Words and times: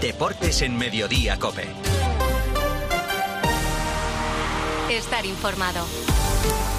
Deportes 0.00 0.60
en 0.62 0.76
Mediodía 0.76 1.38
Cope. 1.38 1.66
Estar 4.90 5.24
informado. 5.24 5.84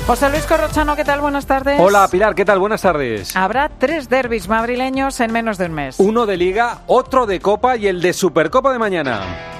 José 0.05 0.29
Luis 0.29 0.45
Corrochano, 0.45 0.95
¿qué 0.95 1.03
tal? 1.03 1.19
Buenas 1.19 1.45
tardes. 1.45 1.79
Hola 1.79 2.07
Pilar, 2.09 2.35
¿qué 2.35 2.45
tal? 2.45 2.59
Buenas 2.59 2.81
tardes. 2.81 3.35
Habrá 3.35 3.69
tres 3.69 4.07
derbis 4.07 4.47
madrileños 4.47 5.19
en 5.19 5.33
menos 5.33 5.57
de 5.57 5.65
un 5.65 5.73
mes. 5.73 5.95
Uno 5.99 6.25
de 6.25 6.37
Liga, 6.37 6.79
otro 6.87 7.25
de 7.25 7.39
Copa 7.39 7.75
y 7.75 7.87
el 7.87 8.01
de 8.01 8.13
Supercopa 8.13 8.71
de 8.71 8.79
mañana. 8.79 9.56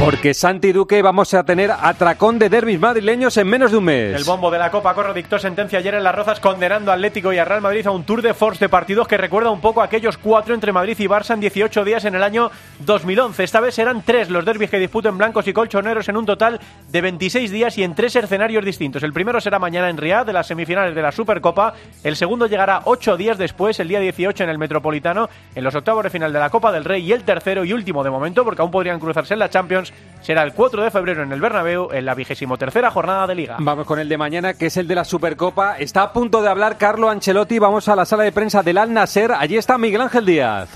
Porque 0.00 0.32
Santi 0.32 0.72
Duque 0.72 1.02
vamos 1.02 1.34
a 1.34 1.44
tener 1.44 1.70
atracón 1.70 2.38
de 2.38 2.48
derbis 2.48 2.80
madrileños 2.80 3.36
en 3.36 3.46
menos 3.46 3.70
de 3.70 3.76
un 3.76 3.84
mes. 3.84 4.16
El 4.16 4.24
bombo 4.24 4.50
de 4.50 4.58
la 4.58 4.70
Copa 4.70 4.94
Corro 4.94 5.12
dictó 5.12 5.38
sentencia 5.38 5.78
ayer 5.78 5.92
en 5.92 6.02
Las 6.02 6.14
Rozas 6.14 6.40
condenando 6.40 6.90
a 6.90 6.94
Atlético 6.94 7.34
y 7.34 7.38
a 7.38 7.44
Real 7.44 7.60
Madrid 7.60 7.86
a 7.86 7.90
un 7.90 8.04
tour 8.04 8.22
de 8.22 8.32
force 8.32 8.64
de 8.64 8.70
partidos 8.70 9.06
que 9.06 9.18
recuerda 9.18 9.50
un 9.50 9.60
poco 9.60 9.82
a 9.82 9.84
aquellos 9.84 10.16
cuatro 10.16 10.54
entre 10.54 10.72
Madrid 10.72 10.96
y 10.98 11.04
Barça 11.04 11.34
en 11.34 11.40
18 11.40 11.84
días 11.84 12.06
en 12.06 12.14
el 12.14 12.22
año 12.22 12.50
2011. 12.78 13.44
Esta 13.44 13.60
vez 13.60 13.74
serán 13.74 14.00
tres 14.00 14.30
los 14.30 14.46
derbis 14.46 14.70
que 14.70 14.78
disputen 14.78 15.18
blancos 15.18 15.46
y 15.46 15.52
colchoneros 15.52 16.08
en 16.08 16.16
un 16.16 16.24
total 16.24 16.60
de 16.88 17.00
26 17.02 17.50
días 17.50 17.76
y 17.76 17.82
en 17.82 17.94
tres 17.94 18.16
escenarios 18.16 18.64
distintos. 18.64 19.02
El 19.02 19.12
primero 19.12 19.38
será 19.38 19.58
mañana 19.58 19.90
en 19.90 19.98
Riad 19.98 20.24
de 20.24 20.32
las 20.32 20.46
semifinales 20.46 20.94
de 20.94 21.02
la 21.02 21.12
Supercopa. 21.12 21.74
El 22.02 22.16
segundo 22.16 22.46
llegará 22.46 22.80
ocho 22.86 23.18
días 23.18 23.36
después, 23.36 23.78
el 23.80 23.88
día 23.88 24.00
18 24.00 24.44
en 24.44 24.48
el 24.48 24.56
Metropolitano, 24.56 25.28
en 25.54 25.62
los 25.62 25.74
octavos 25.74 26.04
de 26.04 26.10
final 26.10 26.32
de 26.32 26.38
la 26.38 26.48
Copa 26.48 26.72
del 26.72 26.86
Rey. 26.86 27.04
Y 27.04 27.12
el 27.12 27.22
tercero 27.22 27.66
y 27.66 27.74
último 27.74 28.02
de 28.02 28.08
momento, 28.08 28.44
porque 28.44 28.62
aún 28.62 28.70
podrían 28.70 28.98
cruzarse 28.98 29.34
en 29.34 29.40
la 29.40 29.50
Champions, 29.50 29.89
será 30.22 30.42
el 30.42 30.52
4 30.52 30.82
de 30.82 30.90
febrero 30.90 31.22
en 31.22 31.32
el 31.32 31.40
Bernabéu 31.40 31.90
en 31.92 32.04
la 32.04 32.14
vigésimo 32.14 32.58
tercera 32.58 32.90
jornada 32.90 33.26
de 33.26 33.34
Liga. 33.34 33.56
Vamos 33.58 33.86
con 33.86 33.98
el 33.98 34.08
de 34.08 34.18
mañana, 34.18 34.54
que 34.54 34.66
es 34.66 34.76
el 34.76 34.86
de 34.86 34.94
la 34.94 35.04
Supercopa. 35.04 35.78
Está 35.78 36.02
a 36.02 36.12
punto 36.12 36.42
de 36.42 36.48
hablar 36.48 36.78
Carlo 36.78 37.10
Ancelotti. 37.10 37.58
Vamos 37.58 37.88
a 37.88 37.96
la 37.96 38.04
sala 38.04 38.24
de 38.24 38.32
prensa 38.32 38.62
del 38.62 38.78
Al 38.78 38.92
Nasser. 38.92 39.32
Allí 39.32 39.56
está 39.56 39.78
Miguel 39.78 40.02
Ángel 40.02 40.26
Díaz. 40.26 40.68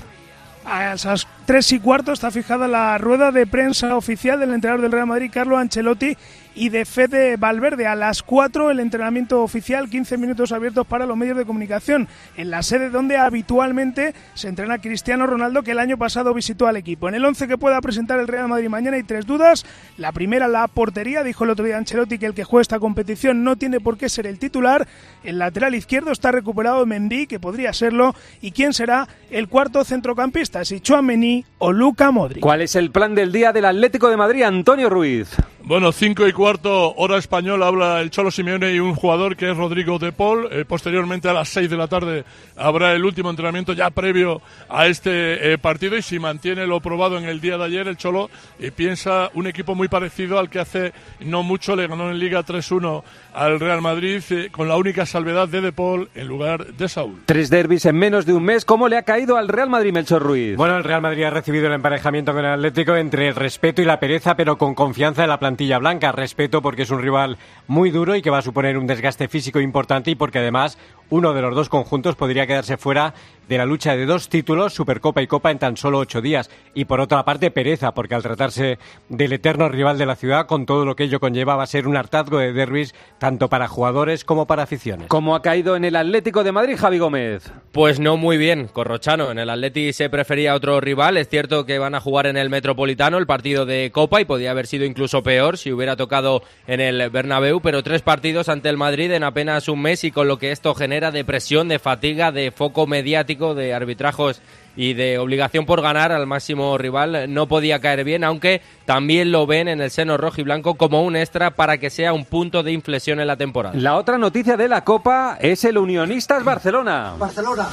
A 0.65 0.93
esas 0.93 1.27
tres 1.45 1.71
y 1.73 1.79
cuarto 1.79 2.11
está 2.11 2.31
fijada 2.31 2.67
la 2.67 2.97
rueda 2.97 3.31
de 3.31 3.45
prensa 3.45 3.95
oficial 3.95 4.39
del 4.39 4.51
entrenador 4.51 4.81
del 4.81 4.91
Real 4.91 5.05
Madrid, 5.05 5.29
Carlo 5.31 5.57
Ancelotti, 5.57 6.17
y 6.55 6.69
de 6.69 6.85
Fede 6.85 7.37
Valverde. 7.37 7.85
A 7.85 7.95
las 7.95 8.23
4 8.23 8.71
el 8.71 8.79
entrenamiento 8.79 9.43
oficial, 9.43 9.89
15 9.89 10.17
minutos 10.17 10.51
abiertos 10.51 10.87
para 10.87 11.05
los 11.05 11.17
medios 11.17 11.37
de 11.37 11.45
comunicación, 11.45 12.07
en 12.37 12.49
la 12.49 12.63
sede 12.63 12.89
donde 12.89 13.17
habitualmente 13.17 14.15
se 14.33 14.47
entrena 14.47 14.79
Cristiano 14.79 15.27
Ronaldo, 15.27 15.63
que 15.63 15.71
el 15.71 15.79
año 15.79 15.97
pasado 15.97 16.33
visitó 16.33 16.67
al 16.67 16.77
equipo. 16.77 17.09
En 17.09 17.15
el 17.15 17.25
11 17.25 17.47
que 17.47 17.57
pueda 17.57 17.79
presentar 17.81 18.19
el 18.19 18.27
Real 18.27 18.47
Madrid 18.47 18.69
mañana 18.69 18.97
hay 18.97 19.03
tres 19.03 19.25
dudas. 19.25 19.65
La 19.97 20.11
primera, 20.11 20.47
la 20.47 20.67
portería. 20.67 21.23
Dijo 21.23 21.43
el 21.43 21.49
otro 21.49 21.65
día 21.65 21.77
Ancelotti 21.77 22.17
que 22.17 22.25
el 22.25 22.33
que 22.33 22.43
juega 22.43 22.61
esta 22.61 22.79
competición 22.79 23.43
no 23.43 23.57
tiene 23.57 23.79
por 23.79 23.97
qué 23.97 24.09
ser 24.09 24.25
el 24.27 24.39
titular. 24.39 24.87
El 25.23 25.39
lateral 25.39 25.75
izquierdo 25.75 26.11
está 26.11 26.31
recuperado 26.31 26.85
Mendy, 26.85 27.27
que 27.27 27.39
podría 27.39 27.73
serlo. 27.73 28.15
¿Y 28.41 28.51
quién 28.51 28.73
será 28.73 29.07
el 29.29 29.47
cuarto 29.49 29.83
centrocampista? 29.83 30.63
Si 30.63 30.79
Chouameni 30.79 31.45
o 31.57 31.71
Luca 31.71 32.11
Modric. 32.11 32.41
¿Cuál 32.41 32.61
es 32.61 32.75
el 32.75 32.91
plan 32.91 33.15
del 33.15 33.31
día 33.31 33.51
del 33.51 33.65
Atlético 33.65 34.09
de 34.09 34.17
Madrid, 34.17 34.43
Antonio 34.43 34.89
Ruiz? 34.89 35.35
Bueno, 35.67 35.91
cinco 35.91 36.27
y 36.27 36.31
cuarto, 36.31 36.93
hora 36.93 37.17
española, 37.17 37.65
habla 37.65 37.99
el 37.99 38.11
Cholo 38.11 38.29
Simeone 38.29 38.71
y 38.71 38.79
un 38.79 38.93
jugador 38.93 39.35
que 39.35 39.49
es 39.49 39.57
Rodrigo 39.57 39.97
de 39.97 40.11
Paul. 40.11 40.47
Eh, 40.51 40.63
posteriormente, 40.63 41.27
a 41.27 41.33
las 41.33 41.49
seis 41.49 41.71
de 41.71 41.75
la 41.75 41.87
tarde, 41.87 42.23
habrá 42.55 42.93
el 42.93 43.03
último 43.03 43.31
entrenamiento 43.31 43.73
ya 43.73 43.89
previo 43.89 44.43
a 44.69 44.85
este 44.85 45.53
eh, 45.53 45.57
partido. 45.57 45.97
Y 45.97 46.03
si 46.03 46.19
mantiene 46.19 46.67
lo 46.67 46.81
probado 46.81 47.17
en 47.17 47.25
el 47.25 47.41
día 47.41 47.57
de 47.57 47.63
ayer, 47.63 47.87
el 47.87 47.97
Cholo 47.97 48.29
eh, 48.59 48.69
piensa 48.69 49.31
un 49.33 49.47
equipo 49.47 49.73
muy 49.73 49.87
parecido 49.87 50.37
al 50.37 50.51
que 50.51 50.59
hace 50.59 50.93
no 51.21 51.41
mucho 51.41 51.75
le 51.75 51.87
ganó 51.87 52.11
en 52.11 52.19
Liga 52.19 52.45
3-1 52.45 53.01
al 53.33 53.59
Real 53.59 53.81
Madrid, 53.81 54.21
con 54.51 54.67
la 54.67 54.77
única 54.77 55.07
salvedad 55.07 55.47
de 55.47 55.61
De 55.61 55.73
Paul 55.73 56.09
en 56.13 56.27
lugar 56.27 56.73
de 56.75 56.87
Saúl. 56.87 57.23
Tres 57.25 57.49
derbis 57.49 57.87
en 57.87 57.97
menos 57.97 58.27
de 58.27 58.33
un 58.33 58.43
mes. 58.43 58.65
¿Cómo 58.65 58.87
le 58.87 58.97
ha 58.97 59.03
caído 59.03 59.35
al 59.35 59.47
Real 59.47 59.71
Madrid, 59.71 59.91
Melchor 59.91 60.21
Ruiz? 60.21 60.57
Bueno, 60.57 60.77
el 60.77 60.83
Real 60.83 61.01
Madrid 61.01 61.23
ha 61.23 61.31
recibido 61.31 61.65
el 61.65 61.73
emparejamiento 61.73 62.33
con 62.33 62.45
el 62.45 62.51
Atlético 62.51 62.95
entre 62.95 63.29
el 63.29 63.35
respeto 63.35 63.81
y 63.81 63.85
la 63.85 63.99
pereza, 63.99 64.35
pero 64.35 64.59
con 64.59 64.75
confianza 64.75 65.23
en 65.23 65.29
la 65.29 65.39
plantilla 65.39 65.54
blanca. 65.79 66.11
Respeto 66.11 66.61
porque 66.61 66.83
es 66.83 66.91
un 66.91 67.01
rival 67.01 67.37
muy 67.67 67.89
duro 67.91 68.15
y 68.15 68.21
que 68.21 68.29
va 68.29 68.39
a 68.39 68.43
suponer 68.43 68.77
un 68.77 68.87
desgaste 68.87 69.27
físico 69.27 69.59
importante 69.59 70.11
y 70.11 70.15
porque 70.15 70.39
además 70.39 70.77
uno 71.09 71.33
de 71.33 71.41
los 71.41 71.55
dos 71.55 71.69
conjuntos 71.69 72.15
podría 72.15 72.47
quedarse 72.47 72.77
fuera 72.77 73.13
de 73.47 73.57
la 73.57 73.65
lucha 73.65 73.95
de 73.95 74.05
dos 74.05 74.29
títulos, 74.29 74.73
Supercopa 74.73 75.21
y 75.21 75.27
Copa, 75.27 75.51
en 75.51 75.59
tan 75.59 75.77
solo 75.77 75.99
ocho 75.99 76.21
días. 76.21 76.49
Y 76.73 76.85
por 76.85 76.99
otra 76.99 77.23
parte, 77.25 77.51
pereza, 77.51 77.93
porque 77.93 78.15
al 78.15 78.23
tratarse 78.23 78.79
del 79.09 79.33
eterno 79.33 79.69
rival 79.69 79.97
de 79.97 80.05
la 80.05 80.15
ciudad, 80.15 80.47
con 80.47 80.65
todo 80.65 80.85
lo 80.85 80.95
que 80.95 81.03
ello 81.03 81.19
conlleva, 81.19 81.55
va 81.55 81.63
a 81.63 81.67
ser 81.67 81.87
un 81.87 81.95
hartazgo 81.95 82.39
de 82.39 82.53
derbis 82.53 82.95
tanto 83.19 83.49
para 83.49 83.67
jugadores 83.67 84.25
como 84.25 84.47
para 84.47 84.63
aficiones. 84.63 85.07
¿Cómo 85.07 85.35
ha 85.35 85.41
caído 85.41 85.75
en 85.75 85.85
el 85.85 85.95
Atlético 85.95 86.43
de 86.43 86.51
Madrid, 86.51 86.75
Javi 86.77 86.97
Gómez? 86.97 87.51
Pues 87.71 87.99
no 87.99 88.17
muy 88.17 88.37
bien, 88.37 88.67
Corrochano. 88.67 89.31
En 89.31 89.39
el 89.39 89.49
Atleti 89.49 89.93
se 89.93 90.09
prefería 90.09 90.55
otro 90.55 90.81
rival. 90.81 91.17
Es 91.17 91.29
cierto 91.29 91.65
que 91.65 91.77
van 91.77 91.93
a 91.93 92.01
jugar 92.01 92.25
en 92.25 92.37
el 92.37 92.49
Metropolitano 92.49 93.17
el 93.17 93.27
partido 93.27 93.65
de 93.65 93.91
Copa 93.91 94.21
y 94.21 94.25
podía 94.25 94.51
haber 94.51 94.65
sido 94.65 94.85
incluso 94.85 95.21
peor 95.21 95.57
si 95.57 95.71
hubiera 95.71 95.95
tocado 95.95 96.41
en 96.67 96.81
el 96.81 97.09
Bernabéu, 97.09 97.61
pero 97.61 97.83
tres 97.83 98.01
partidos 98.01 98.49
ante 98.49 98.69
el 98.69 98.77
Madrid 98.77 99.11
en 99.11 99.23
apenas 99.23 99.67
un 99.67 99.81
mes 99.81 100.03
y 100.03 100.11
con 100.11 100.27
lo 100.27 100.39
que 100.39 100.51
esto 100.51 100.73
genera 100.73 100.94
de 100.95 101.25
presión, 101.25 101.67
de 101.67 101.79
fatiga, 101.79 102.31
de 102.31 102.51
foco 102.51 102.87
mediático, 102.87 103.53
de 103.53 103.73
arbitrajos 103.73 104.41
y 104.77 104.93
de 104.93 105.17
obligación 105.17 105.65
por 105.65 105.81
ganar 105.81 106.11
al 106.11 106.25
máximo 106.27 106.77
rival 106.77 107.33
no 107.33 107.47
podía 107.47 107.79
caer 107.79 108.03
bien, 108.03 108.23
aunque 108.23 108.61
también 108.85 109.31
lo 109.31 109.45
ven 109.45 109.67
en 109.67 109.81
el 109.81 109.91
seno 109.91 110.17
rojo 110.17 110.41
y 110.41 110.43
blanco 110.43 110.75
como 110.75 111.03
un 111.03 111.15
extra 111.15 111.51
para 111.51 111.77
que 111.77 111.89
sea 111.89 112.13
un 112.13 112.25
punto 112.25 112.63
de 112.63 112.71
inflexión 112.71 113.19
en 113.19 113.27
la 113.27 113.37
temporada. 113.37 113.75
La 113.77 113.95
otra 113.95 114.17
noticia 114.17 114.57
de 114.57 114.67
la 114.67 114.83
Copa 114.83 115.37
es 115.39 115.63
el 115.65 115.77
Unionistas 115.77 116.43
Barcelona. 116.43 117.13
Barcelona. 117.17 117.67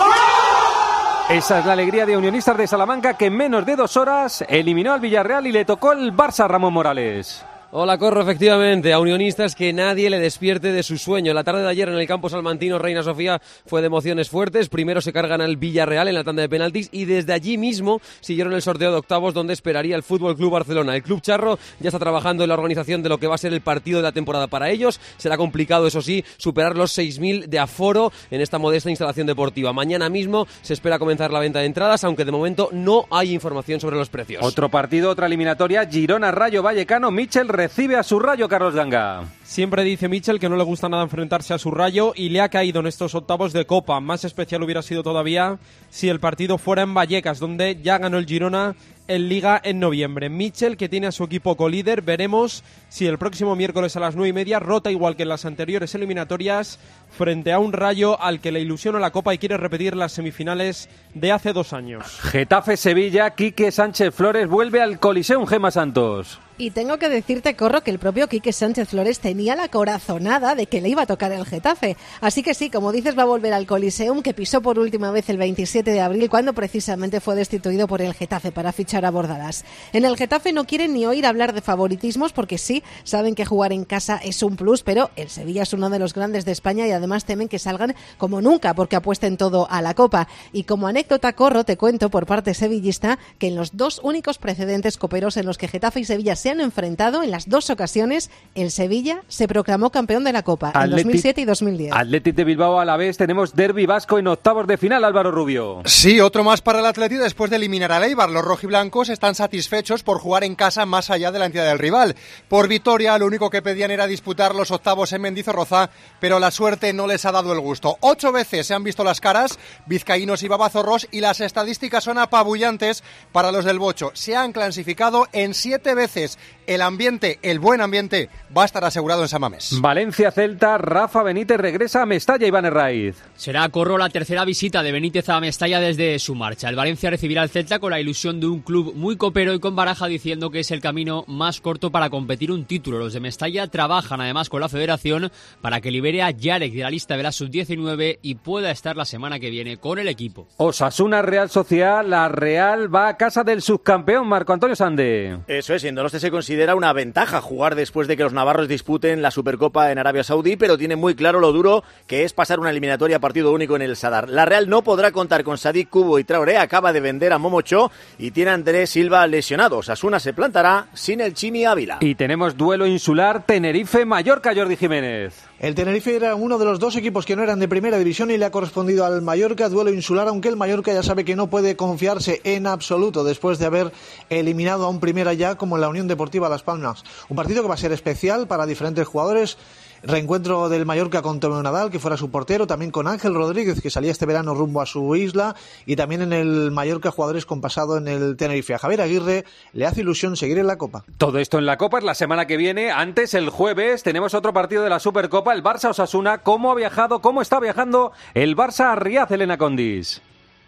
Esa 1.31 1.61
es 1.61 1.67
la 1.67 1.73
alegría 1.73 2.05
de 2.05 2.17
Unionistas 2.17 2.57
de 2.57 2.67
Salamanca 2.67 3.17
que 3.17 3.27
en 3.27 3.37
menos 3.37 3.65
de 3.65 3.77
dos 3.77 3.97
horas 3.97 4.45
eliminó 4.49 4.93
al 4.93 5.01
Villarreal 5.01 5.47
y 5.47 5.53
le 5.53 5.65
tocó 5.65 5.93
el 5.93 6.13
Barça 6.13 6.47
Ramón 6.47 6.75
Morales. 6.75 7.45
Hola, 7.75 7.97
Corro, 7.97 8.21
efectivamente, 8.21 8.93
a 8.93 9.01
Unionistas 9.01 9.55
que 9.55 9.73
nadie 9.73 10.11
le 10.11 10.19
despierte 10.19 10.73
de 10.73 10.83
su 10.83 10.99
sueño. 10.99 11.33
La 11.33 11.43
tarde 11.43 11.63
de 11.63 11.71
ayer 11.71 11.89
en 11.89 11.95
el 11.95 12.07
campo 12.07 12.29
salmantino 12.29 12.79
Reina 12.79 13.03
Sofía 13.03 13.41
fue 13.65 13.81
de 13.81 13.87
emociones 13.87 14.29
fuertes. 14.29 14.69
Primero 14.69 15.01
se 15.01 15.11
cargan 15.11 15.41
al 15.41 15.57
Villarreal 15.57 16.07
en 16.07 16.15
la 16.15 16.23
tanda 16.23 16.43
de 16.43 16.51
penaltis 16.51 16.91
y 16.93 17.07
desde 17.07 17.33
allí 17.33 17.57
mismo 17.57 18.03
siguieron 18.21 18.53
el 18.53 18.61
sorteo 18.61 18.91
de 18.91 18.99
octavos 18.99 19.33
donde 19.33 19.55
esperaría 19.55 19.97
el 19.97 20.03
Fútbol 20.03 20.37
Club 20.37 20.53
Barcelona. 20.53 20.95
El 20.95 21.03
Club 21.03 21.23
Charro 21.23 21.59
ya 21.81 21.89
está 21.89 21.99
trabajando 21.99 22.45
en 22.45 22.49
la 22.49 22.57
organización 22.57 23.03
de 23.03 23.09
lo 23.09 23.17
que 23.17 23.27
va 23.27 23.37
a 23.37 23.39
ser 23.39 23.55
el 23.55 23.63
partido 23.63 24.01
de 24.01 24.03
la 24.03 24.13
temporada 24.13 24.49
para 24.49 24.69
ellos. 24.69 25.01
Será 25.17 25.39
complicado, 25.39 25.87
eso 25.87 26.03
sí, 26.03 26.27
superar 26.37 26.77
los 26.77 26.95
6.000 26.99 27.47
de 27.47 27.59
aforo 27.59 28.13
en 28.31 28.43
esta 28.43 28.59
modesta 28.59 28.91
instalación 28.91 29.27
deportiva. 29.27 29.73
Mañana 29.73 30.11
mismo 30.11 30.47
se 30.61 30.75
espera 30.75 30.99
comenzar 30.99 31.33
la 31.33 31.41
venta 31.41 31.61
de 31.61 31.65
entradas, 31.65 32.05
aunque 32.05 32.27
de 32.27 32.33
momento 32.33 32.69
no 32.71 33.07
hay 33.11 33.33
información 33.33 33.81
sobre 33.81 33.97
los 33.97 34.11
precios. 34.11 34.45
Otro 34.45 34.69
partido, 34.69 35.09
otra 35.09 35.25
eliminatoria, 35.25 35.87
Girona 35.87 36.33
Rayo 36.33 36.63
Vallecano, 36.63 37.11
Michel 37.11 37.49
recibe 37.63 37.97
a 37.97 38.03
su 38.03 38.19
rayo 38.19 38.49
Carlos 38.49 38.75
Danga. 38.75 39.23
Siempre 39.53 39.85
dice 39.85 40.09
Mitchell 40.09 40.41
que 40.41 40.49
no 40.49 40.57
le 40.57 40.65
gusta 40.65 40.89
nada 40.89 41.03
enfrentarse 41.03 41.53
a 41.53 41.59
su 41.59 41.71
rayo 41.71 42.15
y 42.17 42.31
le 42.31 42.41
ha 42.41 42.49
caído 42.49 42.81
en 42.81 42.87
estos 42.87 43.15
octavos 43.15 43.53
de 43.53 43.67
Copa. 43.67 44.01
Más 44.01 44.25
especial 44.25 44.63
hubiera 44.63 44.81
sido 44.81 45.03
todavía 45.03 45.59
si 45.91 46.09
el 46.09 46.21
partido 46.21 46.57
fuera 46.57 46.81
en 46.81 46.95
Vallecas, 46.95 47.39
donde 47.39 47.79
ya 47.83 47.99
ganó 47.99 48.17
el 48.17 48.25
Girona 48.25 48.75
en 49.09 49.29
Liga 49.29 49.61
en 49.63 49.79
noviembre. 49.79 50.31
Mitchell, 50.31 50.79
que 50.79 50.89
tiene 50.89 51.09
a 51.09 51.13
su 51.13 51.25
equipo 51.25 51.55
colíder, 51.55 52.01
veremos 52.01 52.65
si 52.89 53.07
el 53.07 53.19
próximo 53.19 53.55
miércoles 53.55 53.95
a 53.95 54.01
las 54.01 54.17
nueve 54.17 54.31
y 54.31 54.33
media 54.33 54.59
rota 54.59 54.91
igual 54.91 55.17
que 55.17 55.25
en 55.25 55.29
las 55.29 55.45
anteriores 55.45 55.95
eliminatorias 55.95 56.79
frente 57.11 57.53
a 57.53 57.59
un 57.59 57.75
rayo 57.75 58.19
al 58.23 58.41
que 58.41 58.53
le 58.53 58.61
ilusiona 58.61 59.01
la 59.01 59.11
Copa 59.11 59.35
y 59.35 59.39
quiere 59.39 59.59
repetir 59.59 59.97
las 59.97 60.13
semifinales 60.13 60.89
de 61.13 61.31
hace 61.31 61.53
dos 61.53 61.75
años. 61.75 62.21
Getafe 62.23 62.79
Sevilla, 62.79 63.35
Quique 63.35 63.71
Sánchez 63.71 64.15
Flores 64.15 64.49
vuelve 64.49 64.81
al 64.81 64.99
Coliseum 64.99 65.47
Gema 65.47 65.71
Santos. 65.71 66.41
Y 66.59 66.71
tengo 66.71 66.99
que 66.99 67.09
decirte, 67.09 67.57
Corro, 67.57 67.81
que 67.83 67.91
el 67.91 67.99
propio 67.99 68.29
Quique 68.29 68.53
Sánchez 68.53 68.89
Flores 68.89 69.19
tenía 69.19 69.42
la 69.43 69.69
corazonada 69.69 70.55
de 70.55 70.67
que 70.67 70.81
le 70.81 70.89
iba 70.89 71.03
a 71.03 71.07
tocar 71.07 71.33
el 71.33 71.45
Getafe. 71.45 71.97
Así 72.21 72.43
que 72.43 72.55
sí, 72.55 72.71
como 72.71 72.93
dices, 72.93 73.19
va 73.19 73.23
a 73.23 73.27
volver 73.27 73.53
al 73.53 73.67
Coliseum, 73.67 74.23
que 74.23 74.35
pisó 74.35 74.63
por 74.63 74.79
última 74.79 75.11
vez 75.11 75.29
el 75.29 75.37
27 75.37 75.91
de 75.91 76.01
abril, 76.01 76.31
cuando 76.31 76.53
precisamente 76.53 77.21
fue 77.21 77.35
destituido 77.35 77.87
por 77.87 78.01
el 78.01 78.15
Getafe 78.15 78.53
para 78.53 78.73
fichar 78.73 79.05
a 79.05 79.11
Bordalas. 79.11 79.65
En 79.93 80.05
el 80.05 80.17
Getafe 80.17 80.53
no 80.53 80.65
quieren 80.65 80.95
ni 80.95 81.05
oír 81.07 81.27
hablar 81.27 81.53
de 81.53 81.61
favoritismos, 81.61 82.33
porque 82.33 82.59
sí, 82.59 82.83
saben 83.05 83.35
que 83.35 83.45
jugar 83.45 83.73
en 83.73 83.85
casa 83.85 84.21
es 84.23 84.43
un 84.43 84.57
plus, 84.57 84.83
pero 84.83 85.11
el 85.17 85.29
Sevilla 85.29 85.65
es 85.65 85.73
uno 85.73 85.91
de 85.91 85.99
los 85.99 86.15
grandes 86.15 86.45
de 86.45 86.53
España 86.53 86.87
y 86.87 86.93
además 86.93 87.25
temen 87.25 87.49
que 87.49 87.59
salgan 87.59 87.95
como 88.19 88.41
nunca, 88.41 88.75
porque 88.75 88.97
apuesten 88.97 89.37
todo 89.37 89.67
a 89.71 89.83
la 89.83 89.95
Copa. 89.95 90.29
Y 90.53 90.65
como 90.65 90.87
anécdota, 90.87 91.33
Corro, 91.33 91.65
te 91.65 91.77
cuento 91.77 92.11
por 92.11 92.27
parte 92.27 92.55
sevillista 92.55 93.19
que 93.39 93.49
en 93.49 93.57
los 93.57 93.77
dos 93.77 94.01
únicos 94.03 94.39
precedentes 94.39 94.97
coperos 94.97 95.37
en 95.37 95.47
los 95.47 95.59
que 95.59 95.69
Getafe 95.69 96.01
y 96.01 96.05
Sevilla 96.05 96.37
se 96.37 96.51
han 96.51 96.61
enfrentado, 96.61 97.23
en 97.23 97.31
las 97.31 97.49
dos 97.49 97.71
ocasiones, 97.71 98.31
el 98.55 98.71
Sevilla 98.71 99.23
se 99.33 99.49
proclamó 99.49 99.91
campeón 99.91 100.25
de 100.25 100.33
la 100.33 100.43
Copa 100.43 100.73
en 100.75 100.91
2007 100.91 101.41
y 101.41 101.45
2010. 101.47 101.93
Atlético 101.95 102.37
de 102.37 102.45
Bilbao 102.45 102.79
a 102.79 102.85
la 102.85 102.99
vez 102.99 103.17
tenemos 103.17 103.55
derby 103.55 103.87
vasco 103.87 104.19
en 104.19 104.27
octavos 104.27 104.67
de 104.67 104.77
final, 104.77 105.05
Álvaro 105.05 105.31
Rubio. 105.31 105.81
Sí, 105.87 106.21
otro 106.21 106.45
más 106.45 106.61
para 106.61 106.81
el 106.81 106.87
Atlético 106.87 107.23
después 107.23 107.51
de 107.51 107.57
eliminar 107.57 107.93
a 107.93 108.05
Eibar. 108.05 108.29
Los 108.29 108.45
rojiblancos 108.45 109.09
están 109.09 109.35
satisfechos 109.35 110.03
por 110.03 110.19
jugar 110.19 110.45
en 110.45 110.55
casa 110.55 110.85
más 110.85 111.09
allá 111.09 111.33
de 111.33 111.39
la 111.39 111.47
entidad 111.47 111.65
del 111.65 111.79
rival. 111.79 112.15
Por 112.49 112.69
victoria, 112.69 113.17
lo 113.17 113.27
único 113.27 113.49
que 113.49 113.63
pedían 113.63 113.91
era 113.91 114.07
disputar 114.07 114.55
los 114.55 114.71
octavos 114.71 115.15
en 115.15 115.23
Mendizorroza, 115.23 115.89
pero 116.21 116.39
la 116.39 116.51
suerte 116.51 116.93
no 116.93 117.07
les 117.07 117.25
ha 117.25 117.33
dado 117.33 117.55
el 117.55 117.61
gusto. 117.61 117.97
Ocho 118.01 118.33
veces 118.33 118.67
se 118.67 118.75
han 118.75 118.85
visto 118.85 119.03
las 119.03 119.23
caras, 119.23 119.59
vizcaínos 119.87 120.43
y 120.43 120.49
babazorros, 120.49 121.09
y 121.11 121.21
las 121.21 121.41
estadísticas 121.41 122.05
son 122.05 122.19
apabullantes 122.19 123.03
para 123.33 123.51
los 123.51 123.65
del 123.65 123.79
Bocho. 123.79 124.11
Se 124.13 124.37
han 124.37 124.53
clasificado 124.53 125.27
en 125.33 125.55
siete 125.55 125.95
veces. 125.95 126.39
El 126.67 126.83
ambiente, 126.83 127.39
el 127.43 127.59
buen 127.59 127.81
ambiente, 127.81 128.29
va 128.57 128.63
a 128.63 128.67
estar 128.67 128.85
asegurado 128.85 129.12
en. 129.21 129.83
Valencia 129.83 130.31
Celta, 130.31 130.79
Rafa 130.79 131.23
Benítez 131.23 131.59
regresa 131.59 132.03
a 132.03 132.07
Mestalla, 132.07 132.47
Iván 132.47 132.65
Herraiz. 132.65 133.17
Será 133.37 133.69
Corro 133.69 133.99
la 133.99 134.09
tercera 134.09 134.45
visita 134.45 134.83
de 134.83 134.93
Benítez 134.93 135.29
a 135.29 135.41
Mestalla 135.41 135.81
desde 135.81 136.19
su 136.19 136.35
marcha. 136.35 136.69
El 136.69 136.77
Valencia 136.77 137.11
recibirá 137.11 137.43
al 137.43 137.51
Celta 137.51 137.79
con 137.79 137.91
la 137.91 138.01
ilusión 138.01 138.41
de 138.41 138.47
un 138.47 138.61
club 138.61 138.95
muy 138.95 139.17
copero 139.17 139.53
y 139.53 139.61
con 139.61 139.77
baraja 139.77 140.07
diciendo 140.07 140.51
que 140.51 140.61
es 140.61 140.71
el 140.71 140.81
camino 140.81 141.25
más 141.27 141.61
corto 141.61 141.91
para 141.91 142.11
competir 142.11 142.51
un 142.53 142.65
título. 142.65 142.99
Los 142.99 143.13
de 143.13 143.21
Mestalla 143.21 143.67
trabajan 143.67 144.21
además 144.21 144.49
con 144.49 144.61
la 144.61 144.69
federación 144.69 145.31
para 145.61 145.81
que 145.81 145.91
libere 145.91 146.23
a 146.23 146.31
Yarek 146.31 146.73
de 146.73 146.83
la 146.83 146.91
lista 146.91 147.17
de 147.17 147.23
la 147.23 147.33
sub-19 147.33 148.19
y 148.23 148.37
pueda 148.37 148.71
estar 148.71 148.97
la 148.97 149.05
semana 149.05 149.39
que 149.39 149.51
viene 149.51 149.77
con 149.77 149.99
el 149.99 150.09
equipo. 150.09 150.49
Osasuna 150.57 151.23
Real 151.23 151.51
Sociedad, 151.51 152.05
la 152.05 152.29
Real 152.29 152.95
va 152.95 153.09
a 153.09 153.17
casa 153.17 153.45
del 153.45 153.63
subcampeón 153.63 154.27
Marco 154.27 154.53
Antonio 154.53 154.77
Sande. 154.77 155.39
Eso 155.49 155.75
es, 155.75 155.85
en 155.85 155.95
Donostia 155.95 156.21
se 156.21 156.31
considera 156.31 156.75
una 156.75 156.93
ventaja 156.93 157.41
jugar 157.41 157.75
después 157.75 158.09
de 158.09 158.17
que 158.17 158.23
los 158.23 158.33
navarros 158.33 158.69
disputen 158.69 159.02
la 159.03 159.31
Supercopa 159.31 159.91
en 159.91 159.99
Arabia 159.99 160.23
Saudí, 160.23 160.57
pero 160.57 160.79
tiene 160.79 160.95
muy 160.95 161.15
claro 161.15 161.41
lo 161.41 161.53
duro 161.53 161.83
que 162.07 162.23
es 162.23 162.33
pasar 162.33 162.61
una 162.61 162.71
eliminatoria 162.71 163.17
a 163.17 163.21
partido 163.21 163.53
único 163.53 163.75
en 163.75 163.83
el 163.83 163.97
Sadar. 163.97 164.29
La 164.29 164.45
Real 164.45 164.69
no 164.69 164.83
podrá 164.83 165.11
contar 165.11 165.43
con 165.43 165.59
Sadik 165.59 165.91
Kubo 165.91 166.19
y 166.19 166.25
Traoré, 166.25 166.57
acaba 166.57 166.93
de 166.93 167.01
vender 167.01 167.33
a 167.33 167.39
Momocho 167.39 167.91
y 168.19 168.31
tiene 168.31 168.53
a 168.53 168.55
Andrés 168.55 168.91
Silva 168.91 169.27
lesionado. 169.27 169.79
Osasuna 169.79 170.21
se 170.21 170.33
plantará 170.33 170.87
sin 170.95 171.21
el 171.21 171.35
Chimi 171.35 171.65
Ávila. 171.65 171.99
Y 172.01 172.15
tenemos 172.15 172.57
duelo 172.57 172.87
insular 172.87 173.45
Tenerife-Mallorca, 173.45 174.55
Jordi 174.55 174.77
Jiménez. 174.77 175.35
El 175.63 175.77
Tenerife 175.77 176.17
era 176.17 176.35
uno 176.35 176.59
de 176.59 176.65
los 176.65 176.81
dos 176.81 176.97
equipos 176.97 177.25
que 177.25 177.37
no 177.37 177.45
eran 177.45 177.61
de 177.61 177.69
primera 177.69 177.97
división 177.97 178.33
y 178.33 178.37
le 178.37 178.45
ha 178.45 178.51
correspondido 178.51 179.05
al 179.05 179.23
Mallorca 179.23 179.69
duelo 179.69 179.93
insular, 179.93 180.27
aunque 180.27 180.49
el 180.49 180.57
Mallorca 180.57 180.93
ya 180.93 181.05
sabe 181.05 181.25
que 181.25 181.37
no 181.37 181.51
puede 181.51 181.77
confiarse 181.77 182.41
en 182.43 182.67
absoluto 182.67 183.23
después 183.23 183.61
de 183.61 183.67
haber 183.67 183.93
eliminado 184.29 184.85
a 184.85 184.89
un 184.89 184.99
primera 184.99 185.35
ya 185.35 185.55
como 185.55 185.79
la 185.79 185.89
Unión 185.89 186.09
Deportiva 186.09 186.49
Las 186.49 186.65
Palmas. 186.65 187.05
Un 187.29 187.37
partido 187.37 187.63
que 187.63 187.69
va 187.69 187.75
a 187.75 187.79
ser 187.79 187.93
especial 187.93 188.49
para 188.49 188.67
diferentes 188.67 189.07
jugadores. 189.07 189.57
Reencuentro 190.05 190.69
del 190.69 190.85
Mallorca 190.85 191.23
con 191.23 191.39
Tomeo 191.39 191.63
Nadal, 191.63 191.91
que 191.91 192.01
fuera 192.01 192.17
su 192.17 192.29
portero, 192.29 192.67
también 192.67 192.91
con 192.91 193.07
Ángel 193.07 193.35
Rodríguez, 193.35 193.81
que 193.81 193.89
salía 193.89 194.11
este 194.11 194.27
verano 194.27 194.53
rumbo 194.53 194.81
a 194.81 194.87
su 194.87 195.15
isla, 195.15 195.55
y 195.87 195.95
también 195.95 196.23
en 196.23 196.33
el 196.33 196.73
Mallorca 196.73 197.13
jugadores 197.13 197.47
con 197.47 197.61
pasado 197.61 197.97
en 197.99 198.09
el 198.09 198.37
Tenerife. 198.37 198.75
A 198.75 198.79
Javier 198.79 199.03
Aguirre 199.03 199.45
le 199.73 199.87
hace 199.87 200.01
ilusión 200.01 200.37
seguir 200.37 200.59
en 200.59 200.67
la 200.67 200.77
Copa. 200.77 201.05
Todo 201.19 201.39
esto 201.39 201.59
en 201.59 201.67
la 201.67 201.77
Copa 201.77 201.99
es 201.99 202.05
la 202.05 202.15
semana 202.15 202.49
que 202.49 202.57
viene. 202.57 202.91
Antes, 202.91 203.35
el 203.35 203.49
jueves, 203.49 204.03
tenemos 204.03 204.35
otro 204.35 204.53
partido 204.53 204.83
de 204.83 204.91
la 204.91 204.99
Supercopa, 204.99 205.53
el 205.53 205.63
Barça-Osasuna. 205.63 206.43
¿Cómo 206.43 206.73
ha 206.73 206.75
viajado, 206.75 207.21
cómo 207.21 207.41
está 207.41 207.61
viajando 207.61 208.11
el 208.35 208.57
Barça 208.57 208.93
a 208.93 208.97
Riaz, 208.97 209.31
Elena 209.31 209.57
Condis? 209.57 210.21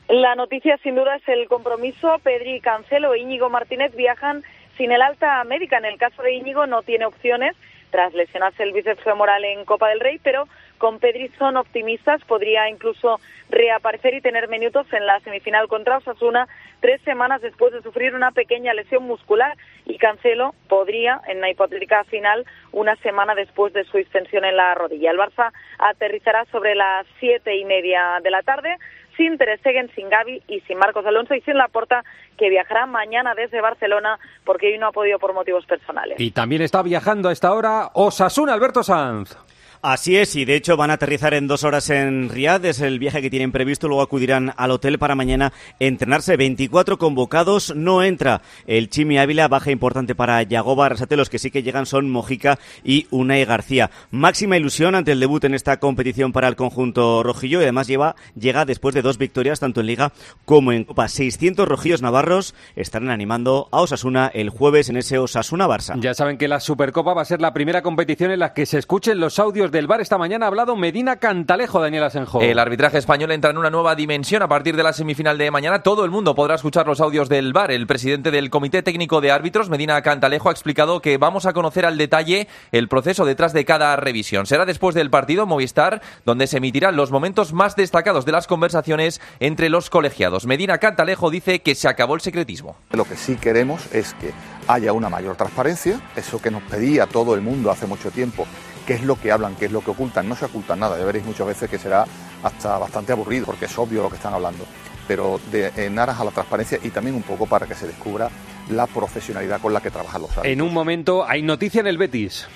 La 0.08 0.36
noticia, 0.36 0.78
sin 0.84 0.94
duda, 0.94 1.16
es 1.16 1.26
el 1.26 1.48
compromiso. 1.48 2.20
Pedri 2.22 2.60
Cancelo 2.60 3.14
e 3.14 3.18
Íñigo 3.18 3.50
Martínez 3.50 3.96
viajan 3.96 4.44
sin 4.76 4.92
el 4.92 5.02
alta 5.02 5.42
médica. 5.42 5.78
En 5.78 5.86
el 5.86 5.98
caso 5.98 6.22
de 6.22 6.34
Íñigo 6.34 6.68
no 6.68 6.82
tiene 6.82 7.06
opciones 7.06 7.56
tras 7.94 8.12
lesionarse 8.12 8.64
el 8.64 8.72
bíceps 8.72 9.04
femoral 9.04 9.44
en 9.44 9.64
Copa 9.64 9.88
del 9.88 10.00
Rey, 10.00 10.18
pero 10.20 10.48
con 10.78 10.98
Pedri 10.98 11.28
son 11.38 11.56
optimistas, 11.56 12.20
podría 12.24 12.68
incluso 12.68 13.20
reaparecer 13.50 14.14
y 14.14 14.20
tener 14.20 14.48
minutos 14.48 14.92
en 14.92 15.06
la 15.06 15.20
semifinal 15.20 15.68
contra 15.68 15.98
Osasuna 15.98 16.48
tres 16.80 17.00
semanas 17.02 17.40
después 17.40 17.72
de 17.72 17.82
sufrir 17.82 18.16
una 18.16 18.32
pequeña 18.32 18.74
lesión 18.74 19.04
muscular 19.04 19.56
y 19.86 19.96
Cancelo 19.98 20.56
podría, 20.68 21.20
en 21.28 21.40
la 21.40 21.50
hipotética 21.50 22.02
final, 22.02 22.44
una 22.72 22.96
semana 22.96 23.36
después 23.36 23.72
de 23.72 23.84
su 23.84 23.96
extensión 23.96 24.44
en 24.44 24.56
la 24.56 24.74
rodilla. 24.74 25.12
El 25.12 25.18
Barça 25.18 25.52
aterrizará 25.78 26.46
sobre 26.46 26.74
las 26.74 27.06
siete 27.20 27.54
y 27.54 27.64
media 27.64 28.18
de 28.24 28.30
la 28.32 28.42
tarde 28.42 28.76
sin 29.16 29.38
Ter 29.38 29.58
Stegen, 29.58 29.90
sin 29.94 30.08
Gaby 30.08 30.42
y 30.48 30.60
sin 30.60 30.78
Marcos 30.78 31.04
Alonso 31.06 31.34
y 31.34 31.40
sin 31.42 31.56
Laporta, 31.56 32.04
que 32.36 32.50
viajará 32.50 32.86
mañana 32.86 33.34
desde 33.34 33.60
Barcelona 33.60 34.18
porque 34.44 34.68
hoy 34.68 34.78
no 34.78 34.88
ha 34.88 34.92
podido 34.92 35.18
por 35.18 35.34
motivos 35.34 35.66
personales. 35.66 36.18
Y 36.18 36.30
también 36.30 36.62
está 36.62 36.82
viajando 36.82 37.28
a 37.28 37.32
esta 37.32 37.52
hora 37.52 37.90
Osasuna 37.94 38.54
Alberto 38.54 38.82
Sanz. 38.82 39.36
Así 39.86 40.16
es, 40.16 40.34
y 40.34 40.46
de 40.46 40.56
hecho 40.56 40.78
van 40.78 40.90
a 40.90 40.94
aterrizar 40.94 41.34
en 41.34 41.46
dos 41.46 41.62
horas 41.62 41.90
en 41.90 42.30
Riad, 42.30 42.64
es 42.64 42.80
el 42.80 42.98
viaje 42.98 43.20
que 43.20 43.28
tienen 43.28 43.52
previsto, 43.52 43.86
luego 43.86 44.00
acudirán 44.00 44.54
al 44.56 44.70
hotel 44.70 44.98
para 44.98 45.14
mañana 45.14 45.52
entrenarse. 45.78 46.38
24 46.38 46.96
convocados, 46.96 47.76
no 47.76 48.02
entra 48.02 48.40
el 48.66 48.88
Chimi 48.88 49.18
Ávila, 49.18 49.46
baja 49.46 49.70
importante 49.70 50.14
para 50.14 50.42
Yagoba 50.42 50.86
Arrasate, 50.86 51.18
los 51.18 51.28
que 51.28 51.38
sí 51.38 51.50
que 51.50 51.62
llegan 51.62 51.84
son 51.84 52.10
Mojica 52.10 52.58
y 52.82 53.08
Unai 53.10 53.44
García. 53.44 53.90
Máxima 54.10 54.56
ilusión 54.56 54.94
ante 54.94 55.12
el 55.12 55.20
debut 55.20 55.44
en 55.44 55.52
esta 55.52 55.78
competición 55.78 56.32
para 56.32 56.48
el 56.48 56.56
conjunto 56.56 57.22
rojillo 57.22 57.60
y 57.60 57.64
además 57.64 57.86
lleva, 57.86 58.16
llega 58.40 58.64
después 58.64 58.94
de 58.94 59.02
dos 59.02 59.18
victorias 59.18 59.60
tanto 59.60 59.82
en 59.82 59.88
Liga 59.88 60.14
como 60.46 60.72
en 60.72 60.84
Copa. 60.84 61.08
600 61.08 61.68
rojillos 61.68 62.00
navarros 62.00 62.54
estarán 62.74 63.10
animando 63.10 63.68
a 63.70 63.82
Osasuna 63.82 64.30
el 64.32 64.48
jueves 64.48 64.88
en 64.88 64.96
ese 64.96 65.18
Osasuna-Barça. 65.18 66.00
Ya 66.00 66.14
saben 66.14 66.38
que 66.38 66.48
la 66.48 66.60
Supercopa 66.60 67.12
va 67.12 67.20
a 67.20 67.26
ser 67.26 67.42
la 67.42 67.52
primera 67.52 67.82
competición 67.82 68.30
en 68.30 68.38
la 68.38 68.54
que 68.54 68.64
se 68.64 68.78
escuchen 68.78 69.20
los 69.20 69.38
audios 69.38 69.73
del 69.74 69.88
bar 69.88 70.00
esta 70.00 70.18
mañana 70.18 70.46
ha 70.46 70.48
hablado 70.48 70.76
Medina 70.76 71.16
Cantalejo, 71.16 71.80
Daniel 71.80 72.04
Asenjo. 72.04 72.40
El 72.40 72.60
arbitraje 72.60 72.96
español 72.96 73.32
entra 73.32 73.50
en 73.50 73.58
una 73.58 73.70
nueva 73.70 73.96
dimensión 73.96 74.40
a 74.40 74.48
partir 74.48 74.76
de 74.76 74.84
la 74.84 74.92
semifinal 74.92 75.36
de 75.36 75.50
mañana. 75.50 75.82
Todo 75.82 76.04
el 76.04 76.12
mundo 76.12 76.36
podrá 76.36 76.54
escuchar 76.54 76.86
los 76.86 77.00
audios 77.00 77.28
del 77.28 77.52
bar. 77.52 77.72
El 77.72 77.88
presidente 77.88 78.30
del 78.30 78.50
Comité 78.50 78.84
Técnico 78.84 79.20
de 79.20 79.32
Árbitros, 79.32 79.70
Medina 79.70 80.00
Cantalejo, 80.00 80.48
ha 80.48 80.52
explicado 80.52 81.02
que 81.02 81.18
vamos 81.18 81.44
a 81.44 81.52
conocer 81.52 81.86
al 81.86 81.98
detalle 81.98 82.46
el 82.70 82.88
proceso 82.88 83.24
detrás 83.24 83.52
de 83.52 83.64
cada 83.64 83.96
revisión. 83.96 84.46
Será 84.46 84.64
después 84.64 84.94
del 84.94 85.10
partido 85.10 85.44
Movistar, 85.44 86.00
donde 86.24 86.46
se 86.46 86.58
emitirán 86.58 86.94
los 86.94 87.10
momentos 87.10 87.52
más 87.52 87.74
destacados 87.74 88.24
de 88.24 88.30
las 88.32 88.46
conversaciones 88.46 89.20
entre 89.40 89.70
los 89.70 89.90
colegiados. 89.90 90.46
Medina 90.46 90.78
Cantalejo 90.78 91.30
dice 91.30 91.62
que 91.62 91.74
se 91.74 91.88
acabó 91.88 92.14
el 92.14 92.20
secretismo. 92.20 92.76
Lo 92.92 93.04
que 93.04 93.16
sí 93.16 93.34
queremos 93.34 93.92
es 93.92 94.14
que 94.14 94.30
haya 94.68 94.92
una 94.92 95.08
mayor 95.08 95.34
transparencia, 95.34 96.00
eso 96.14 96.40
que 96.40 96.52
nos 96.52 96.62
pedía 96.62 97.06
todo 97.06 97.34
el 97.34 97.40
mundo 97.40 97.72
hace 97.72 97.88
mucho 97.88 98.12
tiempo 98.12 98.46
qué 98.86 98.94
es 98.94 99.02
lo 99.02 99.16
que 99.16 99.32
hablan, 99.32 99.56
qué 99.56 99.66
es 99.66 99.72
lo 99.72 99.82
que 99.82 99.90
ocultan. 99.90 100.28
No 100.28 100.36
se 100.36 100.44
ocultan 100.44 100.80
nada, 100.80 100.98
ya 100.98 101.04
veréis 101.04 101.24
muchas 101.24 101.46
veces 101.46 101.68
que 101.68 101.78
será 101.78 102.04
hasta 102.42 102.78
bastante 102.78 103.12
aburrido, 103.12 103.46
porque 103.46 103.66
es 103.66 103.78
obvio 103.78 104.02
lo 104.02 104.10
que 104.10 104.16
están 104.16 104.34
hablando. 104.34 104.64
Pero 105.06 105.40
de, 105.50 105.72
en 105.76 105.98
aras 105.98 106.20
a 106.20 106.24
la 106.24 106.30
transparencia 106.30 106.78
y 106.82 106.90
también 106.90 107.16
un 107.16 107.22
poco 107.22 107.46
para 107.46 107.66
que 107.66 107.74
se 107.74 107.86
descubra 107.86 108.30
la 108.70 108.86
profesionalidad 108.86 109.60
con 109.60 109.72
la 109.72 109.80
que 109.80 109.90
trabajan 109.90 110.22
los 110.22 110.30
árbitros. 110.30 110.52
En 110.52 110.62
un 110.62 110.72
momento 110.72 111.26
hay 111.28 111.42
noticia 111.42 111.80
en 111.80 111.86
el 111.86 111.98
Betis. 111.98 112.46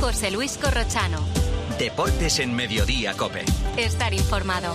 José 0.00 0.30
Luis 0.30 0.58
Corrochano. 0.58 1.18
Deportes 1.78 2.40
en 2.40 2.54
Mediodía, 2.54 3.14
Cope. 3.14 3.44
Estar 3.76 4.12
informado. 4.12 4.74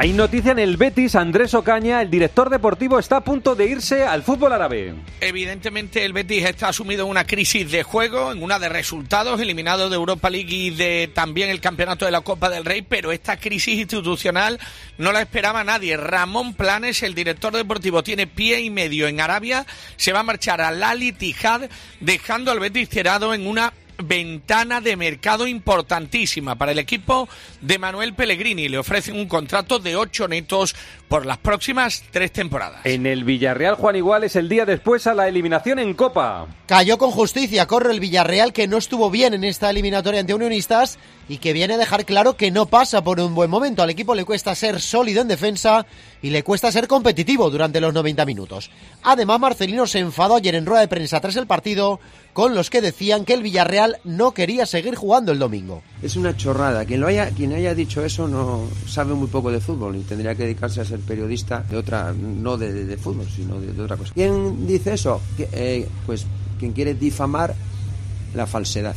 Hay 0.00 0.12
noticia 0.12 0.52
en 0.52 0.60
el 0.60 0.76
Betis, 0.76 1.16
Andrés 1.16 1.54
Ocaña, 1.54 2.00
el 2.00 2.08
director 2.08 2.50
deportivo, 2.50 3.00
está 3.00 3.16
a 3.16 3.24
punto 3.24 3.56
de 3.56 3.66
irse 3.66 4.04
al 4.04 4.22
fútbol 4.22 4.52
árabe. 4.52 4.94
Evidentemente 5.20 6.04
el 6.04 6.12
Betis 6.12 6.44
está 6.44 6.72
sumido 6.72 7.04
en 7.04 7.10
una 7.10 7.26
crisis 7.26 7.68
de 7.72 7.82
juego, 7.82 8.30
en 8.30 8.40
una 8.40 8.60
de 8.60 8.68
resultados, 8.68 9.40
eliminado 9.40 9.90
de 9.90 9.96
Europa 9.96 10.30
League 10.30 10.54
y 10.54 10.70
de 10.70 11.10
también 11.12 11.50
el 11.50 11.60
campeonato 11.60 12.04
de 12.04 12.12
la 12.12 12.20
Copa 12.20 12.48
del 12.48 12.64
Rey, 12.64 12.82
pero 12.82 13.10
esta 13.10 13.38
crisis 13.38 13.76
institucional 13.76 14.60
no 14.98 15.10
la 15.10 15.20
esperaba 15.20 15.64
nadie. 15.64 15.96
Ramón 15.96 16.54
Planes, 16.54 17.02
el 17.02 17.16
director 17.16 17.52
deportivo, 17.52 18.04
tiene 18.04 18.28
pie 18.28 18.60
y 18.60 18.70
medio 18.70 19.08
en 19.08 19.20
Arabia, 19.20 19.66
se 19.96 20.12
va 20.12 20.20
a 20.20 20.22
marchar 20.22 20.60
al 20.60 20.80
Al 20.80 21.02
Ittihad, 21.02 21.62
dejando 21.98 22.52
al 22.52 22.60
Betis 22.60 22.88
tirado 22.88 23.34
en 23.34 23.48
una 23.48 23.72
ventana 23.98 24.80
de 24.80 24.96
mercado 24.96 25.46
importantísima 25.46 26.56
para 26.56 26.72
el 26.72 26.78
equipo 26.78 27.28
de 27.60 27.78
Manuel 27.78 28.14
Pellegrini. 28.14 28.68
Le 28.68 28.78
ofrecen 28.78 29.16
un 29.16 29.26
contrato 29.26 29.78
de 29.78 29.96
ocho 29.96 30.28
netos 30.28 30.74
por 31.08 31.26
las 31.26 31.38
próximas 31.38 32.04
tres 32.10 32.32
temporadas. 32.32 32.80
En 32.84 33.06
el 33.06 33.24
Villarreal, 33.24 33.74
Juan 33.74 33.96
Igual 33.96 34.24
es 34.24 34.36
el 34.36 34.48
día 34.48 34.64
después 34.64 35.06
a 35.06 35.14
la 35.14 35.28
eliminación 35.28 35.78
en 35.78 35.94
Copa. 35.94 36.46
Cayó 36.66 36.98
con 36.98 37.10
justicia, 37.10 37.66
corre 37.66 37.92
el 37.92 38.00
Villarreal 38.00 38.52
que 38.52 38.68
no 38.68 38.76
estuvo 38.76 39.10
bien 39.10 39.34
en 39.34 39.44
esta 39.44 39.70
eliminatoria 39.70 40.20
ante 40.20 40.34
Unionistas 40.34 40.98
y 41.28 41.38
que 41.38 41.52
viene 41.52 41.74
a 41.74 41.78
dejar 41.78 42.04
claro 42.04 42.36
que 42.36 42.50
no 42.50 42.66
pasa 42.66 43.02
por 43.02 43.20
un 43.20 43.34
buen 43.34 43.50
momento. 43.50 43.82
Al 43.82 43.90
equipo 43.90 44.14
le 44.14 44.24
cuesta 44.24 44.54
ser 44.54 44.80
sólido 44.80 45.22
en 45.22 45.28
defensa 45.28 45.86
y 46.22 46.30
le 46.30 46.42
cuesta 46.42 46.72
ser 46.72 46.88
competitivo 46.88 47.50
durante 47.50 47.80
los 47.80 47.94
90 47.94 48.24
minutos. 48.26 48.70
Además, 49.02 49.40
Marcelino 49.40 49.86
se 49.86 50.00
enfadó 50.00 50.36
ayer 50.36 50.54
en 50.54 50.66
rueda 50.66 50.80
de 50.80 50.88
prensa 50.88 51.20
tras 51.20 51.36
el 51.36 51.46
partido 51.46 52.00
con 52.32 52.54
los 52.54 52.70
que 52.70 52.80
decían 52.80 53.24
que 53.24 53.34
el 53.34 53.42
Villarreal 53.42 53.98
no 54.04 54.32
quería 54.32 54.66
seguir 54.66 54.94
jugando 54.94 55.32
el 55.32 55.38
domingo. 55.38 55.82
Es 56.02 56.16
una 56.16 56.36
chorrada. 56.36 56.84
Quien, 56.84 57.00
lo 57.00 57.06
haya, 57.06 57.30
quien 57.30 57.52
haya 57.52 57.74
dicho 57.74 58.04
eso 58.04 58.28
no 58.28 58.64
sabe 58.86 59.14
muy 59.14 59.28
poco 59.28 59.50
de 59.50 59.60
fútbol 59.60 59.96
y 59.96 60.00
tendría 60.00 60.34
que 60.34 60.44
dedicarse 60.44 60.80
a 60.80 60.84
ser 60.84 61.00
periodista 61.00 61.64
de 61.68 61.76
otra, 61.76 62.12
no 62.12 62.56
de, 62.56 62.84
de 62.84 62.96
fútbol, 62.96 63.26
sino 63.34 63.60
de, 63.60 63.80
otra 63.80 63.96
cosa. 63.96 64.12
¿Quién 64.14 64.66
dice 64.66 64.94
eso? 64.94 65.20
Eh, 65.38 65.88
pues 66.06 66.26
quien 66.58 66.72
quiere 66.72 66.94
difamar 66.94 67.54
la 68.34 68.46
falsedad. 68.46 68.94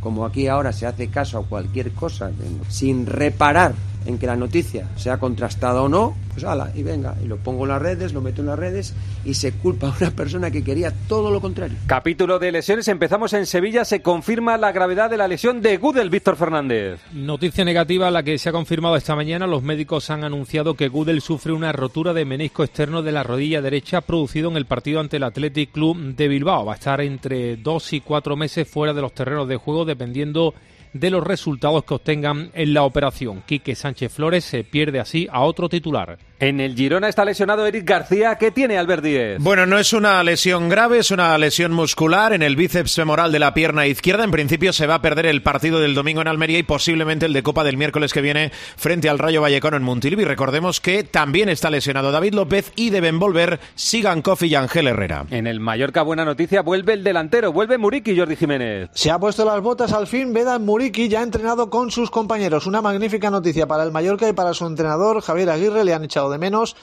Como 0.00 0.24
aquí 0.24 0.46
ahora 0.46 0.72
se 0.72 0.86
hace 0.86 1.08
caso 1.08 1.38
a 1.38 1.44
cualquier 1.44 1.92
cosa 1.92 2.30
sin 2.68 3.06
reparar 3.06 3.74
en 4.08 4.18
que 4.18 4.26
la 4.26 4.36
noticia 4.36 4.88
sea 4.96 5.18
contrastada 5.18 5.82
o 5.82 5.88
no, 5.88 6.16
pues 6.32 6.42
ala, 6.42 6.72
y 6.74 6.82
venga, 6.82 7.14
y 7.22 7.26
lo 7.26 7.36
pongo 7.36 7.64
en 7.64 7.68
las 7.68 7.82
redes, 7.82 8.14
lo 8.14 8.22
meto 8.22 8.40
en 8.40 8.46
las 8.46 8.58
redes 8.58 8.94
y 9.24 9.34
se 9.34 9.52
culpa 9.52 9.88
a 9.88 9.96
una 10.00 10.10
persona 10.10 10.50
que 10.50 10.64
quería 10.64 10.92
todo 11.06 11.30
lo 11.30 11.42
contrario. 11.42 11.76
Capítulo 11.86 12.38
de 12.38 12.50
lesiones, 12.50 12.88
empezamos 12.88 13.34
en 13.34 13.44
Sevilla, 13.44 13.84
se 13.84 14.00
confirma 14.00 14.56
la 14.56 14.72
gravedad 14.72 15.10
de 15.10 15.18
la 15.18 15.28
lesión 15.28 15.60
de 15.60 15.76
Gudel, 15.76 16.08
Víctor 16.08 16.36
Fernández. 16.36 17.00
Noticia 17.12 17.66
negativa 17.66 18.10
la 18.10 18.22
que 18.22 18.38
se 18.38 18.48
ha 18.48 18.52
confirmado 18.52 18.96
esta 18.96 19.14
mañana, 19.14 19.46
los 19.46 19.62
médicos 19.62 20.08
han 20.08 20.24
anunciado 20.24 20.72
que 20.72 20.88
Gudel 20.88 21.20
sufre 21.20 21.52
una 21.52 21.72
rotura 21.72 22.14
de 22.14 22.24
menisco 22.24 22.64
externo 22.64 23.02
de 23.02 23.12
la 23.12 23.22
rodilla 23.22 23.60
derecha 23.60 24.00
producido 24.00 24.50
en 24.50 24.56
el 24.56 24.64
partido 24.64 25.00
ante 25.00 25.18
el 25.18 25.24
Athletic 25.24 25.72
Club 25.72 26.16
de 26.16 26.28
Bilbao. 26.28 26.64
Va 26.64 26.72
a 26.72 26.76
estar 26.76 27.02
entre 27.02 27.58
dos 27.58 27.92
y 27.92 28.00
cuatro 28.00 28.36
meses 28.36 28.66
fuera 28.66 28.94
de 28.94 29.02
los 29.02 29.12
terrenos 29.12 29.46
de 29.48 29.56
juego 29.56 29.84
dependiendo 29.84 30.54
de 30.54 30.77
los 31.10 31.24
resultados 31.24 31.84
que 31.84 31.94
obtengan 31.94 32.50
en 32.54 32.74
la 32.74 32.82
operación. 32.82 33.42
Quique 33.46 33.74
Sánchez 33.74 34.12
Flores 34.12 34.44
se 34.44 34.64
pierde 34.64 35.00
así 35.00 35.28
a 35.30 35.40
otro 35.42 35.68
titular. 35.68 36.18
En 36.40 36.60
el 36.60 36.76
Girona 36.76 37.08
está 37.08 37.24
lesionado 37.24 37.66
Eric 37.66 37.84
García. 37.84 38.36
¿Qué 38.36 38.52
tiene 38.52 38.78
Albert 38.78 39.02
Díez? 39.02 39.38
Bueno, 39.40 39.66
no 39.66 39.76
es 39.76 39.92
una 39.92 40.22
lesión 40.22 40.68
grave, 40.68 40.98
es 40.98 41.10
una 41.10 41.36
lesión 41.36 41.72
muscular 41.72 42.32
en 42.32 42.42
el 42.42 42.54
bíceps 42.54 42.94
femoral 42.94 43.32
de 43.32 43.40
la 43.40 43.54
pierna 43.54 43.88
izquierda. 43.88 44.22
En 44.22 44.30
principio 44.30 44.72
se 44.72 44.86
va 44.86 44.94
a 44.94 45.02
perder 45.02 45.26
el 45.26 45.42
partido 45.42 45.80
del 45.80 45.96
domingo 45.96 46.20
en 46.20 46.28
Almería 46.28 46.60
y 46.60 46.62
posiblemente 46.62 47.26
el 47.26 47.32
de 47.32 47.42
Copa 47.42 47.64
del 47.64 47.76
miércoles 47.76 48.12
que 48.12 48.20
viene 48.20 48.52
frente 48.76 49.08
al 49.08 49.18
Rayo 49.18 49.42
Vallecano 49.42 49.76
en 49.76 49.82
Montilvi. 49.82 50.24
Recordemos 50.24 50.80
que 50.80 51.02
también 51.02 51.48
está 51.48 51.70
lesionado 51.70 52.12
David 52.12 52.34
López 52.34 52.72
y 52.76 52.90
deben 52.90 53.18
volver 53.18 53.58
Sigan 53.74 54.22
Kofi 54.22 54.46
y 54.46 54.54
Ángel 54.54 54.86
Herrera. 54.86 55.26
En 55.30 55.48
el 55.48 55.58
Mallorca, 55.58 56.02
buena 56.02 56.24
noticia, 56.24 56.62
vuelve 56.62 56.92
el 56.92 57.02
delantero, 57.02 57.52
vuelve 57.52 57.78
Muriqui, 57.78 58.16
Jordi 58.16 58.36
Jiménez. 58.36 58.90
Se 58.92 59.10
ha 59.10 59.18
puesto 59.18 59.44
las 59.44 59.60
botas 59.60 59.92
al 59.92 60.06
fin, 60.06 60.32
Vedan 60.32 60.64
Muriqui 60.64 61.08
ya 61.08 61.18
ha 61.18 61.24
entrenado 61.24 61.68
con 61.68 61.90
sus 61.90 62.12
compañeros. 62.12 62.68
Una 62.68 62.80
magnífica 62.80 63.28
noticia 63.28 63.66
para 63.66 63.82
el 63.82 63.90
Mallorca 63.90 64.28
y 64.28 64.34
para 64.34 64.54
su 64.54 64.64
entrenador 64.68 65.20
Javier 65.20 65.50
Aguirre, 65.50 65.82
le 65.82 65.94
han 65.94 66.04
echado 66.04 66.27
de 66.30 66.38
menos. 66.38 66.76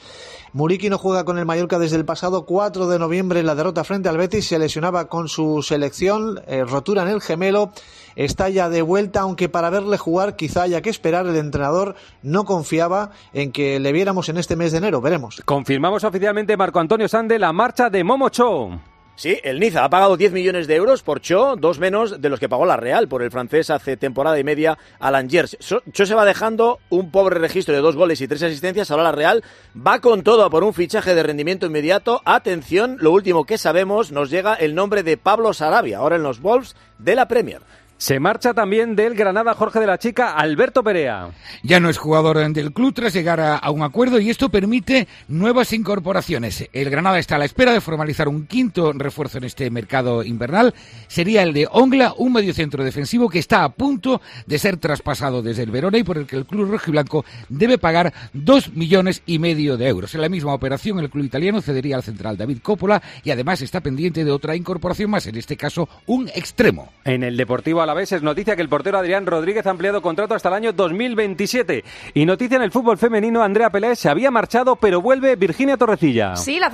Muriqui 0.53 0.89
no 0.89 0.97
juega 0.97 1.25
con 1.25 1.37
el 1.37 1.45
Mallorca 1.45 1.79
desde 1.79 1.97
el 1.97 2.05
pasado 2.05 2.45
4 2.45 2.87
de 2.87 2.97
noviembre 2.97 3.41
en 3.41 3.45
la 3.45 3.55
derrota 3.55 3.83
frente 3.83 4.07
al 4.07 4.17
Betis. 4.17 4.47
Se 4.47 4.57
lesionaba 4.57 5.09
con 5.09 5.27
su 5.27 5.61
selección, 5.61 6.41
eh, 6.47 6.63
rotura 6.63 7.01
en 7.01 7.09
el 7.09 7.21
gemelo. 7.21 7.71
Está 8.15 8.47
ya 8.47 8.69
de 8.69 8.81
vuelta, 8.81 9.19
aunque 9.19 9.49
para 9.49 9.69
verle 9.69 9.97
jugar 9.97 10.37
quizá 10.37 10.61
haya 10.61 10.81
que 10.81 10.89
esperar. 10.89 11.27
El 11.27 11.35
entrenador 11.35 11.95
no 12.21 12.45
confiaba 12.45 13.11
en 13.33 13.51
que 13.51 13.81
le 13.81 13.91
viéramos 13.91 14.29
en 14.29 14.37
este 14.37 14.55
mes 14.55 14.71
de 14.71 14.77
enero. 14.77 15.01
Veremos. 15.01 15.41
Confirmamos 15.43 16.05
oficialmente, 16.05 16.55
Marco 16.55 16.79
Antonio 16.79 17.09
Sande, 17.09 17.37
la 17.37 17.51
marcha 17.51 17.89
de 17.89 18.05
Momocho. 18.05 18.94
Sí, 19.17 19.39
el 19.43 19.61
Niza 19.61 19.85
ha 19.85 19.89
pagado 19.89 20.17
10 20.17 20.33
millones 20.33 20.67
de 20.67 20.75
euros 20.75 21.01
por 21.01 21.21
Cho, 21.21 21.55
dos 21.55 21.79
menos 21.79 22.21
de 22.21 22.27
los 22.27 22.37
que 22.37 22.49
pagó 22.49 22.65
la 22.65 22.75
Real 22.75 23.07
por 23.07 23.23
el 23.23 23.31
francés 23.31 23.69
hace 23.69 23.95
temporada 23.95 24.37
y 24.37 24.43
media 24.43 24.77
al 24.99 25.15
Angers. 25.15 25.57
Cho 25.59 26.05
se 26.05 26.15
va 26.15 26.25
dejando 26.25 26.79
un 26.89 27.11
pobre 27.11 27.39
registro 27.39 27.73
de 27.73 27.79
dos 27.79 27.95
goles 27.95 28.19
y 28.19 28.27
tres 28.27 28.43
asistencias. 28.43 28.91
Ahora 28.91 29.03
la 29.03 29.11
Real 29.13 29.41
va 29.75 30.01
con 30.01 30.21
todo 30.21 30.43
a 30.43 30.49
por 30.49 30.65
un 30.65 30.73
fichaje 30.73 31.15
de 31.15 31.23
rendimiento 31.23 31.65
inmediato. 31.65 32.21
Atención, 32.25 32.97
lo 32.99 33.11
último 33.11 33.45
que 33.45 33.57
sabemos, 33.57 34.11
nos 34.11 34.29
llega 34.29 34.53
el 34.53 34.75
nombre 34.75 35.01
de 35.01 35.15
Pablo 35.15 35.53
Sarabia, 35.53 35.99
ahora 35.99 36.17
en 36.17 36.23
los 36.23 36.41
Wolves 36.41 36.75
de 36.99 37.15
la 37.15 37.29
Premier. 37.29 37.61
Se 37.97 38.19
marcha 38.19 38.53
también 38.53 38.95
del 38.97 39.15
Granada 39.15 39.53
Jorge 39.53 39.79
de 39.79 39.87
la 39.87 39.97
Chica 39.97 40.33
Alberto 40.33 40.83
Perea. 40.83 41.29
Ya 41.63 41.79
no 41.79 41.89
es 41.89 41.97
jugador 41.97 42.37
del 42.51 42.73
club 42.73 42.93
tras 42.93 43.13
llegar 43.13 43.39
a, 43.39 43.55
a, 43.55 43.71
un 43.71 43.83
acuerdo 43.83 44.19
y 44.19 44.29
esto 44.29 44.49
permite 44.49 45.07
nuevas 45.29 45.71
incorporaciones. 45.71 46.67
El 46.73 46.89
Granada 46.89 47.19
está 47.19 47.35
a 47.35 47.39
la 47.39 47.45
espera 47.45 47.71
de 47.71 47.79
formalizar 47.79 48.27
un 48.27 48.47
quinto 48.47 48.91
refuerzo 48.91 49.37
en 49.37 49.45
este 49.45 49.69
mercado 49.69 50.23
invernal. 50.23 50.73
Sería 51.07 51.41
el 51.41 51.53
de 51.53 51.69
Ongla, 51.71 52.13
un 52.17 52.33
mediocentro 52.33 52.83
defensivo 52.83 53.29
que 53.29 53.39
está 53.39 53.63
a 53.63 53.69
punto 53.69 54.21
de 54.45 54.59
ser 54.59 54.75
traspasado 54.75 55.41
desde 55.41 55.63
el 55.63 55.71
Verona 55.71 55.97
y 55.97 56.03
por 56.03 56.17
el 56.17 56.27
que 56.27 56.35
el 56.35 56.45
club 56.45 56.71
rojiblanco 56.71 57.23
debe 57.47 57.77
pagar 57.77 58.13
dos 58.33 58.73
millones 58.73 59.23
y 59.25 59.39
medio 59.39 59.77
de 59.77 59.87
euros. 59.87 60.13
En 60.13 60.21
la 60.21 60.29
misma 60.29 60.53
operación 60.53 60.99
el 60.99 61.09
club 61.09 61.23
italiano 61.23 61.61
cedería 61.61 61.95
al 61.95 62.03
central 62.03 62.35
David 62.35 62.59
Coppola 62.61 63.01
y 63.23 63.31
además 63.31 63.61
está 63.61 63.79
pendiente 63.79 64.25
de 64.25 64.31
otra 64.31 64.53
incorporación 64.53 65.09
más, 65.09 65.27
en 65.27 65.37
este 65.37 65.55
caso 65.55 65.87
un 66.05 66.27
extremo. 66.35 66.91
En 67.05 67.23
el 67.23 67.37
Deportivo 67.37 67.84
a 67.85 67.87
la 67.87 67.93
vez 67.93 68.11
es 68.11 68.23
noticia 68.23 68.55
que 68.55 68.63
el 68.63 68.67
portero 68.69 68.97
Adrián 68.97 69.27
Rodríguez 69.27 69.65
ha 69.67 69.69
ampliado 69.69 70.01
contrato 70.01 70.33
hasta 70.33 70.49
el 70.49 70.55
año 70.55 70.73
2027. 70.73 71.83
Y 72.15 72.25
noticia 72.25 72.55
en 72.55 72.63
el 72.63 72.71
fútbol 72.71 72.97
femenino, 72.97 73.43
Andrea 73.43 73.69
Pelé 73.69 73.95
se 73.95 74.09
había 74.09 74.31
marchado, 74.31 74.75
pero 74.75 75.01
vuelve 75.01 75.35
Virginia 75.35 75.77
Torrecilla. 75.77 76.35
Sí, 76.35 76.59
la, 76.59 76.71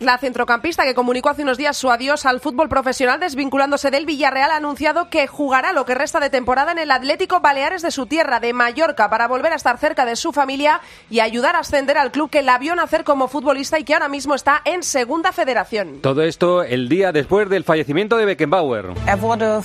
la 0.00 0.18
centrocampista 0.18 0.82
que 0.82 0.94
comunicó 0.94 1.28
hace 1.28 1.42
unos 1.42 1.58
días 1.58 1.76
su 1.76 1.90
adiós 1.90 2.26
al 2.26 2.40
fútbol 2.40 2.68
profesional 2.68 3.20
desvinculándose 3.20 3.92
del 3.92 4.04
Villarreal 4.04 4.50
ha 4.50 4.56
anunciado 4.56 5.10
que 5.10 5.28
jugará 5.28 5.72
lo 5.72 5.84
que 5.84 5.94
resta 5.94 6.18
de 6.18 6.28
temporada 6.28 6.72
en 6.72 6.78
el 6.78 6.90
Atlético 6.90 7.38
Baleares 7.38 7.82
de 7.82 7.92
su 7.92 8.06
tierra, 8.06 8.40
de 8.40 8.52
Mallorca, 8.52 9.08
para 9.08 9.28
volver 9.28 9.52
a 9.52 9.56
estar 9.56 9.78
cerca 9.78 10.04
de 10.06 10.16
su 10.16 10.32
familia 10.32 10.80
y 11.08 11.20
ayudar 11.20 11.54
a 11.54 11.60
ascender 11.60 11.98
al 11.98 12.10
club 12.10 12.30
que 12.30 12.42
la 12.42 12.58
vio 12.58 12.74
nacer 12.74 13.04
como 13.04 13.28
futbolista 13.28 13.78
y 13.78 13.84
que 13.84 13.94
ahora 13.94 14.08
mismo 14.08 14.34
está 14.34 14.60
en 14.64 14.82
segunda 14.82 15.30
federación. 15.30 16.00
Todo 16.02 16.22
esto 16.22 16.64
el 16.64 16.88
día 16.88 17.12
después 17.12 17.48
del 17.48 17.62
fallecimiento 17.62 18.16
de 18.16 18.24
Beckenbauer. 18.24 18.86
Er 19.06 19.18
wurde 19.20 19.62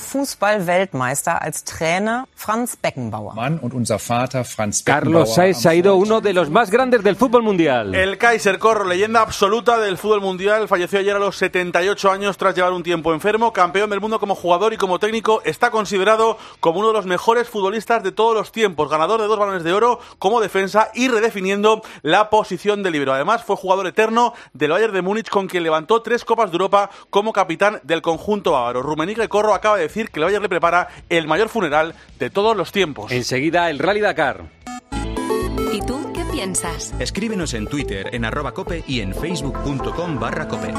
Fußball-Weltmeister 0.83 1.41
als 1.41 1.63
Trainer 1.63 2.27
Franz 2.35 2.75
Beckenbauer. 2.75 3.33
Mann 3.35 3.59
und 3.59 3.73
unser 3.73 3.99
Vater 3.99 4.43
Franz 4.43 4.83
Carlos 4.83 5.35
Saez 5.35 5.65
ha 5.65 5.73
ido 5.73 5.95
uno 5.95 6.21
de 6.21 6.33
los 6.33 6.49
más 6.49 6.69
grandes 6.69 7.03
del 7.03 7.15
fútbol 7.15 7.43
mundial. 7.43 7.95
El 7.95 8.17
Kaiser 8.17 8.59
Corro, 8.59 8.85
leyenda 8.85 9.21
absoluta 9.21 9.79
del 9.79 9.97
fútbol 9.97 10.21
mundial, 10.21 10.67
falleció 10.67 10.99
ayer 10.99 11.15
a 11.15 11.19
los 11.19 11.37
78 11.37 12.11
años 12.11 12.37
tras 12.37 12.55
llevar 12.55 12.73
un 12.73 12.83
tiempo 12.83 13.13
enfermo. 13.13 13.53
Campeón 13.53 13.89
del 13.89 14.01
mundo 14.01 14.19
como 14.19 14.35
jugador 14.35 14.73
y 14.73 14.77
como 14.77 14.99
técnico, 14.99 15.41
está 15.45 15.71
considerado 15.71 16.37
como 16.59 16.79
uno 16.79 16.89
de 16.89 16.93
los 16.95 17.05
mejores 17.05 17.49
futbolistas 17.49 18.03
de 18.03 18.11
todos 18.11 18.35
los 18.35 18.51
tiempos. 18.51 18.89
Ganador 18.89 19.21
de 19.21 19.27
dos 19.27 19.39
balones 19.39 19.63
de 19.63 19.73
oro 19.73 19.99
como 20.19 20.41
defensa 20.41 20.89
y 20.93 21.07
redefiniendo 21.07 21.81
la 22.01 22.29
posición 22.29 22.83
de 22.83 22.91
libero. 22.91 23.13
Además, 23.13 23.43
fue 23.43 23.55
jugador 23.55 23.87
eterno 23.87 24.33
del 24.53 24.71
Bayern 24.71 24.93
de 24.93 25.01
Múnich 25.01 25.29
con 25.29 25.47
quien 25.47 25.63
levantó 25.63 26.01
tres 26.01 26.25
Copas 26.25 26.51
de 26.51 26.55
Europa 26.55 26.89
como 27.09 27.33
capitán 27.33 27.79
del 27.83 28.01
conjunto 28.01 28.51
bávaro. 28.51 28.81
Rumenique 28.81 29.27
Corro 29.29 29.53
acaba 29.53 29.77
de 29.77 29.83
decir 29.83 30.09
que 30.09 30.19
el 30.19 30.25
Bayern 30.25 30.43
le 30.43 30.49
prepara 30.49 30.72
el 31.09 31.27
mayor 31.27 31.49
funeral 31.49 31.95
de 32.19 32.29
todos 32.29 32.55
los 32.55 32.71
tiempos. 32.71 33.11
Enseguida 33.11 33.69
el 33.69 33.79
Rally 33.79 34.01
Dakar. 34.01 34.45
¿Y 35.71 35.81
tú 35.81 36.11
qué 36.13 36.23
piensas? 36.31 36.93
Escríbenos 36.99 37.53
en 37.53 37.67
Twitter 37.67 38.09
en 38.13 38.25
arroba 38.25 38.53
cope 38.53 38.83
y 38.87 39.01
en 39.01 39.13
facebook.com 39.13 40.19
barra 40.19 40.47
cope. 40.47 40.73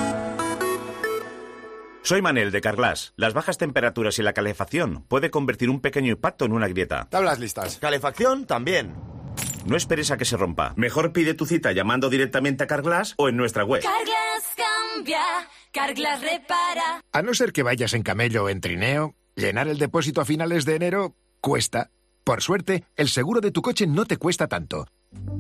Soy 2.03 2.21
Manel 2.21 2.53
de 2.53 2.61
Carglass. 2.61 3.15
Las 3.17 3.33
bajas 3.33 3.57
temperaturas 3.57 4.19
y 4.19 4.23
la 4.23 4.35
calefacción 4.35 5.05
puede 5.09 5.31
convertir 5.31 5.71
un 5.71 5.81
pequeño 5.81 6.13
impacto 6.13 6.45
en 6.45 6.53
una 6.53 6.69
grieta. 6.69 7.09
Tablas 7.11 7.39
listas. 7.39 7.79
Calefacción 7.79 8.47
también. 8.47 8.95
No 9.65 9.77
esperes 9.77 10.11
a 10.11 10.19
que 10.19 10.27
se 10.27 10.37
rompa. 10.37 10.75
Mejor 10.77 11.15
pide 11.15 11.33
tu 11.33 11.47
cita 11.47 11.73
llamando 11.73 12.11
directamente 12.11 12.65
a 12.65 12.67
Carglass 12.67 13.15
o 13.17 13.31
en 13.31 13.39
nuestra 13.39 13.65
web. 13.65 13.83
Carglass 13.83 14.55
cambia, 14.55 15.23
Carglass 15.73 16.21
repara. 16.21 17.03
A 17.11 17.23
no 17.23 17.33
ser 17.33 17.53
que 17.53 17.63
vayas 17.63 17.95
en 17.95 18.03
camello 18.03 18.45
o 18.45 18.49
en 18.51 18.61
trineo, 18.61 19.15
llenar 19.37 19.69
el 19.69 19.79
depósito 19.79 20.21
a 20.21 20.25
finales 20.25 20.65
de 20.65 20.77
enero 20.77 21.15
cuesta. 21.41 21.91
Por 22.25 22.43
suerte, 22.43 22.85
el 22.97 23.09
seguro 23.09 23.41
de 23.41 23.51
tu 23.51 23.63
coche 23.63 23.87
no 23.87 24.07
te 24.07 24.17
cuesta 24.17 24.49
tanto. 24.49 24.87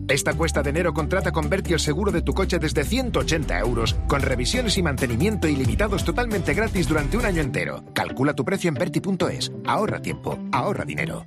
Esta 0.07 0.35
cuesta 0.35 0.63
de 0.63 0.71
enero 0.71 0.93
contrata 0.93 1.33
con 1.33 1.49
Berti 1.49 1.73
el 1.73 1.81
seguro 1.81 2.13
de 2.13 2.23
tu 2.23 2.35
coche 2.35 2.59
desde 2.59 2.85
180 2.85 3.59
euros, 3.59 3.97
con 4.07 4.21
revisiones 4.21 4.77
y 4.77 4.83
mantenimiento 4.83 5.49
ilimitados 5.49 6.05
totalmente 6.05 6.53
gratis 6.53 6.87
durante 6.87 7.17
un 7.17 7.25
año 7.25 7.41
entero. 7.41 7.85
Calcula 7.95 8.35
tu 8.35 8.45
precio 8.45 8.69
en 8.69 8.75
Berti.es. 8.75 9.51
Ahorra 9.67 10.03
tiempo, 10.03 10.39
ahorra 10.53 10.85
dinero. 10.85 11.27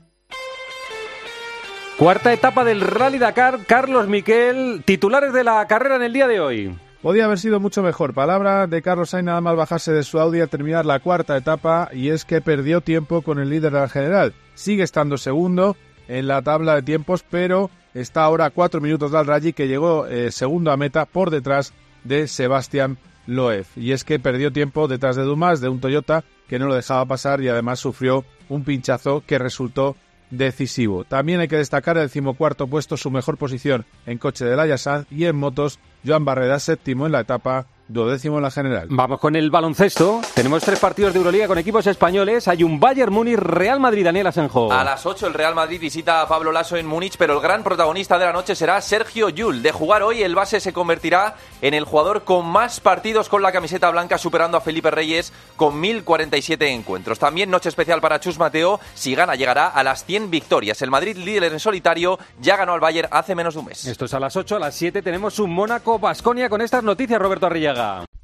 Cuarta 1.97 2.31
etapa 2.31 2.63
del 2.63 2.81
Rally 2.81 3.17
Dakar, 3.17 3.65
Carlos 3.65 4.07
Miquel, 4.07 4.83
titulares 4.86 5.33
de 5.33 5.43
la 5.43 5.65
carrera 5.65 5.95
en 5.95 6.03
el 6.03 6.13
día 6.13 6.27
de 6.27 6.39
hoy. 6.39 6.77
Podía 7.01 7.25
haber 7.25 7.38
sido 7.38 7.60
mucho 7.60 7.84
mejor. 7.84 8.13
Palabra 8.13 8.66
de 8.66 8.82
Carlos 8.82 9.12
Sainz 9.12 9.25
nada 9.25 9.39
más 9.39 9.56
bajarse 9.56 9.92
de 9.92 10.04
su 10.04 10.20
Audi 10.20 10.42
a 10.42 10.48
terminar 10.48 10.86
la 10.86 11.00
cuarta 11.00 11.38
etapa 11.38 11.89
y 11.94 12.10
es 12.10 12.25
que 12.25 12.42
perdió 12.42 12.82
tiempo 12.82 13.22
con 13.22 13.39
el 13.39 13.50
líder 13.50 13.72
de 13.72 13.80
la 13.80 13.89
general. 13.89 14.34
Sigue 14.56 14.84
estando 14.84 15.18
segundo 15.18 15.77
en 16.08 16.27
la 16.27 16.42
tabla 16.42 16.75
de 16.75 16.82
tiempos, 16.82 17.24
pero 17.30 17.70
está 17.94 18.24
ahora 18.24 18.46
a 18.46 18.50
cuatro 18.50 18.82
minutos 18.82 19.12
del 19.12 19.27
Rally 19.27 19.54
que 19.54 19.68
llegó 19.68 20.08
eh, 20.08 20.32
segundo 20.32 20.72
a 20.72 20.77
meta 20.77 21.06
por 21.06 21.30
detrás 21.30 21.72
de 22.04 22.27
Sebastián 22.27 22.98
Loeb. 23.27 23.66
Y 23.75 23.92
es 23.92 24.04
que 24.04 24.20
perdió 24.20 24.51
tiempo 24.51 24.88
detrás 24.88 25.16
de 25.16 25.24
Dumas, 25.24 25.62
de 25.62 25.70
un 25.70 25.80
Toyota 25.80 26.24
que 26.48 26.58
no 26.58 26.66
lo 26.66 26.74
dejaba 26.74 27.06
pasar 27.06 27.42
y 27.42 27.48
además 27.48 27.80
sufrió 27.80 28.25
un 28.50 28.63
pinchazo 28.63 29.22
que 29.25 29.38
resultó 29.38 29.96
decisivo. 30.29 31.03
También 31.03 31.39
hay 31.39 31.48
que 31.48 31.57
destacar 31.57 31.98
el 31.98 32.03
decimocuarto 32.03 32.67
puesto, 32.67 32.98
su 32.98 33.12
mejor 33.12 33.38
posición 33.38 33.86
en 34.05 34.17
coche 34.17 34.46
de 34.46 34.55
la 34.55 34.67
y 35.10 35.25
en 35.25 35.36
motos, 35.36 35.79
Joan 36.05 36.25
Barreda 36.25 36.60
séptimo 36.60 37.05
en 37.05 37.12
la 37.12 37.22
etapa 37.22 37.67
duodécimo 37.88 38.38
en 38.38 38.44
la 38.44 38.51
general. 38.51 38.88
Vamos 38.89 39.20
con 39.20 39.36
el 39.36 39.50
baloncesto. 39.50 40.22
Tenemos 40.34 40.63
tres 40.63 40.79
partidos 40.79 41.13
de 41.13 41.20
Euroliga 41.20 41.48
con 41.48 41.58
equipos 41.58 41.88
españoles. 41.88 42.48
Hay 42.48 42.63
un 42.63 42.79
Bayern 42.79 43.13
Múnich 43.13 43.38
Real 43.38 43.79
Madrid, 43.79 44.03
Daniel 44.03 44.27
Asenjo. 44.27 44.72
A 44.72 44.84
las 44.84 45.06
8 45.06 45.27
el 45.27 45.34
Real 45.34 45.56
Madrid 45.56 45.79
visita 45.79 46.22
a 46.22 46.27
Pablo 46.27 46.51
Lasso 46.51 46.77
en 46.77 46.86
Múnich, 46.86 47.17
pero 47.17 47.36
el 47.36 47.41
gran 47.41 47.63
protagonista 47.63 48.17
de 48.17 48.25
la 48.25 48.34
noche 48.34 48.56
será 48.56 48.82
Sergio 48.82 49.29
Yul. 49.29 49.62
De 49.62 49.72
jugar 49.72 50.03
hoy, 50.03 50.24
el 50.24 50.36
base 50.36 50.60
se 50.60 50.74
convertirá 50.74 51.36
en 51.62 51.74
el 51.74 51.86
jugador 51.86 52.24
con 52.24 52.46
más 52.46 52.79
partidos 52.79 53.29
con 53.29 53.41
la 53.41 53.51
camiseta 53.51 53.89
blanca, 53.89 54.17
superando 54.17 54.58
a 54.58 54.62
Felipe 54.62 54.91
Reyes 54.91 55.32
con 55.56 55.79
1047 55.79 56.70
encuentros. 56.72 57.20
También 57.20 57.50
noche 57.50 57.70
especial 57.70 58.01
para 58.01 58.20
Chus 58.20 58.38
Mateo. 58.38 58.79
Si 58.94 59.15
gana, 59.15 59.36
llegará 59.36 59.67
a 59.67 59.84
las 59.84 60.06
100 60.06 60.29
victorias. 60.29 60.82
El 60.82 60.91
Madrid, 60.91 61.17
líder 61.17 61.53
en 61.53 61.60
solitario, 61.60 62.20
ya 62.41 62.58
ganó 62.58 62.74
al 62.74 62.79
Bayern 62.79 63.10
hace 63.12 63.36
menos 63.36 63.53
de 63.53 63.60
un 63.62 63.65
mes. 63.67 63.86
Esto 63.86 64.06
es 64.06 64.13
a 64.13 64.20
las 64.20 64.36
8, 64.36 64.58
a 64.58 64.60
las 64.60 64.75
7 64.75 65.01
tenemos 65.01 65.39
un 65.39 65.51
Mónaco 65.51 66.00
Basconia 66.00 66.50
con 66.50 66.62
estas 66.62 66.84
noticias, 66.84 67.20
Roberto 67.22 67.46
Arrillaga. 67.46 67.76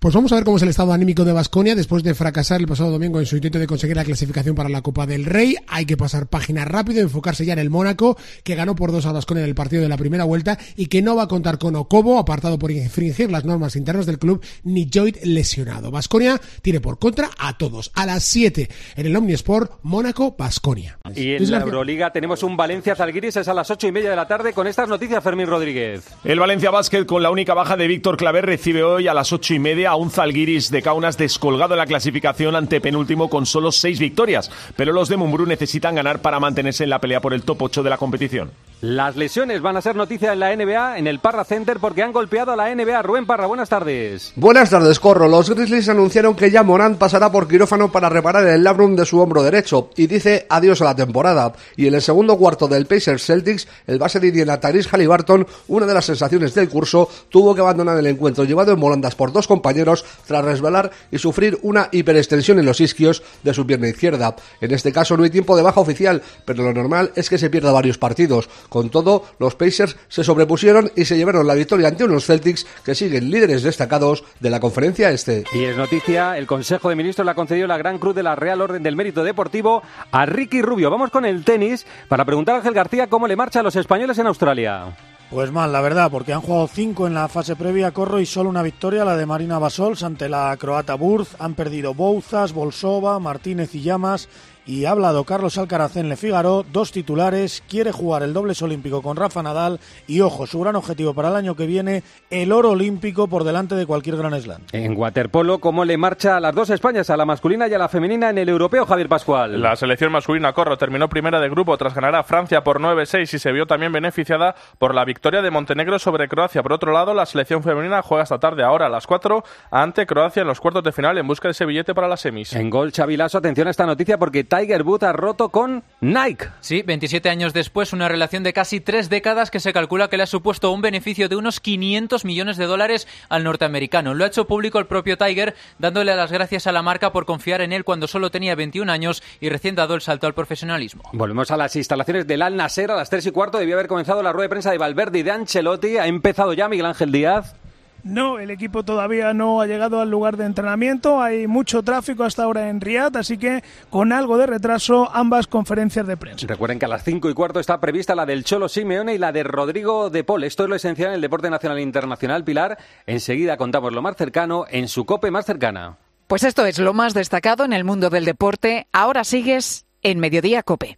Pues 0.03 0.13
vamos 0.13 0.33
a 0.33 0.35
ver 0.35 0.43
cómo 0.43 0.57
es 0.57 0.63
el 0.63 0.67
estado 0.67 0.91
anímico 0.91 1.23
de 1.23 1.31
Basconia 1.31 1.75
después 1.75 2.03
de 2.03 2.13
fracasar 2.13 2.59
el 2.59 2.67
pasado 2.67 2.91
domingo 2.91 3.21
en 3.21 3.25
su 3.25 3.37
intento 3.37 3.57
de 3.57 3.67
conseguir 3.67 3.95
la 3.95 4.03
clasificación 4.03 4.53
para 4.53 4.67
la 4.67 4.81
Copa 4.81 5.05
del 5.05 5.23
Rey. 5.23 5.55
Hay 5.67 5.85
que 5.85 5.95
pasar 5.95 6.27
página 6.27 6.65
rápido, 6.65 6.99
enfocarse 6.99 7.45
ya 7.45 7.53
en 7.53 7.59
el 7.59 7.69
Mónaco, 7.69 8.17
que 8.43 8.55
ganó 8.55 8.75
por 8.75 8.91
dos 8.91 9.05
a 9.05 9.13
Basconia 9.13 9.43
en 9.43 9.49
el 9.49 9.55
partido 9.55 9.81
de 9.81 9.87
la 9.87 9.95
primera 9.95 10.25
vuelta 10.25 10.57
y 10.75 10.87
que 10.87 11.01
no 11.01 11.15
va 11.15 11.23
a 11.23 11.27
contar 11.29 11.57
con 11.57 11.77
Ocobo, 11.77 12.19
apartado 12.19 12.59
por 12.59 12.71
infringir 12.71 13.31
las 13.31 13.45
normas 13.45 13.77
internas 13.77 14.05
del 14.05 14.19
club, 14.19 14.43
ni 14.63 14.89
Joyd 14.93 15.15
lesionado. 15.23 15.89
Basconia 15.89 16.41
tiene 16.61 16.81
por 16.81 16.99
contra 16.99 17.29
a 17.39 17.57
todos. 17.57 17.89
A 17.95 18.05
las 18.05 18.25
7 18.25 18.69
en 18.97 19.05
el 19.05 19.15
Omnisport, 19.15 19.79
Mónaco, 19.83 20.35
Basconia. 20.37 20.99
Y 21.15 21.35
en 21.35 21.49
la 21.49 21.61
Euroliga 21.61 22.11
tenemos 22.11 22.43
un 22.43 22.57
Valencia 22.57 22.93
Zalgiris, 22.93 23.37
es 23.37 23.47
a 23.47 23.53
las 23.53 23.71
8 23.71 23.87
y 23.87 23.91
media 23.93 24.09
de 24.09 24.17
la 24.17 24.27
tarde 24.27 24.51
con 24.51 24.67
estas 24.67 24.89
noticias, 24.89 25.23
Fermín 25.23 25.47
Rodríguez. 25.47 26.03
El 26.25 26.41
Valencia 26.41 26.71
Basket, 26.71 27.05
con 27.05 27.23
la 27.23 27.31
única 27.31 27.53
baja 27.53 27.77
de 27.77 27.87
Víctor 27.87 28.17
Claver, 28.17 28.45
recibe 28.45 28.83
hoy 28.83 29.07
a 29.07 29.13
las 29.13 29.31
8 29.31 29.42
y 29.51 29.59
media 29.59 29.91
a 29.91 29.95
un 29.95 30.11
Zalgiris 30.11 30.71
de 30.71 30.81
Kaunas 30.81 31.17
descolgado 31.17 31.73
en 31.73 31.79
la 31.79 31.85
clasificación 31.85 32.55
ante 32.55 32.79
penúltimo 32.79 33.29
con 33.29 33.45
solo 33.45 33.71
seis 33.71 33.99
victorias. 33.99 34.49
Pero 34.75 34.93
los 34.93 35.09
de 35.09 35.17
Mumbrú 35.17 35.45
necesitan 35.45 35.95
ganar 35.95 36.21
para 36.21 36.39
mantenerse 36.39 36.83
en 36.83 36.89
la 36.89 36.99
pelea 36.99 37.21
por 37.21 37.33
el 37.33 37.43
top 37.43 37.63
8 37.63 37.83
de 37.83 37.89
la 37.89 37.97
competición. 37.97 38.51
Las 38.81 39.15
lesiones 39.15 39.61
van 39.61 39.77
a 39.77 39.81
ser 39.81 39.95
noticia 39.95 40.33
en 40.33 40.39
la 40.41 40.53
NBA, 40.53 40.97
en 40.97 41.07
el 41.07 41.19
Parra 41.19 41.45
Center, 41.45 41.79
porque 41.79 42.03
han 42.03 42.11
golpeado 42.11 42.51
a 42.51 42.57
la 42.57 42.75
NBA. 42.75 43.01
Rubén 43.01 43.25
Parra, 43.25 43.45
buenas 43.47 43.69
tardes. 43.69 44.33
Buenas 44.35 44.69
tardes, 44.69 44.99
Corro. 44.99 45.29
Los 45.29 45.49
Grizzlies 45.49 45.87
anunciaron 45.87 46.35
que 46.35 46.51
ya 46.51 46.63
Morant 46.63 46.97
pasará 46.97 47.31
por 47.31 47.47
quirófano 47.47 47.91
para 47.91 48.09
reparar 48.09 48.45
el 48.45 48.63
labrum 48.63 48.95
de 48.97 49.05
su 49.05 49.21
hombro 49.21 49.41
derecho 49.41 49.89
y 49.95 50.07
dice 50.07 50.45
adiós 50.49 50.81
a 50.81 50.85
la 50.85 50.95
temporada. 50.95 51.53
Y 51.77 51.87
en 51.87 51.93
el 51.93 52.01
segundo 52.01 52.37
cuarto 52.37 52.67
del 52.67 52.85
Pacers 52.85 53.25
Celtics, 53.25 53.67
el 53.87 53.99
base 53.99 54.19
de 54.19 54.27
Indiana 54.27 54.59
Tyrese 54.59 54.89
Halliburton, 54.89 55.47
una 55.69 55.85
de 55.85 55.93
las 55.93 56.05
sensaciones 56.05 56.53
del 56.53 56.67
curso, 56.67 57.09
tuvo 57.29 57.55
que 57.55 57.61
abandonar 57.61 57.97
el 57.97 58.07
encuentro 58.07 58.43
llevado 58.43 58.73
en 58.73 58.79
volandas 58.79 59.15
por 59.15 59.31
dos 59.33 59.47
compañeros 59.47 60.05
tras 60.25 60.45
resbalar 60.45 60.91
y 61.11 61.17
sufrir 61.17 61.57
una 61.61 61.89
hiperextensión 61.91 62.59
en 62.59 62.65
los 62.65 62.79
isquios 62.79 63.23
de 63.43 63.53
su 63.53 63.67
pierna 63.67 63.89
izquierda. 63.89 64.35
En 64.61 64.71
este 64.71 64.93
caso 64.93 65.17
no 65.17 65.23
hay 65.23 65.29
tiempo 65.29 65.57
de 65.57 65.63
baja 65.63 65.81
oficial, 65.81 66.21
pero 66.45 66.63
lo 66.63 66.73
normal 66.73 67.11
es 67.15 67.29
que 67.29 67.37
se 67.37 67.49
pierda 67.49 67.71
varios 67.71 67.97
partidos. 67.97 68.49
Con 68.69 68.89
todo, 68.89 69.25
los 69.39 69.55
Pacers 69.55 69.97
se 70.07 70.23
sobrepusieron 70.23 70.91
y 70.95 71.05
se 71.05 71.17
llevaron 71.17 71.47
la 71.47 71.55
victoria 71.55 71.87
ante 71.87 72.03
unos 72.05 72.25
Celtics 72.25 72.65
que 72.85 72.95
siguen 72.95 73.29
líderes 73.29 73.63
destacados 73.63 74.23
de 74.39 74.49
la 74.49 74.59
conferencia 74.59 75.11
este. 75.11 75.43
Y 75.53 75.63
es 75.63 75.75
noticia, 75.75 76.37
el 76.37 76.47
Consejo 76.47 76.89
de 76.89 76.95
Ministros 76.95 77.25
le 77.25 77.31
ha 77.31 77.35
concedido 77.35 77.67
la 77.67 77.77
Gran 77.77 77.99
Cruz 77.99 78.15
de 78.15 78.23
la 78.23 78.35
Real 78.35 78.61
Orden 78.61 78.83
del 78.83 78.95
Mérito 78.95 79.23
Deportivo 79.23 79.81
a 80.11 80.25
Ricky 80.25 80.61
Rubio. 80.61 80.89
Vamos 80.89 81.09
con 81.09 81.25
el 81.25 81.43
tenis 81.43 81.85
para 82.07 82.25
preguntar 82.25 82.55
a 82.55 82.57
Ángel 82.59 82.73
García 82.73 83.07
cómo 83.07 83.27
le 83.27 83.35
marcha 83.35 83.59
a 83.59 83.63
los 83.63 83.75
españoles 83.75 84.17
en 84.19 84.27
Australia. 84.27 85.12
Pues 85.33 85.51
mal, 85.51 85.71
la 85.71 85.81
verdad, 85.81 86.11
porque 86.11 86.31
han 86.31 86.41
jugado 86.41 86.67
cinco 86.67 87.07
en 87.07 87.15
la 87.15 87.27
fase 87.27 87.55
previa, 87.55 87.89
Corro, 87.89 88.19
y 88.19 88.25
solo 88.27 88.51
una 88.51 88.61
victoria, 88.61 89.03
la 89.03 89.17
de 89.17 89.25
Marina 89.25 89.57
Basols 89.57 90.03
ante 90.03 90.29
la 90.29 90.55
croata 90.57 90.93
Burz. 90.93 91.35
Han 91.39 91.55
perdido 91.55 91.95
Bouzas, 91.95 92.53
Bolsova, 92.53 93.17
Martínez 93.17 93.73
y 93.73 93.81
Llamas 93.81 94.29
y 94.65 94.85
ha 94.85 94.91
hablado 94.91 95.23
Carlos 95.23 95.57
Alcaraz 95.57 95.97
en 95.97 96.09
Le 96.09 96.15
Figaro, 96.15 96.65
dos 96.71 96.91
titulares, 96.91 97.63
quiere 97.67 97.91
jugar 97.91 98.23
el 98.23 98.33
dobles 98.33 98.61
olímpico 98.61 99.01
con 99.01 99.17
Rafa 99.17 99.43
Nadal 99.43 99.79
y 100.07 100.21
ojo, 100.21 100.47
su 100.47 100.59
gran 100.59 100.75
objetivo 100.75 101.13
para 101.13 101.29
el 101.29 101.35
año 101.35 101.55
que 101.55 101.65
viene, 101.65 102.03
el 102.29 102.51
oro 102.51 102.71
olímpico 102.71 103.27
por 103.27 103.43
delante 103.43 103.75
de 103.75 103.85
cualquier 103.85 104.17
gran 104.17 104.39
slam. 104.39 104.61
En 104.71 104.97
waterpolo, 104.97 105.59
¿cómo 105.59 105.85
le 105.85 105.97
marcha 105.97 106.37
a 106.37 106.39
las 106.39 106.55
dos 106.55 106.69
Españas, 106.69 107.09
a 107.09 107.17
la 107.17 107.25
masculina 107.25 107.67
y 107.67 107.73
a 107.73 107.77
la 107.77 107.89
femenina 107.89 108.29
en 108.29 108.37
el 108.37 108.49
europeo, 108.49 108.85
Javier 108.85 109.09
Pascual? 109.09 109.61
La 109.61 109.75
selección 109.75 110.11
masculina 110.11 110.53
Corro 110.53 110.77
terminó 110.77 111.09
primera 111.09 111.39
de 111.39 111.49
grupo 111.49 111.77
tras 111.77 111.93
ganar 111.93 112.15
a 112.15 112.23
Francia 112.23 112.63
por 112.63 112.79
9-6 112.79 113.33
y 113.33 113.39
se 113.39 113.51
vio 113.51 113.65
también 113.65 113.91
beneficiada 113.91 114.55
por 114.79 114.95
la 114.95 115.05
victoria 115.05 115.41
de 115.41 115.51
Montenegro 115.51 115.99
sobre 115.99 116.27
Croacia. 116.27 116.63
Por 116.63 116.73
otro 116.73 116.91
lado, 116.91 117.13
la 117.13 117.25
selección 117.25 117.63
femenina 117.63 118.01
juega 118.01 118.23
esta 118.23 118.39
tarde 118.39 118.63
ahora 118.63 118.87
a 118.87 118.89
las 118.89 119.07
4 119.07 119.43
ante 119.71 120.05
Croacia 120.05 120.41
en 120.41 120.47
los 120.47 120.59
cuartos 120.59 120.83
de 120.83 120.91
final 120.91 121.17
en 121.17 121.27
busca 121.27 121.47
de 121.47 121.51
ese 121.51 121.65
billete 121.65 121.93
para 121.93 122.07
las 122.07 122.21
semis. 122.21 122.53
En 122.53 122.69
gol, 122.69 122.91
Chavilaso, 122.91 123.37
atención 123.37 123.67
a 123.67 123.71
esta 123.71 123.85
noticia 123.85 124.17
porque 124.17 124.43
Tiger 124.53 124.83
Woods 124.83 125.03
ha 125.03 125.13
roto 125.13 125.49
con 125.49 125.83
Nike. 125.99 126.45
Sí, 126.59 126.83
27 126.83 127.27
años 127.27 127.53
después, 127.53 127.91
una 127.91 128.07
relación 128.07 128.43
de 128.43 128.53
casi 128.53 128.79
tres 128.79 129.09
décadas 129.09 129.49
que 129.49 129.59
se 129.59 129.73
calcula 129.73 130.09
que 130.09 130.17
le 130.17 130.23
ha 130.23 130.27
supuesto 130.27 130.71
un 130.71 130.81
beneficio 130.81 131.27
de 131.27 131.35
unos 131.35 131.59
500 131.59 132.23
millones 132.23 132.57
de 132.57 132.65
dólares 132.65 133.07
al 133.29 133.43
norteamericano. 133.43 134.13
Lo 134.13 134.23
ha 134.23 134.27
hecho 134.27 134.45
público 134.45 134.77
el 134.77 134.85
propio 134.85 135.17
Tiger, 135.17 135.55
dándole 135.79 136.15
las 136.15 136.31
gracias 136.31 136.67
a 136.67 136.71
la 136.71 136.83
marca 136.83 137.11
por 137.11 137.25
confiar 137.25 137.61
en 137.61 137.73
él 137.73 137.83
cuando 137.83 138.07
solo 138.07 138.29
tenía 138.29 138.53
21 138.53 138.91
años 138.91 139.23
y 139.39 139.49
recién 139.49 139.73
dado 139.73 139.95
el 139.95 140.01
salto 140.01 140.27
al 140.27 140.35
profesionalismo. 140.35 141.01
Volvemos 141.13 141.49
a 141.49 141.57
las 141.57 141.75
instalaciones 141.75 142.27
del 142.27 142.43
Al 142.43 142.55
Nasser 142.55 142.91
a 142.91 142.95
las 142.95 143.09
3 143.09 143.25
y 143.25 143.31
cuarto. 143.31 143.57
Debía 143.57 143.73
haber 143.73 143.87
comenzado 143.87 144.21
la 144.21 144.33
rueda 144.33 144.43
de 144.43 144.49
prensa 144.49 144.69
de 144.69 144.77
Valverde 144.77 145.17
y 145.17 145.23
de 145.23 145.31
Ancelotti. 145.31 145.97
Ha 145.97 146.05
empezado 146.05 146.53
ya 146.53 146.69
Miguel 146.69 146.85
Ángel 146.85 147.11
Díaz. 147.11 147.55
No, 148.03 148.37
el 148.37 148.51
equipo 148.51 148.83
todavía 148.83 149.33
no 149.33 149.61
ha 149.61 149.65
llegado 149.65 150.01
al 150.01 150.11
lugar 150.11 150.35
de 150.35 150.45
entrenamiento. 150.45 151.21
Hay 151.21 151.47
mucho 151.47 151.83
tráfico 151.83 152.25
hasta 152.25 152.43
ahora 152.43 152.69
en 152.69 152.81
Riyadh, 152.81 153.15
así 153.15 153.37
que 153.37 153.63
con 153.89 154.11
algo 154.11 154.37
de 154.37 154.45
retraso 154.45 155.09
ambas 155.13 155.47
conferencias 155.47 156.05
de 156.05 156.17
prensa. 156.17 156.45
Recuerden 156.45 156.79
que 156.79 156.85
a 156.85 156.89
las 156.89 157.03
5 157.03 157.29
y 157.29 157.33
cuarto 157.33 157.61
está 157.61 157.79
prevista 157.79 158.13
la 158.13 158.25
del 158.25 158.43
Cholo 158.43 158.67
Simeone 158.67 159.15
y 159.15 159.17
la 159.17 159.31
de 159.31 159.43
Rodrigo 159.43 160.09
de 160.09 160.25
Paul. 160.25 160.43
Esto 160.43 160.63
es 160.63 160.69
lo 160.69 160.75
esencial 160.75 161.09
en 161.09 161.15
el 161.15 161.21
deporte 161.21 161.49
nacional 161.49 161.77
e 161.77 161.81
internacional, 161.81 162.43
Pilar. 162.43 162.77
Enseguida 163.07 163.55
contamos 163.55 163.93
lo 163.93 164.01
más 164.01 164.17
cercano 164.17 164.65
en 164.69 164.89
su 164.89 165.05
cope 165.05 165.31
más 165.31 165.45
cercana. 165.45 165.97
Pues 166.27 166.43
esto 166.43 166.65
es 166.65 166.79
lo 166.79 166.93
más 166.93 167.13
destacado 167.13 167.63
en 167.63 167.71
el 167.71 167.85
mundo 167.85 168.09
del 168.09 168.25
deporte. 168.25 168.87
Ahora 168.91 169.23
sigues 169.23 169.85
en 170.01 170.19
Mediodía 170.19 170.63
Cope. 170.63 170.97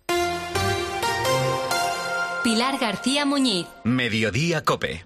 Pilar 2.43 2.77
García 2.79 3.25
Muñiz. 3.25 3.67
Mediodía 3.83 4.63
Cope. 4.63 5.05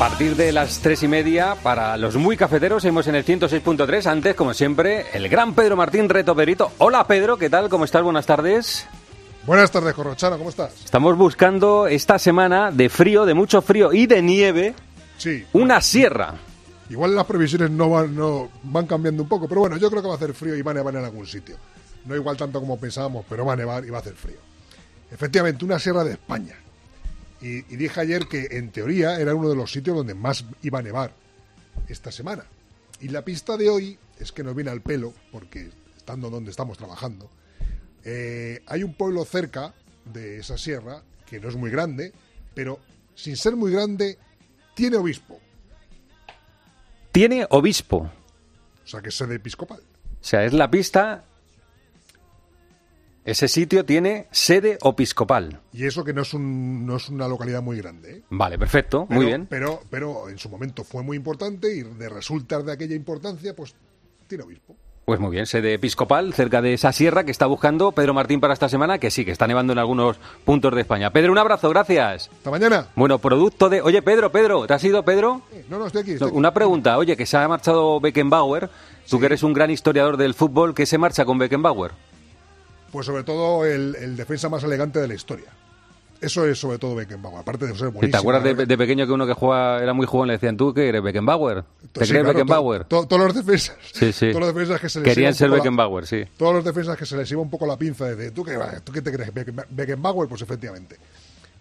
Partir 0.00 0.34
de 0.34 0.50
las 0.50 0.78
tres 0.78 1.02
y 1.02 1.08
media, 1.08 1.56
para 1.62 1.94
los 1.98 2.16
muy 2.16 2.34
cafeteros, 2.34 2.80
seguimos 2.80 3.06
en 3.08 3.16
el 3.16 3.22
106.3. 3.22 4.06
Antes, 4.06 4.34
como 4.34 4.54
siempre, 4.54 5.04
el 5.12 5.28
gran 5.28 5.54
Pedro 5.54 5.76
Martín 5.76 6.08
Reto 6.08 6.34
Perito. 6.34 6.72
Hola 6.78 7.06
Pedro, 7.06 7.36
¿qué 7.36 7.50
tal? 7.50 7.68
¿Cómo 7.68 7.84
estás? 7.84 8.02
Buenas 8.02 8.24
tardes. 8.24 8.86
Buenas 9.44 9.70
tardes, 9.70 9.92
Corrochano, 9.92 10.38
¿cómo 10.38 10.48
estás? 10.48 10.72
Estamos 10.86 11.18
buscando 11.18 11.86
esta 11.86 12.18
semana 12.18 12.70
de 12.70 12.88
frío, 12.88 13.26
de 13.26 13.34
mucho 13.34 13.60
frío 13.60 13.92
y 13.92 14.06
de 14.06 14.22
nieve 14.22 14.74
Sí. 15.18 15.44
Una 15.52 15.82
sierra. 15.82 16.32
Igual 16.88 17.14
las 17.14 17.26
previsiones 17.26 17.70
no 17.70 17.90
van, 17.90 18.16
no 18.16 18.48
van 18.62 18.86
cambiando 18.86 19.22
un 19.22 19.28
poco, 19.28 19.48
pero 19.48 19.60
bueno, 19.60 19.76
yo 19.76 19.90
creo 19.90 20.00
que 20.00 20.08
va 20.08 20.14
a 20.14 20.16
hacer 20.16 20.32
frío 20.32 20.56
y 20.56 20.62
va 20.62 20.70
a 20.70 20.74
nevar 20.76 20.96
en 20.96 21.04
algún 21.04 21.26
sitio. 21.26 21.56
No 22.06 22.16
igual 22.16 22.38
tanto 22.38 22.58
como 22.58 22.80
pensábamos, 22.80 23.26
pero 23.28 23.44
va 23.44 23.52
a 23.52 23.56
nevar 23.56 23.84
y 23.84 23.90
va 23.90 23.98
a 23.98 24.00
hacer 24.00 24.14
frío. 24.14 24.38
Efectivamente, 25.12 25.62
una 25.62 25.78
sierra 25.78 26.04
de 26.04 26.12
España. 26.12 26.54
Y, 27.40 27.58
y 27.72 27.76
dije 27.76 28.00
ayer 28.00 28.26
que 28.26 28.48
en 28.52 28.70
teoría 28.70 29.18
era 29.20 29.34
uno 29.34 29.48
de 29.48 29.56
los 29.56 29.72
sitios 29.72 29.96
donde 29.96 30.14
más 30.14 30.44
iba 30.62 30.78
a 30.78 30.82
nevar 30.82 31.12
esta 31.88 32.12
semana. 32.12 32.44
Y 33.00 33.08
la 33.08 33.24
pista 33.24 33.56
de 33.56 33.68
hoy 33.68 33.98
es 34.18 34.32
que 34.32 34.44
nos 34.44 34.54
viene 34.54 34.70
al 34.70 34.82
pelo, 34.82 35.14
porque 35.32 35.70
estando 35.96 36.28
donde 36.28 36.50
estamos 36.50 36.76
trabajando, 36.76 37.30
eh, 38.04 38.62
hay 38.66 38.82
un 38.82 38.94
pueblo 38.94 39.24
cerca 39.24 39.74
de 40.04 40.38
esa 40.38 40.58
sierra 40.58 41.02
que 41.26 41.40
no 41.40 41.48
es 41.48 41.56
muy 41.56 41.70
grande, 41.70 42.12
pero 42.54 42.80
sin 43.14 43.36
ser 43.36 43.56
muy 43.56 43.72
grande, 43.72 44.18
tiene 44.74 44.96
obispo. 44.96 45.40
Tiene 47.12 47.46
obispo. 47.50 48.10
O 48.84 48.86
sea, 48.86 49.00
que 49.00 49.10
es 49.10 49.16
sede 49.16 49.36
episcopal. 49.36 49.80
O 49.80 50.24
sea, 50.24 50.44
es 50.44 50.52
la 50.52 50.70
pista. 50.70 51.24
Ese 53.24 53.48
sitio 53.48 53.84
tiene 53.84 54.26
sede 54.30 54.78
episcopal. 54.82 55.60
Y 55.72 55.84
eso 55.84 56.02
que 56.04 56.12
no 56.14 56.22
es, 56.22 56.32
un, 56.32 56.86
no 56.86 56.96
es 56.96 57.08
una 57.10 57.28
localidad 57.28 57.62
muy 57.62 57.76
grande. 57.76 58.16
¿eh? 58.16 58.22
Vale, 58.30 58.58
perfecto, 58.58 59.06
Pero- 59.08 59.18
muy 59.20 59.26
bien. 59.26 59.46
Pero, 59.48 59.80
pero 59.90 60.28
en 60.28 60.38
su 60.38 60.48
momento 60.48 60.84
fue 60.84 61.02
muy 61.02 61.16
importante 61.16 61.74
y 61.74 61.82
de 61.82 62.08
resultas 62.08 62.64
de 62.64 62.72
aquella 62.72 62.94
importancia, 62.94 63.54
pues 63.54 63.74
tiene 64.26 64.44
obispo. 64.44 64.74
Pues 65.04 65.18
muy 65.18 65.32
bien, 65.32 65.46
sede 65.46 65.74
episcopal 65.74 66.32
cerca 66.34 66.62
de 66.62 66.72
esa 66.74 66.92
sierra 66.92 67.24
que 67.24 67.32
está 67.32 67.46
buscando 67.46 67.90
Pedro 67.90 68.14
Martín 68.14 68.38
para 68.40 68.54
esta 68.54 68.68
semana, 68.68 68.98
que 68.98 69.10
sí, 69.10 69.24
que 69.24 69.32
está 69.32 69.46
nevando 69.48 69.72
en 69.72 69.80
algunos 69.80 70.18
puntos 70.44 70.72
de 70.74 70.82
España. 70.82 71.10
Pedro, 71.12 71.32
un 71.32 71.38
abrazo, 71.38 71.68
gracias. 71.68 72.30
Hasta 72.32 72.50
mañana. 72.50 72.86
Bueno, 72.94 73.18
producto 73.18 73.68
de... 73.68 73.82
Oye, 73.82 74.02
Pedro, 74.02 74.30
Pedro, 74.30 74.66
¿te 74.68 74.74
has 74.74 74.84
ido, 74.84 75.04
Pedro? 75.04 75.42
No, 75.68 75.78
no, 75.80 75.86
estoy 75.86 76.02
aquí. 76.02 76.10
No, 76.10 76.14
estoy 76.14 76.28
aquí. 76.28 76.36
una 76.38 76.54
pregunta, 76.54 76.96
oye, 76.96 77.16
que 77.16 77.26
se 77.26 77.36
ha 77.36 77.48
marchado 77.48 77.98
Beckenbauer, 77.98 78.70
tú 79.08 79.18
que 79.18 79.26
eres 79.26 79.42
un 79.42 79.52
gran 79.52 79.70
historiador 79.70 80.16
del 80.16 80.34
fútbol, 80.34 80.74
¿qué 80.74 80.86
se 80.86 80.96
marcha 80.96 81.24
con 81.24 81.38
Beckenbauer? 81.38 81.90
Pues 82.92 83.06
sobre 83.06 83.22
todo 83.24 83.64
el, 83.64 83.94
el 83.96 84.16
defensa 84.16 84.48
más 84.48 84.62
elegante 84.64 84.98
de 85.00 85.08
la 85.08 85.14
historia. 85.14 85.46
Eso 86.20 86.44
es 86.44 86.58
sobre 86.58 86.76
todo 86.78 86.94
Beckenbauer, 86.96 87.38
aparte 87.40 87.64
de 87.66 87.72
ser 87.74 87.88
buenísimo. 87.88 88.10
¿Te 88.10 88.16
acuerdas 88.18 88.44
de, 88.44 88.66
de 88.66 88.76
pequeño 88.76 89.06
que 89.06 89.12
uno 89.12 89.26
que 89.26 89.32
jugaba 89.32 89.82
era 89.82 89.94
muy 89.94 90.04
joven 90.04 90.26
le 90.26 90.34
decían 90.34 90.54
tú 90.54 90.74
que 90.74 90.86
eres 90.86 91.02
Beckenbauer? 91.02 91.62
¿Te 91.62 92.04
Sí, 92.04 92.10
crees 92.10 92.10
claro, 92.10 92.28
Beckenbauer? 92.28 92.84
to- 92.84 93.00
to- 93.02 93.06
todos 93.08 93.22
los 93.22 93.34
defensas. 93.34 93.76
Sí, 93.94 94.12
sí. 94.12 94.26
Todos 94.28 94.40
los 94.40 94.54
defensas 94.54 94.80
que 94.82 94.88
se 94.90 95.00
les 95.00 95.08
Querían 95.08 95.34
ser 95.34 95.48
poco 95.48 95.56
la- 95.56 95.62
Beckenbauer, 95.62 96.06
sí. 96.06 96.24
Todos 96.36 96.54
los 96.56 96.64
defensas 96.64 96.98
que 96.98 97.06
se 97.06 97.16
les 97.16 97.30
iba 97.30 97.40
un 97.40 97.48
poco 97.48 97.66
la 97.66 97.78
pinza 97.78 98.04
de, 98.14 98.32
¿tú, 98.32 98.44
qué, 98.44 98.58
¿tú 98.84 98.92
qué 98.92 99.00
te 99.00 99.10
crees? 99.12 99.32
Becken- 99.32 99.64
Beckenbauer, 99.70 100.28
pues 100.28 100.42
efectivamente. 100.42 100.96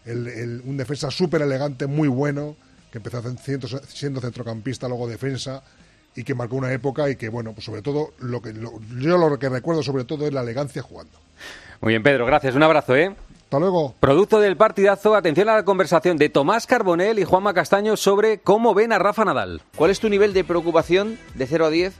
El- 0.05 0.27
el- 0.27 0.61
un 0.65 0.75
defensa 0.75 1.09
súper 1.09 1.41
elegante, 1.41 1.87
muy 1.87 2.09
bueno, 2.09 2.57
que 2.91 2.97
empezó 2.97 3.21
siendo, 3.41 3.67
siendo 3.87 4.19
centrocampista, 4.19 4.89
luego 4.89 5.07
defensa, 5.07 5.63
y 6.19 6.23
que 6.23 6.35
marcó 6.35 6.55
una 6.57 6.71
época 6.73 7.09
y 7.09 7.15
que, 7.15 7.29
bueno, 7.29 7.53
pues 7.53 7.65
sobre 7.65 7.81
todo, 7.81 8.09
lo 8.19 8.41
que 8.41 8.53
lo- 8.53 8.73
yo 8.99 9.17
lo 9.17 9.39
que 9.39 9.49
recuerdo 9.49 9.81
sobre 9.83 10.03
todo 10.03 10.27
es 10.27 10.33
la 10.33 10.41
elegancia 10.41 10.81
jugando. 10.81 11.13
Muy 11.81 11.93
bien, 11.93 12.03
Pedro, 12.03 12.25
gracias. 12.25 12.55
Un 12.55 12.63
abrazo, 12.63 12.95
¿eh? 12.95 13.15
Hasta 13.43 13.57
luego. 13.59 13.95
Producto 13.99 14.39
del 14.39 14.57
partidazo, 14.57 15.15
atención 15.15 15.49
a 15.49 15.55
la 15.55 15.63
conversación 15.65 16.17
de 16.17 16.29
Tomás 16.29 16.67
Carbonell 16.67 17.17
y 17.19 17.23
Juanma 17.23 17.53
Castaño 17.53 17.95
sobre 17.97 18.39
cómo 18.39 18.73
ven 18.75 18.91
a 18.93 18.99
Rafa 18.99 19.25
Nadal. 19.25 19.61
¿Cuál 19.75 19.89
es 19.91 19.99
tu 19.99 20.09
nivel 20.09 20.33
de 20.33 20.43
preocupación 20.43 21.17
de 21.35 21.47
0 21.47 21.65
a 21.65 21.69
10 21.71 21.95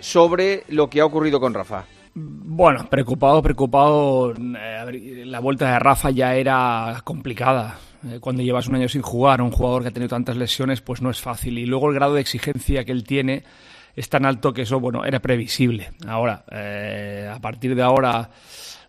sobre 0.00 0.64
lo 0.68 0.90
que 0.90 1.00
ha 1.00 1.06
ocurrido 1.06 1.40
con 1.40 1.54
Rafa? 1.54 1.84
Bueno, 2.14 2.86
preocupado, 2.90 3.40
preocupado. 3.40 4.32
Eh, 4.34 5.22
la 5.26 5.40
vuelta 5.40 5.72
de 5.72 5.78
Rafa 5.78 6.10
ya 6.10 6.34
era 6.34 7.00
complicada. 7.04 7.78
Eh, 8.08 8.18
Cuando 8.20 8.42
llevas 8.42 8.66
un 8.68 8.76
año 8.76 8.88
sin 8.88 9.02
jugar, 9.02 9.42
un 9.42 9.50
jugador 9.50 9.82
que 9.82 9.88
ha 9.88 9.92
tenido 9.92 10.08
tantas 10.08 10.36
lesiones, 10.36 10.80
pues 10.80 11.02
no 11.02 11.10
es 11.10 11.20
fácil. 11.20 11.58
Y 11.58 11.66
luego 11.66 11.88
el 11.88 11.94
grado 11.94 12.14
de 12.14 12.20
exigencia 12.20 12.84
que 12.84 12.92
él 12.92 13.04
tiene 13.04 13.44
es 13.96 14.08
tan 14.08 14.24
alto 14.24 14.52
que 14.52 14.62
eso, 14.62 14.80
bueno, 14.80 15.04
era 15.04 15.20
previsible. 15.20 15.90
Ahora, 16.06 16.44
eh, 16.50 17.30
a 17.32 17.38
partir 17.40 17.74
de 17.74 17.82
ahora, 17.82 18.30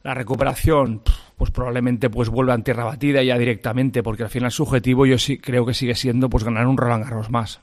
la 0.03 0.13
recuperación, 0.13 1.01
pues 1.37 1.51
probablemente 1.51 2.09
pues 2.09 2.29
vuelva 2.29 2.53
en 2.53 2.63
tierra 2.63 2.83
batida 2.85 3.21
ya 3.23 3.37
directamente, 3.37 4.03
porque 4.03 4.23
al 4.23 4.29
final 4.29 4.51
su 4.51 4.63
objetivo 4.63 5.05
yo 5.05 5.17
sí 5.17 5.37
creo 5.39 5.65
que 5.65 5.73
sigue 5.73 5.95
siendo 5.95 6.29
pues 6.29 6.43
ganar 6.43 6.67
un 6.67 6.77
Roland 6.77 7.03
Garros 7.03 7.29
más. 7.31 7.59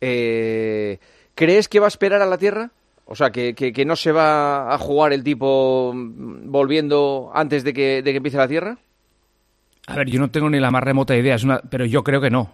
Eh, 0.00 0.98
¿Crees 1.34 1.68
que 1.68 1.80
va 1.80 1.86
a 1.86 1.88
esperar 1.88 2.22
a 2.22 2.26
la 2.26 2.38
Tierra? 2.38 2.70
O 3.06 3.14
sea, 3.16 3.30
que, 3.30 3.54
que- 3.54 3.72
que 3.72 3.84
no 3.84 3.96
se 3.96 4.12
va 4.12 4.72
a 4.72 4.78
jugar 4.78 5.12
el 5.12 5.22
tipo 5.24 5.92
mm, 5.94 6.50
volviendo 6.50 7.30
antes 7.34 7.64
de 7.64 7.72
que, 7.74 8.02
de 8.02 8.10
que 8.12 8.16
empiece 8.18 8.38
la 8.38 8.48
Tierra. 8.48 8.78
A 9.86 9.96
ver, 9.96 10.08
yo 10.10 10.18
no 10.18 10.30
tengo 10.30 10.48
ni 10.48 10.58
la 10.60 10.70
más 10.70 10.82
remota 10.82 11.16
idea, 11.16 11.34
es 11.34 11.44
una, 11.44 11.58
pero 11.60 11.84
yo 11.84 12.02
creo 12.02 12.20
que 12.20 12.30
no. 12.30 12.50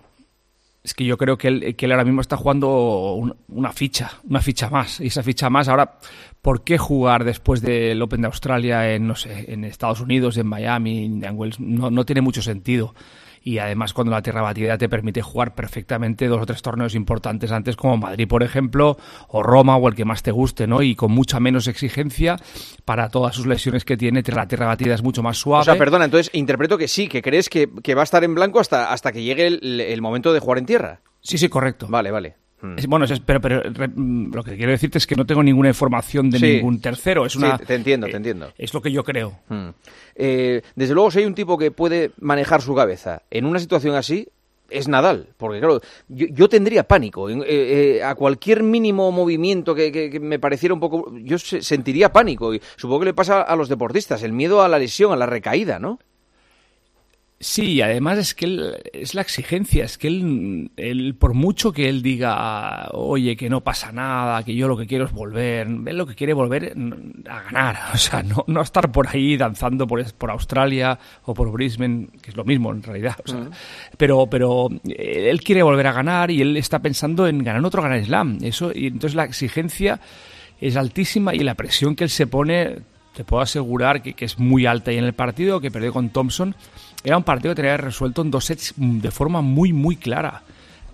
Es 0.82 0.94
que 0.94 1.04
yo 1.04 1.18
creo 1.18 1.36
que 1.36 1.48
él, 1.48 1.76
que 1.76 1.84
él 1.86 1.92
ahora 1.92 2.04
mismo 2.04 2.22
está 2.22 2.36
jugando 2.38 3.14
un- 3.14 3.36
una 3.48 3.70
ficha, 3.72 4.10
una 4.24 4.40
ficha 4.40 4.70
más. 4.70 4.98
Y 5.00 5.08
esa 5.08 5.22
ficha 5.22 5.50
más, 5.50 5.68
ahora, 5.68 5.98
¿por 6.40 6.64
qué 6.64 6.78
jugar 6.78 7.24
después 7.24 7.60
del 7.60 8.00
Open 8.00 8.22
de 8.22 8.26
Australia 8.28 8.92
en, 8.94 9.06
no 9.06 9.14
sé, 9.14 9.52
en 9.52 9.64
Estados 9.64 10.00
Unidos, 10.00 10.38
en 10.38 10.46
Miami, 10.46 11.04
en 11.04 11.36
Wells? 11.38 11.60
No, 11.60 11.90
no 11.90 12.04
tiene 12.06 12.22
mucho 12.22 12.40
sentido. 12.40 12.94
Y 13.42 13.58
además, 13.58 13.92
cuando 13.94 14.12
la 14.12 14.22
tierra 14.22 14.42
batida 14.42 14.76
te 14.76 14.88
permite 14.88 15.22
jugar 15.22 15.54
perfectamente 15.54 16.26
dos 16.26 16.42
o 16.42 16.46
tres 16.46 16.60
torneos 16.62 16.94
importantes 16.94 17.50
antes, 17.52 17.76
como 17.76 17.96
Madrid, 17.96 18.28
por 18.28 18.42
ejemplo, 18.42 18.98
o 19.28 19.42
Roma, 19.42 19.76
o 19.76 19.88
el 19.88 19.94
que 19.94 20.04
más 20.04 20.22
te 20.22 20.30
guste, 20.30 20.66
¿no? 20.66 20.82
Y 20.82 20.94
con 20.94 21.12
mucha 21.12 21.40
menos 21.40 21.66
exigencia 21.66 22.36
para 22.84 23.08
todas 23.08 23.34
sus 23.34 23.46
lesiones 23.46 23.84
que 23.84 23.96
tiene. 23.96 24.22
La 24.26 24.46
tierra 24.46 24.66
batida 24.66 24.94
es 24.94 25.02
mucho 25.02 25.22
más 25.22 25.38
suave. 25.38 25.62
O 25.62 25.64
sea, 25.64 25.76
perdona, 25.76 26.04
entonces 26.04 26.30
interpreto 26.34 26.76
que 26.76 26.88
sí, 26.88 27.08
que 27.08 27.22
crees 27.22 27.48
que, 27.48 27.68
que 27.82 27.94
va 27.94 28.02
a 28.02 28.04
estar 28.04 28.22
en 28.24 28.34
blanco 28.34 28.60
hasta, 28.60 28.92
hasta 28.92 29.12
que 29.12 29.22
llegue 29.22 29.46
el, 29.46 29.80
el 29.80 30.02
momento 30.02 30.32
de 30.32 30.40
jugar 30.40 30.58
en 30.58 30.66
tierra. 30.66 31.00
Sí, 31.20 31.38
sí, 31.38 31.48
correcto. 31.48 31.86
Vale, 31.88 32.10
vale. 32.10 32.39
Es- 32.76 32.86
bueno, 32.86 33.06
pero, 33.24 33.40
pero 33.40 33.62
re- 33.62 33.88
mm, 33.88 34.32
lo 34.34 34.42
que 34.42 34.56
quiero 34.56 34.72
decirte 34.72 34.98
es 34.98 35.06
que 35.06 35.16
no 35.16 35.24
tengo 35.26 35.42
ninguna 35.42 35.68
información 35.68 36.30
de 36.30 36.38
Sí. 36.38 36.46
ningún 36.56 36.80
tercero. 36.80 37.24
Es 37.26 37.32
Sí, 37.32 37.38
una, 37.38 37.56
te 37.58 37.74
entiendo, 37.74 38.06
te 38.06 38.12
eh, 38.12 38.16
entiendo. 38.16 38.52
Es 38.58 38.74
lo 38.74 38.82
que 38.82 38.92
yo 38.92 39.02
creo. 39.04 39.38
Mm. 39.48 39.68
Eh, 40.16 40.62
desde 40.74 40.94
luego, 40.94 41.10
si 41.10 41.20
hay 41.20 41.24
un 41.24 41.34
tipo 41.34 41.56
que 41.56 41.70
puede 41.70 42.10
manejar 42.20 42.60
su 42.62 42.74
cabeza 42.74 43.22
en 43.30 43.46
una 43.46 43.58
situación 43.58 43.94
así, 43.94 44.28
es 44.68 44.86
Nadal. 44.86 45.28
Porque, 45.36 45.58
claro, 45.58 45.80
yo, 46.08 46.26
yo 46.30 46.48
tendría 46.48 46.84
pánico. 46.84 47.28
Eh, 47.30 47.42
eh, 47.48 48.02
a 48.04 48.14
cualquier 48.14 48.62
mínimo 48.62 49.10
movimiento 49.10 49.74
que, 49.74 49.90
que- 49.90 50.10
que 50.10 50.20
me 50.20 50.38
pareciera 50.38 50.72
un 50.74 50.80
poco. 50.80 51.12
Yo 51.24 51.38
se- 51.38 51.62
sentiría 51.62 52.12
pánico. 52.12 52.54
Y 52.54 52.60
supongo 52.76 53.00
que 53.00 53.06
le 53.06 53.14
pasa 53.14 53.42
a 53.42 53.56
los 53.56 53.68
deportistas, 53.68 54.22
el 54.22 54.32
miedo 54.32 54.62
a 54.62 54.68
la 54.68 54.78
lesión, 54.78 55.12
a 55.12 55.16
la 55.16 55.26
recaída, 55.26 55.78
¿no? 55.78 55.98
Sí, 57.42 57.72
y 57.72 57.80
además 57.80 58.18
es 58.18 58.34
que 58.34 58.44
él, 58.44 58.76
es 58.92 59.14
la 59.14 59.22
exigencia, 59.22 59.82
es 59.82 59.96
que 59.96 60.08
él, 60.08 60.70
él, 60.76 61.14
por 61.14 61.32
mucho 61.32 61.72
que 61.72 61.88
él 61.88 62.02
diga, 62.02 62.90
oye, 62.92 63.34
que 63.34 63.48
no 63.48 63.62
pasa 63.62 63.92
nada, 63.92 64.42
que 64.42 64.54
yo 64.54 64.68
lo 64.68 64.76
que 64.76 64.86
quiero 64.86 65.06
es 65.06 65.12
volver, 65.12 65.66
él 65.66 65.96
lo 65.96 66.06
que 66.06 66.14
quiere 66.14 66.34
volver 66.34 66.74
a 67.26 67.42
ganar, 67.44 67.78
o 67.94 67.96
sea, 67.96 68.22
no, 68.22 68.44
no 68.46 68.60
estar 68.60 68.92
por 68.92 69.08
ahí 69.08 69.38
danzando 69.38 69.86
por, 69.86 70.04
por 70.12 70.30
Australia 70.30 70.98
o 71.24 71.32
por 71.32 71.50
Brisbane, 71.50 72.08
que 72.20 72.28
es 72.28 72.36
lo 72.36 72.44
mismo 72.44 72.72
en 72.72 72.82
realidad, 72.82 73.16
o 73.24 73.28
sea, 73.28 73.48
pero, 73.96 74.26
pero 74.26 74.68
eh, 74.84 75.30
él 75.30 75.40
quiere 75.40 75.62
volver 75.62 75.86
a 75.86 75.92
ganar 75.92 76.30
y 76.30 76.42
él 76.42 76.58
está 76.58 76.80
pensando 76.80 77.26
en 77.26 77.42
ganar 77.42 77.64
otro 77.64 77.82
Grand 77.82 78.04
Slam, 78.04 78.36
eso, 78.42 78.70
y 78.74 78.88
entonces 78.88 79.14
la 79.14 79.24
exigencia 79.24 79.98
es 80.60 80.76
altísima 80.76 81.34
y 81.34 81.38
la 81.38 81.54
presión 81.54 81.96
que 81.96 82.04
él 82.04 82.10
se 82.10 82.26
pone, 82.26 82.80
te 83.14 83.24
puedo 83.24 83.42
asegurar 83.42 84.02
que, 84.02 84.14
que 84.14 84.24
es 84.24 84.38
muy 84.38 84.66
alta. 84.66 84.92
Y 84.92 84.98
en 84.98 85.04
el 85.04 85.12
partido 85.12 85.60
que 85.60 85.70
perdió 85.70 85.92
con 85.92 86.10
Thompson, 86.10 86.54
era 87.02 87.16
un 87.16 87.24
partido 87.24 87.52
que 87.54 87.62
tenía 87.62 87.76
resuelto 87.76 88.22
en 88.22 88.30
dos 88.30 88.44
sets 88.44 88.74
mm, 88.76 89.00
de 89.00 89.10
forma 89.10 89.40
muy, 89.40 89.72
muy 89.72 89.96
clara. 89.96 90.42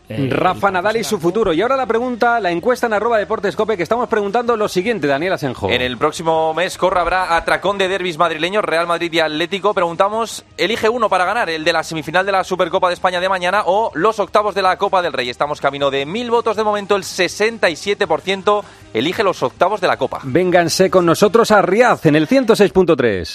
Eh, 0.08 0.28
Rafa 0.30 0.70
Nadal 0.70 0.96
y 0.96 1.04
su 1.04 1.18
futuro. 1.18 1.52
Y 1.52 1.60
ahora 1.60 1.76
la 1.76 1.86
pregunta, 1.86 2.38
la 2.38 2.50
encuesta 2.50 2.86
en 2.86 2.92
arroba 2.92 3.18
deportescope, 3.18 3.76
que 3.76 3.82
estamos 3.82 4.08
preguntando 4.08 4.56
lo 4.56 4.68
siguiente, 4.68 5.06
Daniel 5.06 5.32
Asenjo. 5.32 5.68
En 5.70 5.82
el 5.82 5.98
próximo 5.98 6.54
mes, 6.54 6.78
Corra, 6.78 7.00
habrá 7.00 7.36
atracón 7.36 7.76
de 7.78 7.88
derbis 7.88 8.16
madrileños, 8.16 8.64
Real 8.64 8.86
Madrid 8.86 9.12
y 9.12 9.20
Atlético. 9.20 9.74
Preguntamos, 9.74 10.44
elige 10.56 10.88
uno 10.88 11.08
para 11.08 11.24
ganar, 11.24 11.50
el 11.50 11.64
de 11.64 11.72
la 11.72 11.82
semifinal 11.82 12.24
de 12.24 12.32
la 12.32 12.44
Supercopa 12.44 12.88
de 12.88 12.94
España 12.94 13.20
de 13.20 13.28
mañana 13.28 13.62
o 13.66 13.90
los 13.94 14.20
octavos 14.20 14.54
de 14.54 14.62
la 14.62 14.76
Copa 14.78 15.02
del 15.02 15.12
Rey. 15.12 15.28
Estamos 15.28 15.60
camino 15.60 15.90
de 15.90 16.06
mil 16.06 16.30
votos 16.30 16.56
de 16.56 16.62
momento, 16.62 16.94
el 16.94 17.02
67% 17.02 18.62
elige 18.94 19.22
los 19.24 19.42
octavos 19.42 19.80
de 19.80 19.88
la 19.88 19.96
Copa. 19.96 20.20
Vénganse 20.22 20.88
con 20.88 21.04
nosotros 21.04 21.50
a 21.50 21.62
Riaz 21.62 22.06
en 22.06 22.14
el 22.14 22.28
106.3. 22.28 23.34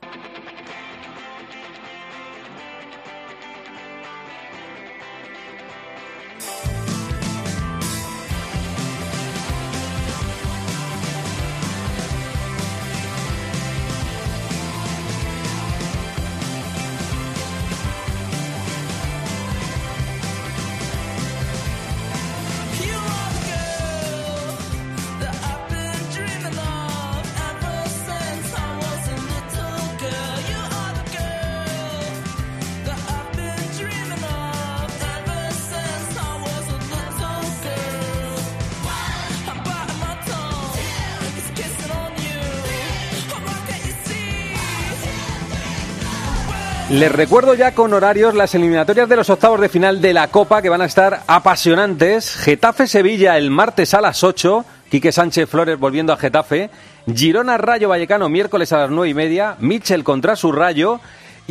Les 47.01 47.11
recuerdo 47.11 47.55
ya 47.55 47.73
con 47.73 47.95
horarios 47.95 48.35
las 48.35 48.53
eliminatorias 48.53 49.09
de 49.09 49.15
los 49.15 49.27
octavos 49.31 49.59
de 49.59 49.69
final 49.69 50.01
de 50.01 50.13
la 50.13 50.27
Copa 50.27 50.61
que 50.61 50.69
van 50.69 50.83
a 50.83 50.85
estar 50.85 51.23
apasionantes. 51.25 52.35
Getafe-Sevilla 52.35 53.39
el 53.39 53.49
martes 53.49 53.95
a 53.95 54.01
las 54.01 54.23
8. 54.23 54.63
Quique 54.87 55.11
Sánchez 55.11 55.49
Flores 55.49 55.79
volviendo 55.79 56.13
a 56.13 56.17
Getafe. 56.17 56.69
Girona 57.11 57.57
Rayo 57.57 57.89
Vallecano 57.89 58.29
miércoles 58.29 58.71
a 58.71 58.81
las 58.81 58.91
nueve 58.91 59.09
y 59.09 59.13
media. 59.15 59.55
Michel 59.57 60.03
contra 60.03 60.35
su 60.35 60.51
Rayo. 60.51 60.99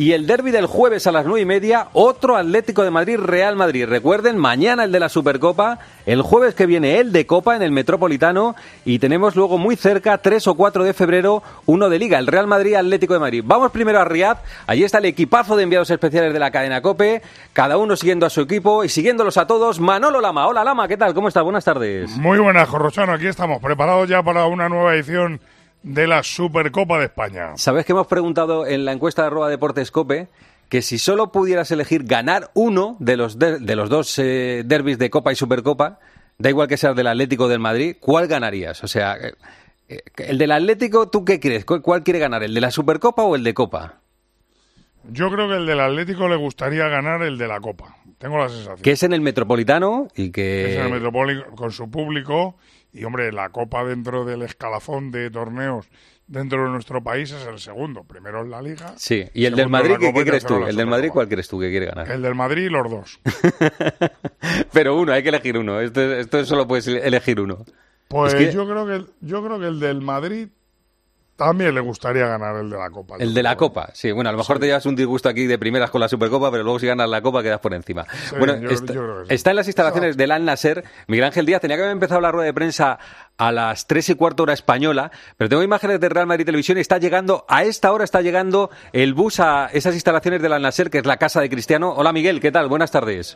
Y 0.01 0.13
el 0.13 0.25
derby 0.25 0.49
del 0.49 0.65
jueves 0.65 1.05
a 1.05 1.11
las 1.11 1.27
nueve 1.27 1.41
y 1.41 1.45
media, 1.45 1.89
otro 1.93 2.35
Atlético 2.35 2.81
de 2.81 2.89
Madrid, 2.89 3.19
Real 3.19 3.55
Madrid. 3.55 3.85
Recuerden, 3.85 4.35
mañana 4.35 4.85
el 4.85 4.91
de 4.91 4.99
la 4.99 5.09
Supercopa, 5.09 5.77
el 6.07 6.23
jueves 6.23 6.55
que 6.55 6.65
viene 6.65 6.97
el 6.97 7.11
de 7.11 7.27
Copa 7.27 7.55
en 7.55 7.61
el 7.61 7.69
Metropolitano 7.69 8.55
y 8.83 8.97
tenemos 8.97 9.35
luego 9.35 9.59
muy 9.59 9.75
cerca, 9.75 10.17
3 10.17 10.47
o 10.47 10.55
4 10.55 10.85
de 10.85 10.95
febrero, 10.95 11.43
uno 11.67 11.87
de 11.87 11.99
Liga, 11.99 12.17
el 12.17 12.25
Real 12.25 12.47
Madrid 12.47 12.73
Atlético 12.73 13.13
de 13.13 13.19
Madrid. 13.19 13.43
Vamos 13.45 13.69
primero 13.69 13.99
a 13.99 14.05
Riad, 14.05 14.37
allí 14.65 14.83
está 14.83 14.97
el 14.97 15.05
equipazo 15.05 15.55
de 15.55 15.61
enviados 15.65 15.91
especiales 15.91 16.33
de 16.33 16.39
la 16.39 16.49
cadena 16.49 16.81
Cope, 16.81 17.21
cada 17.53 17.77
uno 17.77 17.95
siguiendo 17.95 18.25
a 18.25 18.31
su 18.31 18.41
equipo 18.41 18.83
y 18.83 18.89
siguiéndolos 18.89 19.37
a 19.37 19.45
todos. 19.45 19.79
Manolo 19.79 20.19
Lama, 20.19 20.47
hola 20.47 20.63
Lama, 20.63 20.87
¿qué 20.87 20.97
tal? 20.97 21.13
¿Cómo 21.13 21.27
estás? 21.27 21.43
Buenas 21.43 21.63
tardes. 21.63 22.09
Muy 22.17 22.39
buenas, 22.39 22.67
Corrochano, 22.69 23.13
aquí 23.13 23.27
estamos, 23.27 23.61
preparados 23.61 24.09
ya 24.09 24.23
para 24.23 24.47
una 24.47 24.67
nueva 24.67 24.95
edición 24.95 25.39
de 25.83 26.07
la 26.07 26.23
Supercopa 26.23 26.99
de 26.99 27.05
España. 27.05 27.57
¿Sabes 27.57 27.85
que 27.85 27.91
hemos 27.91 28.07
preguntado 28.07 28.65
en 28.67 28.85
la 28.85 28.91
encuesta 28.91 29.23
de 29.23 29.27
arroba 29.27 29.49
Deportes 29.49 29.91
Cope 29.91 30.27
que 30.69 30.81
si 30.81 30.97
solo 30.97 31.33
pudieras 31.33 31.69
elegir 31.71 32.05
ganar 32.05 32.49
uno 32.53 32.95
de 32.99 33.17
los, 33.17 33.37
de, 33.37 33.59
de 33.59 33.75
los 33.75 33.89
dos 33.89 34.17
eh, 34.19 34.63
derbis 34.65 34.97
de 34.97 35.09
Copa 35.09 35.33
y 35.33 35.35
Supercopa, 35.35 35.99
da 36.37 36.49
igual 36.49 36.69
que 36.69 36.77
sea 36.77 36.93
del 36.93 37.07
Atlético 37.07 37.43
o 37.43 37.47
del 37.49 37.59
Madrid, 37.59 37.97
¿cuál 37.99 38.27
ganarías? 38.27 38.81
O 38.81 38.87
sea, 38.87 39.17
eh, 39.17 39.33
eh, 39.89 40.01
el 40.17 40.37
del 40.37 40.51
Atlético, 40.51 41.09
¿tú 41.09 41.25
qué 41.25 41.41
crees? 41.41 41.65
¿Cuál, 41.65 41.81
¿Cuál 41.81 42.03
quiere 42.03 42.19
ganar? 42.19 42.41
¿El 42.43 42.53
de 42.53 42.61
la 42.61 42.71
Supercopa 42.71 43.23
o 43.23 43.35
el 43.35 43.43
de 43.43 43.53
Copa? 43.53 43.95
Yo 45.11 45.29
creo 45.29 45.49
que 45.49 45.55
el 45.55 45.65
del 45.65 45.79
Atlético 45.81 46.29
le 46.29 46.37
gustaría 46.37 46.87
ganar 46.87 47.21
el 47.23 47.37
de 47.37 47.47
la 47.49 47.59
Copa. 47.59 47.97
Tengo 48.17 48.37
la 48.37 48.47
sensación. 48.47 48.81
Que 48.81 48.91
es 48.91 49.03
en 49.03 49.13
el 49.13 49.21
Metropolitano 49.21 50.07
y 50.15 50.31
que... 50.31 50.71
Es 50.71 50.77
en 50.77 50.85
el 50.85 50.91
Metropolitano 50.91 51.55
con 51.55 51.71
su 51.71 51.89
público 51.89 52.55
y, 52.93 53.03
hombre, 53.03 53.31
la 53.31 53.49
Copa 53.49 53.83
dentro 53.83 54.25
del 54.25 54.41
escalafón 54.41 55.11
de 55.11 55.29
torneos 55.29 55.87
dentro 56.31 56.63
de 56.63 56.69
nuestro 56.69 57.03
país 57.03 57.31
es 57.31 57.45
el 57.45 57.59
segundo. 57.59 58.03
Primero 58.03 58.41
es 58.43 58.47
la 58.47 58.61
Liga. 58.61 58.93
Sí, 58.95 59.25
y 59.33 59.45
el 59.45 59.55
del 59.55 59.69
Madrid, 59.69 59.95
¿qué, 59.99 60.13
qué 60.13 60.25
crees 60.25 60.45
tú? 60.45 60.65
¿El 60.65 60.75
del 60.75 60.87
Madrid 60.87 61.09
cuál 61.11 61.27
crees 61.27 61.47
tú 61.47 61.59
que 61.59 61.69
quiere 61.69 61.87
ganar? 61.87 62.09
El 62.09 62.21
del 62.21 62.35
Madrid 62.35 62.69
los 62.69 62.89
dos. 62.89 63.19
Pero 64.73 64.97
uno, 64.97 65.11
hay 65.11 65.23
que 65.23 65.29
elegir 65.29 65.57
uno. 65.57 65.81
Esto, 65.81 66.01
esto 66.01 66.45
solo 66.45 66.67
puedes 66.67 66.87
elegir 66.87 67.39
uno. 67.41 67.65
Pues 68.07 68.33
es 68.33 68.47
que... 68.47 68.53
yo, 68.53 68.67
creo 68.67 68.87
que, 68.87 69.05
yo 69.21 69.43
creo 69.43 69.59
que 69.59 69.67
el 69.67 69.79
del 69.79 70.01
Madrid 70.01 70.47
también 71.45 71.73
le 71.73 71.81
gustaría 71.81 72.27
ganar 72.27 72.55
el 72.57 72.69
de 72.69 72.77
la 72.77 72.91
Copa. 72.91 73.15
El 73.17 73.33
de 73.33 73.41
la 73.41 73.57
Copa, 73.57 73.89
sí. 73.93 74.11
Bueno, 74.11 74.29
a 74.29 74.31
lo 74.31 74.37
mejor 74.37 74.57
sí. 74.57 74.61
te 74.61 74.67
llevas 74.67 74.85
un 74.85 74.95
disgusto 74.95 75.27
aquí 75.27 75.47
de 75.47 75.57
primeras 75.57 75.89
con 75.89 75.99
la 75.99 76.07
Supercopa, 76.07 76.51
pero 76.51 76.63
luego 76.63 76.77
si 76.77 76.85
ganas 76.85 77.09
la 77.09 77.19
Copa 77.21 77.41
quedas 77.41 77.59
por 77.59 77.73
encima. 77.73 78.05
Sí, 78.29 78.35
bueno, 78.37 78.57
yo, 78.57 78.69
está, 78.69 78.93
yo 78.93 79.25
sí. 79.25 79.33
está, 79.33 79.49
en 79.49 79.55
las 79.55 79.67
instalaciones 79.67 80.17
del 80.17 80.31
Al 80.31 80.45
Nasser. 80.45 80.83
Miguel 81.07 81.25
Ángel 81.25 81.47
Díaz 81.47 81.59
tenía 81.59 81.77
que 81.77 81.81
haber 81.81 81.93
empezado 81.93 82.21
la 82.21 82.31
rueda 82.31 82.45
de 82.45 82.53
prensa 82.53 82.99
a 83.37 83.51
las 83.51 83.87
tres 83.87 84.07
y 84.09 84.13
cuarto 84.13 84.43
hora 84.43 84.53
española, 84.53 85.11
pero 85.35 85.49
tengo 85.49 85.63
imágenes 85.63 85.99
de 85.99 86.09
Real 86.09 86.27
Madrid 86.27 86.45
Televisión 86.45 86.77
y 86.77 86.81
está 86.81 86.99
llegando, 86.99 87.43
a 87.49 87.63
esta 87.63 87.91
hora 87.91 88.03
está 88.03 88.21
llegando 88.21 88.69
el 88.93 89.15
bus 89.15 89.39
a 89.39 89.67
esas 89.73 89.95
instalaciones 89.95 90.43
del 90.43 90.53
Al 90.53 90.61
Nasser, 90.61 90.91
que 90.91 90.99
es 90.99 91.07
la 91.07 91.17
casa 91.17 91.41
de 91.41 91.49
Cristiano. 91.49 91.91
Hola 91.95 92.13
Miguel, 92.13 92.39
¿qué 92.39 92.51
tal? 92.51 92.67
Buenas 92.67 92.91
tardes. 92.91 93.35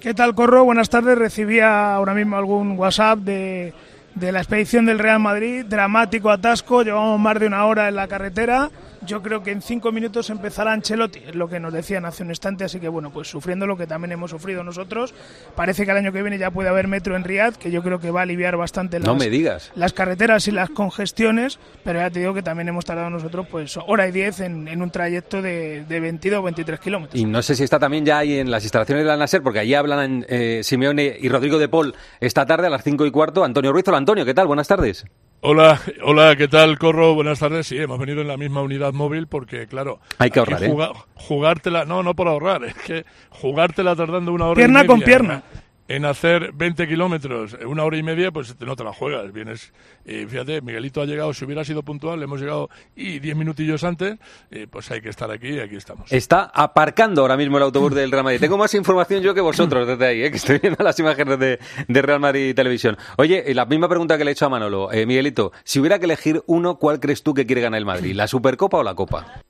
¿Qué 0.00 0.14
tal, 0.14 0.36
Corro? 0.36 0.64
Buenas 0.64 0.88
tardes. 0.88 1.18
Recibía 1.18 1.94
ahora 1.94 2.14
mismo 2.14 2.36
algún 2.36 2.78
WhatsApp 2.78 3.18
de 3.18 3.74
de 4.14 4.32
la 4.32 4.40
expedición 4.40 4.86
del 4.86 4.98
Real 4.98 5.20
Madrid, 5.20 5.64
dramático 5.64 6.30
atasco, 6.30 6.82
llevamos 6.82 7.18
más 7.20 7.38
de 7.38 7.46
una 7.46 7.64
hora 7.64 7.88
en 7.88 7.96
la 7.96 8.08
carretera. 8.08 8.70
Yo 9.06 9.22
creo 9.22 9.42
que 9.42 9.50
en 9.50 9.62
cinco 9.62 9.92
minutos 9.92 10.28
empezará 10.28 10.72
Ancelotti, 10.72 11.20
es 11.26 11.34
lo 11.34 11.48
que 11.48 11.58
nos 11.58 11.72
decían 11.72 12.04
hace 12.04 12.22
un 12.22 12.28
instante, 12.28 12.64
así 12.64 12.80
que 12.80 12.88
bueno, 12.88 13.10
pues 13.10 13.28
sufriendo 13.28 13.66
lo 13.66 13.76
que 13.78 13.86
también 13.86 14.12
hemos 14.12 14.30
sufrido 14.30 14.62
nosotros. 14.62 15.14
Parece 15.56 15.86
que 15.86 15.90
el 15.90 15.96
año 15.96 16.12
que 16.12 16.20
viene 16.20 16.36
ya 16.36 16.50
puede 16.50 16.68
haber 16.68 16.86
metro 16.86 17.16
en 17.16 17.24
Riyadh, 17.24 17.54
que 17.54 17.70
yo 17.70 17.82
creo 17.82 17.98
que 17.98 18.10
va 18.10 18.20
a 18.20 18.22
aliviar 18.24 18.56
bastante 18.56 18.98
las, 18.98 19.06
no 19.06 19.14
me 19.14 19.30
digas. 19.30 19.72
las 19.74 19.94
carreteras 19.94 20.46
y 20.48 20.50
las 20.50 20.68
congestiones, 20.68 21.58
pero 21.82 21.98
ya 21.98 22.10
te 22.10 22.20
digo 22.20 22.34
que 22.34 22.42
también 22.42 22.68
hemos 22.68 22.84
tardado 22.84 23.08
nosotros 23.08 23.46
pues 23.50 23.78
hora 23.86 24.06
y 24.06 24.12
diez 24.12 24.40
en, 24.40 24.68
en 24.68 24.82
un 24.82 24.90
trayecto 24.90 25.40
de, 25.40 25.84
de, 25.88 26.00
22 26.00 26.38
o 26.38 26.42
23 26.42 26.78
kilómetros. 26.78 27.18
Y 27.18 27.24
no 27.24 27.40
sé 27.40 27.54
si 27.54 27.64
está 27.64 27.78
también 27.78 28.04
ya 28.04 28.18
ahí 28.18 28.38
en 28.38 28.50
las 28.50 28.64
instalaciones 28.64 29.04
de 29.04 29.08
la 29.08 29.16
Nasser, 29.16 29.42
porque 29.42 29.60
allí 29.60 29.74
hablan 29.74 30.26
eh, 30.28 30.60
Simeone 30.62 31.16
y 31.18 31.28
Rodrigo 31.30 31.58
de 31.58 31.68
Paul 31.68 31.94
esta 32.20 32.44
tarde 32.44 32.66
a 32.66 32.70
las 32.70 32.84
cinco 32.84 33.06
y 33.06 33.10
cuarto. 33.10 33.44
Antonio 33.44 33.72
Ruiz, 33.72 33.84
Antonio, 34.00 34.24
¿qué 34.24 34.32
tal? 34.32 34.46
Buenas 34.46 34.66
tardes. 34.66 35.04
Hola, 35.42 35.78
hola, 36.02 36.34
¿qué 36.34 36.48
tal, 36.48 36.78
Corro? 36.78 37.14
Buenas 37.14 37.38
tardes. 37.38 37.66
Sí, 37.66 37.76
hemos 37.76 37.98
venido 37.98 38.22
en 38.22 38.28
la 38.28 38.38
misma 38.38 38.62
unidad 38.62 38.94
móvil 38.94 39.26
porque, 39.26 39.66
claro, 39.66 40.00
hay 40.16 40.30
que 40.30 40.38
ahorrar, 40.38 40.64
¿eh? 40.64 40.74
jugártela, 41.16 41.84
no, 41.84 42.02
no 42.02 42.14
por 42.14 42.26
ahorrar, 42.26 42.64
es 42.64 42.74
que 42.74 43.04
jugártela 43.28 43.94
tardando 43.94 44.32
una 44.32 44.46
hora 44.46 44.54
pierna 44.56 44.80
y 44.80 44.82
media. 44.82 44.86
con 44.86 45.00
pierna. 45.02 45.42
En 45.90 46.04
hacer 46.04 46.52
20 46.54 46.86
kilómetros, 46.86 47.56
una 47.66 47.82
hora 47.82 47.96
y 47.96 48.04
media, 48.04 48.30
pues 48.30 48.54
no 48.60 48.76
te 48.76 48.84
la 48.84 48.92
juegas. 48.92 49.32
Vienes, 49.32 49.72
y 50.04 50.24
fíjate, 50.24 50.60
Miguelito 50.60 51.02
ha 51.02 51.04
llegado, 51.04 51.34
si 51.34 51.44
hubiera 51.44 51.64
sido 51.64 51.82
puntual, 51.82 52.22
hemos 52.22 52.40
llegado 52.40 52.70
y 52.94 53.18
10 53.18 53.34
minutillos 53.34 53.82
antes, 53.82 54.16
y 54.52 54.66
pues 54.66 54.88
hay 54.92 55.00
que 55.00 55.08
estar 55.08 55.28
aquí 55.32 55.48
y 55.48 55.58
aquí 55.58 55.74
estamos. 55.74 56.12
Está 56.12 56.44
aparcando 56.54 57.22
ahora 57.22 57.36
mismo 57.36 57.56
el 57.56 57.64
autobús 57.64 57.92
del 57.92 58.12
Real 58.12 58.22
Madrid. 58.22 58.38
Tengo 58.38 58.56
más 58.56 58.72
información 58.74 59.20
yo 59.20 59.34
que 59.34 59.40
vosotros 59.40 59.84
desde 59.84 60.06
ahí, 60.06 60.22
¿eh? 60.22 60.30
que 60.30 60.36
estoy 60.36 60.60
viendo 60.60 60.84
las 60.84 60.96
imágenes 61.00 61.40
de, 61.40 61.58
de, 61.88 62.02
Real 62.02 62.20
Madrid 62.20 62.54
Televisión. 62.54 62.96
Oye, 63.16 63.52
la 63.52 63.64
misma 63.64 63.88
pregunta 63.88 64.16
que 64.16 64.24
le 64.24 64.30
he 64.30 64.34
hecho 64.34 64.46
a 64.46 64.48
Manolo. 64.48 64.92
Eh, 64.92 65.06
Miguelito, 65.06 65.50
si 65.64 65.80
hubiera 65.80 65.98
que 65.98 66.04
elegir 66.04 66.40
uno, 66.46 66.76
¿cuál 66.76 67.00
crees 67.00 67.24
tú 67.24 67.34
que 67.34 67.46
quiere 67.46 67.62
ganar 67.62 67.78
el 67.78 67.84
Madrid? 67.84 68.14
¿La 68.14 68.28
Supercopa 68.28 68.78
o 68.78 68.84
la 68.84 68.94
Copa? 68.94 69.42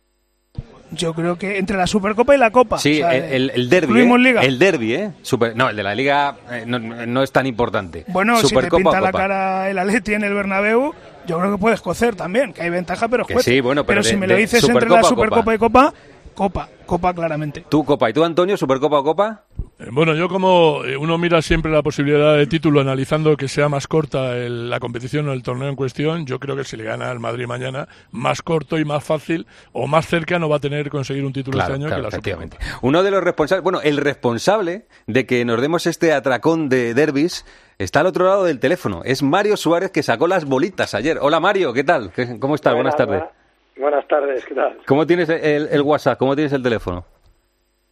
Yo 0.93 1.15
creo 1.15 1.37
que 1.37 1.59
entre 1.59 1.77
la 1.77 1.87
Supercopa 1.87 2.35
y 2.35 2.39
la 2.39 2.51
Copa. 2.51 2.79
Sí, 2.79 3.03
o 3.03 3.09
sea, 3.09 3.17
el, 3.17 3.51
el 3.55 3.69
derby. 3.69 4.01
¿eh? 4.01 4.19
Liga. 4.19 4.41
El 4.43 4.59
derby, 4.59 4.95
¿eh? 4.95 5.11
Super, 5.23 5.57
no, 5.57 5.71
el 5.71 5.77
de 5.77 5.83
la 5.83 5.95
Liga 5.95 6.37
eh, 6.51 6.65
no, 6.67 6.79
no, 6.79 7.23
es 7.23 7.31
tan 7.31 7.47
importante. 7.47 8.05
Bueno, 8.09 8.37
Supercopa 8.39 8.77
si 8.79 8.85
te 8.85 8.91
pinta 8.91 9.01
la 9.01 9.13
cara 9.13 9.71
el 9.71 9.79
Atleti 9.79 10.15
en 10.15 10.25
el 10.25 10.35
Bernabéu, 10.35 10.93
yo 11.27 11.39
creo 11.39 11.53
que 11.53 11.59
puedes 11.59 11.81
cocer 11.81 12.17
también, 12.17 12.53
que 12.53 12.63
hay 12.63 12.71
ventaja, 12.71 13.09
pero 13.09 13.25
que 13.25 13.39
sí, 13.41 13.61
bueno, 13.61 13.85
pero, 13.85 14.01
pero 14.01 14.03
de, 14.03 14.11
si 14.11 14.17
me 14.17 14.27
lo 14.27 14.37
dices 14.37 14.69
entre 14.69 14.89
la 14.89 15.03
Supercopa 15.03 15.43
Copa. 15.43 15.55
y 15.55 15.59
Copa, 15.59 15.95
Copa, 16.35 16.69
Copa 16.87 17.15
claramente. 17.15 17.65
¿Tú 17.69 17.85
Copa 17.85 18.11
y 18.11 18.13
tú 18.13 18.25
Antonio, 18.25 18.57
Supercopa 18.57 18.99
o 18.99 19.05
Copa? 19.05 19.45
Bueno, 19.91 20.15
yo 20.15 20.29
como 20.29 20.85
eh, 20.85 20.97
uno 20.97 21.17
mira 21.17 21.41
siempre 21.41 21.73
la 21.73 21.83
posibilidad 21.83 22.37
de 22.37 22.47
título 22.47 22.81
analizando 22.81 23.37
que 23.37 23.49
sea 23.49 23.69
más 23.69 23.87
corta 23.87 24.37
el, 24.37 24.69
la 24.69 24.79
competición 24.79 25.27
o 25.29 25.33
el 25.33 25.43
torneo 25.43 25.69
en 25.69 25.77
cuestión, 25.77 26.27
yo 26.27 26.39
creo 26.39 26.55
que 26.55 26.65
si 26.65 26.77
le 26.77 26.85
gana 26.85 27.11
al 27.11 27.19
Madrid 27.19 27.47
mañana, 27.47 27.89
más 28.11 28.43
corto 28.43 28.79
y 28.79 28.85
más 28.85 29.03
fácil 29.03 29.47
o 29.73 29.87
más 29.87 30.07
cerca 30.07 30.39
no 30.39 30.51
va 30.51 30.57
a 30.57 30.61
tener 30.61 30.91
conseguir 30.91 31.25
un 31.25 31.33
título 31.33 31.57
claro, 31.57 31.75
este 31.75 31.83
año 31.83 31.87
claro, 31.89 32.03
que 32.03 32.03
la 32.03 32.09
efectivamente. 32.09 32.59
Uno 32.83 33.03
de 33.03 33.11
los 33.11 33.25
responsables, 33.25 33.63
bueno, 33.63 33.81
el 33.81 33.97
responsable 33.97 34.87
de 35.07 35.25
que 35.25 35.45
nos 35.45 35.61
demos 35.61 35.87
este 35.87 36.13
atracón 36.13 36.69
de 36.69 36.93
derbis 36.93 37.47
está 37.79 38.01
al 38.01 38.07
otro 38.07 38.27
lado 38.27 38.45
del 38.45 38.61
teléfono. 38.61 39.01
Es 39.05 39.23
Mario 39.23 39.57
Suárez 39.57 39.91
que 39.91 40.03
sacó 40.03 40.27
las 40.27 40.45
bolitas 40.45 40.95
ayer. 40.95 41.19
Hola 41.23 41.41
Mario, 41.41 41.73
¿qué 41.73 41.85
tal? 41.85 42.13
¿Cómo 42.39 42.55
estás? 42.55 42.75
Buenas, 42.75 42.97
Buenas 42.97 42.97
tardes. 42.97 43.40
Buenas 43.81 44.07
tardes, 44.09 44.45
¿qué 44.45 44.55
tal? 44.55 44.77
¿Cómo 44.87 45.07
tienes 45.07 45.31
el, 45.31 45.67
el 45.73 45.81
WhatsApp? 45.81 46.19
¿Cómo 46.19 46.35
tienes 46.35 46.53
el 46.53 46.63
teléfono? 46.63 47.03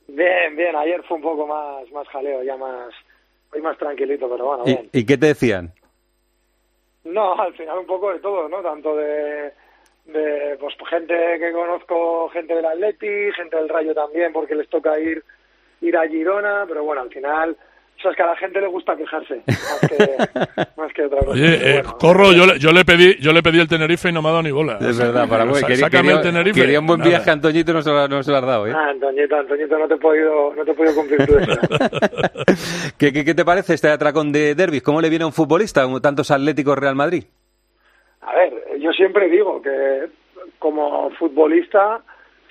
Bien, 0.07 0.55
bien, 0.55 0.77
ayer 0.77 1.03
fue 1.05 1.17
un 1.17 1.23
poco 1.23 1.47
más, 1.47 1.91
más 1.93 2.07
jaleo, 2.09 2.43
ya 2.43 2.59
más, 2.59 2.93
hoy 3.55 3.63
más 3.63 3.79
tranquilito, 3.79 4.29
pero 4.29 4.45
bueno, 4.45 4.65
bien. 4.65 4.91
¿Y, 4.93 5.01
¿Y, 5.01 5.07
qué 5.07 5.17
te 5.17 5.29
decían? 5.29 5.73
No, 7.05 7.41
al 7.41 7.55
final 7.55 7.79
un 7.79 7.87
poco 7.87 8.13
de 8.13 8.19
todo, 8.19 8.51
¿no? 8.51 8.61
Tanto 8.61 8.95
de, 8.97 9.51
de 10.05 10.59
pues 10.61 10.75
gente 10.91 11.15
que 11.39 11.53
conozco, 11.53 12.29
gente 12.35 12.55
del 12.55 12.67
Atleti, 12.67 13.33
gente 13.35 13.57
del 13.57 13.71
Rayo 13.71 13.95
también, 13.95 14.31
porque 14.35 14.57
les 14.57 14.69
toca 14.69 15.01
ir, 15.01 15.25
ir 15.81 15.97
a 15.97 16.07
Girona, 16.07 16.67
pero 16.69 16.85
bueno, 16.85 17.01
al 17.01 17.11
final 17.11 17.57
o 17.99 18.01
sea, 18.01 18.13
es 18.13 18.17
que 18.17 18.23
a 18.23 18.27
la 18.27 18.37
gente 18.37 18.61
le 18.61 18.69
gusta 18.69 18.97
quejarse, 18.97 19.43
más 19.45 19.81
que, 19.89 20.67
más 20.77 20.93
que 20.93 21.05
otra 21.05 21.19
cosa. 21.19 21.33
Oye, 21.33 21.55
eh, 21.55 21.83
bueno, 21.83 21.99
Corro, 21.99 22.33
yo 22.33 22.47
le, 22.47 22.59
yo, 22.61 22.71
le 22.71 22.85
pedí, 22.85 23.17
yo 23.19 23.33
le 23.33 23.43
pedí 23.43 23.59
el 23.59 23.67
Tenerife 23.67 24.09
y 24.09 24.13
no 24.13 24.23
me 24.23 24.29
ha 24.29 24.31
dado 24.31 24.43
ni 24.45 24.53
bola. 24.53 24.79
Es 24.81 24.97
verdad, 24.97 25.29
para 25.29 25.45
mí. 25.45 25.53
Quería, 25.55 25.77
Sácame 25.77 26.03
quería, 26.05 26.17
el 26.19 26.23
Tenerife. 26.23 26.61
Quería 26.61 26.79
un 26.79 26.87
buen 26.87 27.01
Nada. 27.01 27.11
viaje 27.11 27.31
a 27.31 27.33
Antoñito 27.33 27.73
y 27.73 27.75
no 27.75 27.83
se, 27.83 27.91
lo, 27.91 28.07
no 28.07 28.23
se 28.23 28.31
lo 28.31 28.37
has 28.37 28.47
dado, 28.47 28.67
¿eh? 28.69 28.73
Ah, 28.73 28.91
Antoñito, 28.91 29.35
Antoñito, 29.35 29.79
no 29.79 29.89
te 29.89 29.95
he 29.95 29.97
podido, 29.97 30.55
no 30.55 30.65
te 30.65 30.71
he 30.71 30.75
podido 30.75 30.95
cumplir 30.95 31.27
tu 31.27 31.35
deseo. 31.35 31.57
¿Qué, 32.99 33.13
qué, 33.13 33.25
¿Qué 33.25 33.35
te 33.35 33.45
parece 33.45 33.75
este 33.75 33.89
atracón 33.89 34.31
de 34.31 34.55
derbis? 34.55 34.83
¿Cómo 34.83 35.01
le 35.01 35.09
viene 35.09 35.25
a 35.25 35.27
un 35.27 35.33
futbolista, 35.33 35.83
como 35.83 36.01
tantos 36.01 36.31
Atléticos 36.31 36.79
Real 36.79 36.95
Madrid? 36.95 37.25
A 38.21 38.33
ver, 38.33 38.79
yo 38.79 38.93
siempre 38.93 39.29
digo 39.29 39.61
que 39.61 40.07
como 40.61 41.11
futbolista 41.19 42.01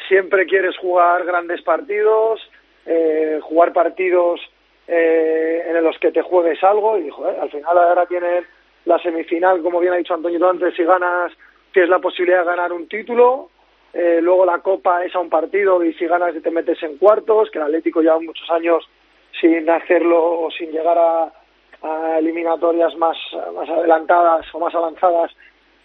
siempre 0.09 0.45
quieres 0.45 0.75
jugar 0.77 1.23
grandes 1.23 1.61
partidos, 1.61 2.41
eh, 2.85 3.39
jugar 3.43 3.71
partidos 3.71 4.41
eh, 4.87 5.63
en 5.67 5.83
los 5.83 5.97
que 5.99 6.11
te 6.11 6.21
juegues 6.21 6.63
algo 6.63 6.97
y 6.97 7.09
joder, 7.09 7.39
al 7.39 7.49
final 7.49 7.77
ahora 7.77 8.05
tienen 8.05 8.45
la 8.85 8.97
semifinal, 8.99 9.61
como 9.61 9.79
bien 9.79 9.93
ha 9.93 9.97
dicho 9.97 10.13
Antonio 10.13 10.49
antes, 10.49 10.73
si 10.75 10.83
ganas 10.83 11.31
tienes 11.73 11.89
la 11.89 11.99
posibilidad 11.99 12.39
de 12.39 12.45
ganar 12.45 12.71
un 12.71 12.87
título, 12.87 13.49
eh, 13.93 14.19
luego 14.21 14.45
la 14.45 14.59
Copa 14.59 15.03
es 15.03 15.13
a 15.15 15.19
un 15.19 15.29
partido 15.29 15.83
y 15.83 15.93
si 15.93 16.05
ganas 16.07 16.33
te 16.41 16.51
metes 16.51 16.81
en 16.83 16.97
cuartos, 16.97 17.49
que 17.51 17.59
el 17.59 17.65
Atlético 17.65 18.01
lleva 18.01 18.19
muchos 18.19 18.49
años 18.49 18.87
sin 19.39 19.69
hacerlo 19.69 20.41
o 20.41 20.51
sin 20.51 20.71
llegar 20.71 20.97
a, 20.97 21.31
eliminatorias 22.17 22.95
más, 22.97 23.15
más 23.53 23.69
adelantadas 23.69 24.47
o 24.51 24.59
más 24.59 24.73
avanzadas 24.73 25.31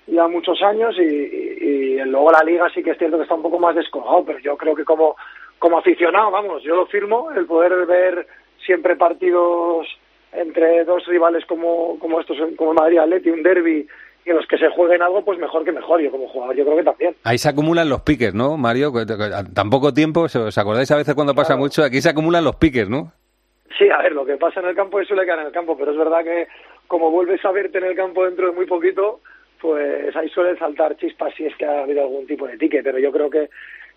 ya 0.06 0.26
muchos 0.26 0.62
años 0.62 0.96
y, 0.98 1.02
y, 1.02 1.58
y, 1.60 2.04
luego 2.06 2.32
la 2.32 2.42
liga 2.42 2.70
sí 2.70 2.82
que 2.82 2.92
es 2.92 2.98
cierto 2.98 3.18
que 3.18 3.24
está 3.24 3.34
un 3.34 3.42
poco 3.42 3.58
más 3.58 3.74
descolgado, 3.74 4.24
pero 4.24 4.38
yo 4.38 4.56
creo 4.56 4.74
que 4.74 4.84
como 4.84 5.16
como 5.62 5.78
aficionado, 5.78 6.32
vamos, 6.32 6.60
yo 6.64 6.74
lo 6.74 6.86
firmo, 6.86 7.30
el 7.30 7.46
poder 7.46 7.86
ver 7.86 8.26
siempre 8.64 8.96
partidos 8.96 9.86
entre 10.32 10.84
dos 10.84 11.04
rivales 11.06 11.44
como, 11.46 11.98
como 11.98 12.20
estos, 12.20 12.38
como 12.56 12.74
Madrid 12.74 12.98
Atleti, 12.98 13.30
un 13.30 13.42
derby, 13.42 13.86
y 14.24 14.30
en 14.30 14.36
los 14.36 14.46
que 14.46 14.56
se 14.56 14.68
jueguen 14.68 15.02
algo, 15.02 15.24
pues 15.24 15.38
mejor 15.38 15.64
que 15.64 15.72
mejor. 15.72 16.00
Yo 16.00 16.10
como 16.10 16.28
jugador, 16.28 16.56
yo 16.56 16.64
creo 16.64 16.76
que 16.76 16.84
también. 16.84 17.16
Ahí 17.24 17.38
se 17.38 17.48
acumulan 17.48 17.88
los 17.88 18.02
piques, 18.02 18.34
¿no, 18.34 18.56
Mario? 18.56 18.92
Tan 19.54 19.68
poco 19.68 19.92
tiempo, 19.92 20.22
¿os 20.22 20.58
acordáis 20.58 20.90
a 20.90 20.96
veces 20.96 21.14
cuando 21.14 21.34
pasa 21.34 21.56
mucho? 21.56 21.82
Aquí 21.82 22.00
se 22.00 22.10
acumulan 22.10 22.44
los 22.44 22.56
piques, 22.56 22.88
¿no? 22.88 23.12
Sí, 23.78 23.88
a 23.90 23.98
ver, 23.98 24.12
lo 24.12 24.24
que 24.24 24.36
pasa 24.36 24.60
en 24.60 24.66
el 24.66 24.76
campo 24.76 25.00
es 25.00 25.08
suele 25.08 25.24
quedar 25.24 25.40
en 25.40 25.46
el 25.46 25.52
campo, 25.52 25.76
pero 25.76 25.92
es 25.92 25.98
verdad 25.98 26.22
que 26.22 26.46
como 26.86 27.10
vuelves 27.10 27.44
a 27.44 27.50
verte 27.50 27.78
en 27.78 27.84
el 27.84 27.96
campo 27.96 28.24
dentro 28.24 28.46
de 28.46 28.52
muy 28.52 28.66
poquito, 28.66 29.20
pues 29.60 30.14
ahí 30.14 30.28
suelen 30.28 30.58
saltar 30.58 30.96
chispas 30.96 31.34
si 31.34 31.46
es 31.46 31.56
que 31.56 31.64
ha 31.64 31.82
habido 31.82 32.02
algún 32.02 32.26
tipo 32.26 32.46
de 32.46 32.58
tique, 32.58 32.82
pero 32.82 32.98
yo 32.98 33.10
creo 33.10 33.30
que, 33.30 33.48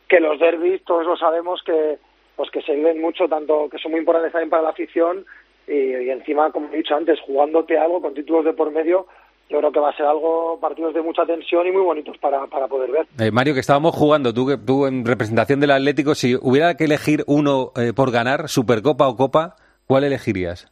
que 0.08 0.20
los 0.20 0.40
derbis, 0.40 0.84
todos 0.86 1.06
lo 1.06 1.18
sabemos 1.18 1.62
que 1.64 1.98
pues 2.36 2.50
que 2.52 2.62
se 2.62 2.76
viven 2.76 3.02
mucho, 3.02 3.28
tanto 3.28 3.70
que 3.70 3.78
son 3.78 3.92
muy 3.92 4.00
importantes 4.00 4.32
también 4.32 4.50
para 4.50 4.64
la 4.64 4.70
afición 4.70 5.26
y, 5.68 5.74
y 5.74 6.10
encima, 6.10 6.52
como 6.52 6.68
he 6.74 6.78
dicho 6.78 6.96
antes, 6.96 7.20
jugándote 7.22 7.78
algo 7.78 8.02
con 8.02 8.14
títulos 8.14 8.46
de 8.46 8.54
por 8.54 8.72
medio, 8.72 9.08
yo 9.50 9.60
creo 9.60 9.72
que 9.72 9.80
va 9.80 9.90
a 9.92 9.96
ser 9.96 10.06
algo, 10.08 10.60
partidos 10.60 10.94
de 10.96 11.02
mucha 11.02 11.26
tensión 11.26 11.68
y 11.68 11.72
muy 11.72 11.82
bonitos 11.84 12.18
para, 12.18 12.46
para 12.48 12.68
poder 12.68 12.90
ver. 12.92 13.06
Eh, 13.20 13.32
Mario, 13.32 13.54
que 13.54 13.60
estábamos 13.60 13.96
jugando, 13.96 14.34
tú, 14.34 14.48
que- 14.48 14.58
tú 14.58 14.86
en 14.88 15.06
representación 15.06 15.60
del 15.60 15.72
Atlético, 15.72 16.16
si 16.16 16.36
hubiera 16.36 16.76
que 16.76 16.86
elegir 16.86 17.24
uno 17.28 17.72
eh, 17.76 17.94
por 17.96 18.12
ganar, 18.12 18.50
Supercopa 18.50 19.08
o 19.08 19.16
Copa, 19.16 19.56
¿cuál 19.88 20.04
elegirías? 20.04 20.72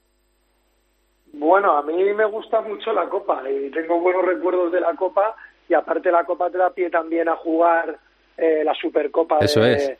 Bueno, 1.33 1.77
a 1.77 1.81
mí 1.83 1.93
me 2.13 2.25
gusta 2.25 2.61
mucho 2.61 2.93
la 2.93 3.07
Copa 3.09 3.41
y 3.49 3.69
tengo 3.71 3.99
buenos 3.99 4.23
recuerdos 4.25 4.71
de 4.71 4.79
la 4.81 4.93
Copa 4.95 5.35
y 5.67 5.73
aparte 5.73 6.11
la 6.11 6.23
Copa 6.25 6.49
te 6.49 6.57
da 6.57 6.69
pie 6.71 6.89
también 6.89 7.27
a 7.29 7.35
jugar 7.35 7.97
eh, 8.37 8.61
la 8.63 8.73
Supercopa 8.75 9.39
Eso 9.39 9.59
de- 9.61 9.73
es. 9.73 9.97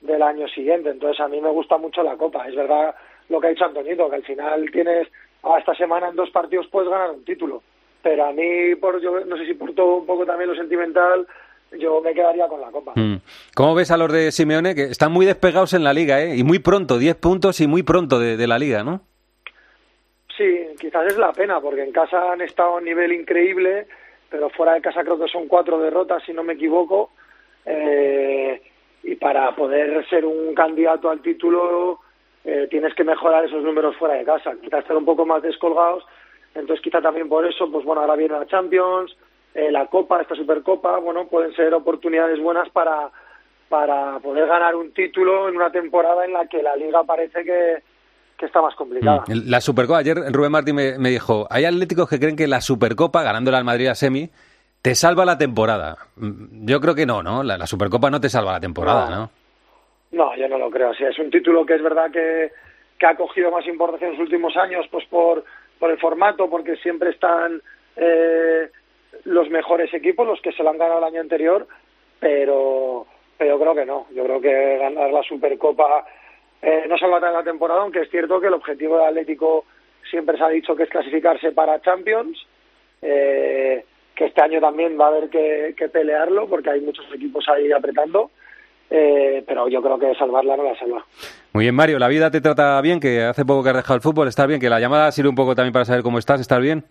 Del 0.00 0.22
año 0.22 0.48
siguiente. 0.48 0.90
Entonces 0.90 1.20
a 1.20 1.28
mí 1.28 1.40
me 1.40 1.50
gusta 1.50 1.78
mucho 1.78 2.02
la 2.02 2.16
Copa. 2.16 2.46
Es 2.48 2.54
verdad 2.54 2.94
lo 3.28 3.40
que 3.40 3.46
ha 3.48 3.50
dicho 3.50 3.64
Antonito, 3.64 4.08
que 4.08 4.16
al 4.16 4.24
final 4.24 4.70
tienes, 4.70 5.08
a 5.42 5.58
esta 5.58 5.74
semana 5.74 6.08
en 6.08 6.16
dos 6.16 6.30
partidos 6.30 6.66
puedes 6.68 6.90
ganar 6.90 7.10
un 7.10 7.24
título. 7.24 7.62
Pero 8.02 8.26
a 8.26 8.32
mí, 8.32 8.74
por 8.76 9.00
yo 9.00 9.20
no 9.24 9.36
sé 9.36 9.46
si 9.46 9.54
por 9.54 9.74
todo 9.74 9.96
un 9.96 10.06
poco 10.06 10.24
también 10.24 10.50
lo 10.50 10.56
sentimental, 10.56 11.26
yo 11.78 12.00
me 12.00 12.14
quedaría 12.14 12.46
con 12.46 12.60
la 12.60 12.70
Copa. 12.70 12.92
Mm. 12.94 13.16
¿Cómo 13.54 13.74
ves 13.74 13.90
a 13.90 13.96
los 13.96 14.12
de 14.12 14.30
Simeone? 14.30 14.74
Que 14.74 14.84
están 14.84 15.12
muy 15.12 15.26
despegados 15.26 15.72
en 15.74 15.82
la 15.82 15.92
liga, 15.92 16.22
¿eh? 16.22 16.36
Y 16.36 16.44
muy 16.44 16.60
pronto, 16.60 16.98
10 16.98 17.16
puntos 17.16 17.60
y 17.60 17.66
muy 17.66 17.82
pronto 17.82 18.20
de, 18.20 18.36
de 18.36 18.46
la 18.46 18.58
liga, 18.58 18.84
¿no? 18.84 19.00
Sí, 20.36 20.66
quizás 20.78 21.06
es 21.06 21.16
la 21.16 21.32
pena, 21.32 21.60
porque 21.60 21.82
en 21.82 21.92
casa 21.92 22.32
han 22.32 22.42
estado 22.42 22.74
a 22.74 22.78
un 22.78 22.84
nivel 22.84 23.12
increíble, 23.12 23.86
pero 24.28 24.50
fuera 24.50 24.74
de 24.74 24.82
casa 24.82 25.02
creo 25.02 25.18
que 25.18 25.28
son 25.28 25.48
cuatro 25.48 25.78
derrotas, 25.80 26.22
si 26.24 26.32
no 26.32 26.42
me 26.42 26.52
equivoco. 26.52 27.10
Eh, 27.64 28.60
y 29.06 29.14
para 29.14 29.54
poder 29.54 30.04
ser 30.08 30.24
un 30.24 30.52
candidato 30.52 31.08
al 31.08 31.22
título 31.22 32.00
eh, 32.44 32.66
tienes 32.68 32.92
que 32.94 33.04
mejorar 33.04 33.44
esos 33.44 33.62
números 33.62 33.96
fuera 33.96 34.14
de 34.14 34.24
casa, 34.24 34.54
quizás 34.60 34.80
estar 34.80 34.96
un 34.96 35.04
poco 35.04 35.24
más 35.24 35.42
descolgados. 35.42 36.04
Entonces, 36.56 36.82
quizá 36.82 37.00
también 37.00 37.28
por 37.28 37.46
eso, 37.46 37.70
pues 37.70 37.84
bueno, 37.84 38.00
ahora 38.00 38.16
viene 38.16 38.34
la 38.34 38.46
Champions, 38.46 39.16
eh, 39.54 39.70
la 39.70 39.86
Copa, 39.86 40.20
esta 40.20 40.34
Supercopa, 40.34 40.98
bueno, 40.98 41.28
pueden 41.28 41.54
ser 41.54 41.72
oportunidades 41.72 42.40
buenas 42.40 42.68
para, 42.70 43.10
para 43.68 44.18
poder 44.18 44.48
ganar 44.48 44.74
un 44.74 44.92
título 44.92 45.48
en 45.48 45.56
una 45.56 45.70
temporada 45.70 46.24
en 46.24 46.32
la 46.32 46.46
que 46.48 46.62
la 46.62 46.74
Liga 46.74 47.04
parece 47.04 47.44
que, 47.44 47.82
que 48.36 48.46
está 48.46 48.60
más 48.60 48.74
complicada. 48.74 49.22
Mm. 49.28 49.48
La 49.48 49.60
Supercopa, 49.60 49.98
ayer 49.98 50.16
Rubén 50.32 50.50
Martín 50.50 50.74
me, 50.74 50.98
me 50.98 51.10
dijo, 51.10 51.46
hay 51.48 51.64
atléticos 51.64 52.08
que 52.08 52.18
creen 52.18 52.34
que 52.34 52.48
la 52.48 52.60
Supercopa, 52.60 53.22
ganándole 53.22 53.56
al 53.56 53.64
Madrid 53.64 53.86
a 53.86 53.94
semi, 53.94 54.30
te 54.82 54.94
salva 54.94 55.24
la 55.24 55.36
temporada. 55.38 55.96
Mm, 56.16 56.66
Yo 56.66 56.80
creo 56.80 56.94
que 56.94 57.06
no, 57.06 57.22
¿no? 57.22 57.42
La, 57.42 57.58
la 57.58 57.66
Supercopa 57.66 58.10
no 58.10 58.20
te 58.20 58.28
salva 58.28 58.52
la 58.52 58.60
temporada, 58.60 59.10
¿no? 59.10 59.30
No, 60.12 60.36
yo 60.36 60.48
no 60.48 60.58
lo 60.58 60.70
creo. 60.70 60.94
Sí, 60.94 61.04
es 61.04 61.18
un 61.18 61.30
título 61.30 61.66
que 61.66 61.74
es 61.74 61.82
verdad 61.82 62.10
que, 62.10 62.52
que 62.98 63.06
ha 63.06 63.16
cogido 63.16 63.50
más 63.50 63.66
importancia 63.66 64.06
en 64.06 64.12
los 64.14 64.20
últimos 64.22 64.56
años, 64.56 64.86
pues 64.90 65.04
por, 65.06 65.44
por 65.78 65.90
el 65.90 65.98
formato, 65.98 66.48
porque 66.48 66.76
siempre 66.76 67.10
están 67.10 67.60
eh, 67.96 68.70
los 69.24 69.50
mejores 69.50 69.92
equipos, 69.92 70.26
los 70.26 70.40
que 70.40 70.52
se 70.52 70.62
lo 70.62 70.70
han 70.70 70.78
ganado 70.78 70.98
el 70.98 71.04
año 71.04 71.20
anterior, 71.20 71.66
pero, 72.20 73.06
pero 73.36 73.56
yo 73.56 73.60
creo 73.60 73.74
que 73.74 73.86
no. 73.86 74.06
Yo 74.14 74.24
creo 74.24 74.40
que 74.40 74.78
ganar 74.78 75.10
la 75.10 75.22
Supercopa 75.24 76.06
eh, 76.62 76.84
no 76.88 76.96
salva 76.96 77.18
la 77.20 77.42
temporada, 77.42 77.82
aunque 77.82 78.02
es 78.02 78.10
cierto 78.10 78.40
que 78.40 78.46
el 78.46 78.54
objetivo 78.54 78.96
del 78.98 79.08
Atlético 79.08 79.64
siempre 80.10 80.38
se 80.38 80.44
ha 80.44 80.48
dicho 80.48 80.76
que 80.76 80.84
es 80.84 80.88
clasificarse 80.90 81.52
para 81.52 81.80
Champions. 81.82 82.38
Eh, 83.02 83.84
que 84.16 84.24
este 84.24 84.42
año 84.42 84.60
también 84.60 84.98
va 84.98 85.04
a 85.06 85.08
haber 85.08 85.28
que, 85.28 85.74
que 85.76 85.88
pelearlo 85.88 86.48
porque 86.48 86.70
hay 86.70 86.80
muchos 86.80 87.04
equipos 87.14 87.46
ahí 87.48 87.70
apretando, 87.70 88.30
eh, 88.90 89.44
pero 89.46 89.68
yo 89.68 89.82
creo 89.82 89.98
que 89.98 90.14
salvarla 90.14 90.56
no 90.56 90.62
la 90.64 90.76
salva. 90.78 91.04
Muy 91.52 91.64
bien, 91.64 91.74
Mario, 91.74 91.98
¿la 91.98 92.08
vida 92.08 92.30
te 92.30 92.40
trata 92.40 92.80
bien? 92.80 92.98
Que 92.98 93.22
hace 93.22 93.44
poco 93.44 93.62
que 93.62 93.70
has 93.70 93.76
dejado 93.76 93.94
el 93.96 94.00
fútbol, 94.02 94.28
¿estás 94.28 94.46
bien? 94.48 94.60
Que 94.60 94.68
la 94.70 94.80
llamada 94.80 95.12
sirve 95.12 95.28
un 95.28 95.34
poco 95.34 95.54
también 95.54 95.72
para 95.72 95.84
saber 95.84 96.02
cómo 96.02 96.18
estás, 96.18 96.40
¿estás 96.40 96.60
bien? 96.60 96.82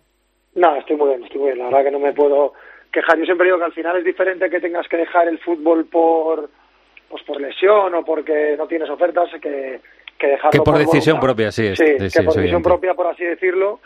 No, 0.54 0.74
estoy 0.76 0.96
muy 0.96 1.08
bien, 1.08 1.24
estoy 1.24 1.40
muy 1.40 1.48
bien. 1.52 1.58
La 1.58 1.64
verdad 1.66 1.84
que 1.84 1.90
no 1.90 1.98
me 1.98 2.12
puedo 2.12 2.52
quejar. 2.92 3.18
Yo 3.18 3.24
siempre 3.24 3.46
digo 3.46 3.58
que 3.58 3.64
al 3.64 3.72
final 3.72 3.96
es 3.98 4.04
diferente 4.04 4.48
que 4.48 4.60
tengas 4.60 4.86
que 4.88 4.96
dejar 4.96 5.28
el 5.28 5.38
fútbol 5.40 5.84
por 5.86 6.48
pues 7.08 7.22
por 7.24 7.40
lesión 7.40 7.94
o 7.94 8.04
porque 8.04 8.56
no 8.58 8.66
tienes 8.66 8.90
ofertas 8.90 9.28
que, 9.40 9.80
que 10.18 10.26
dejarlo 10.26 10.50
Que 10.50 10.58
por 10.60 10.76
decisión 10.78 11.20
voluntad. 11.20 11.26
propia, 11.28 11.52
sí, 11.52 11.66
es- 11.66 11.78
Sí, 11.78 11.84
sí, 11.86 11.92
que 11.92 11.98
por 11.98 12.08
decisión 12.08 12.38
evidente. 12.38 12.62
propia, 12.68 12.94
por 12.94 13.06
así 13.08 13.24
decirlo. 13.24 13.78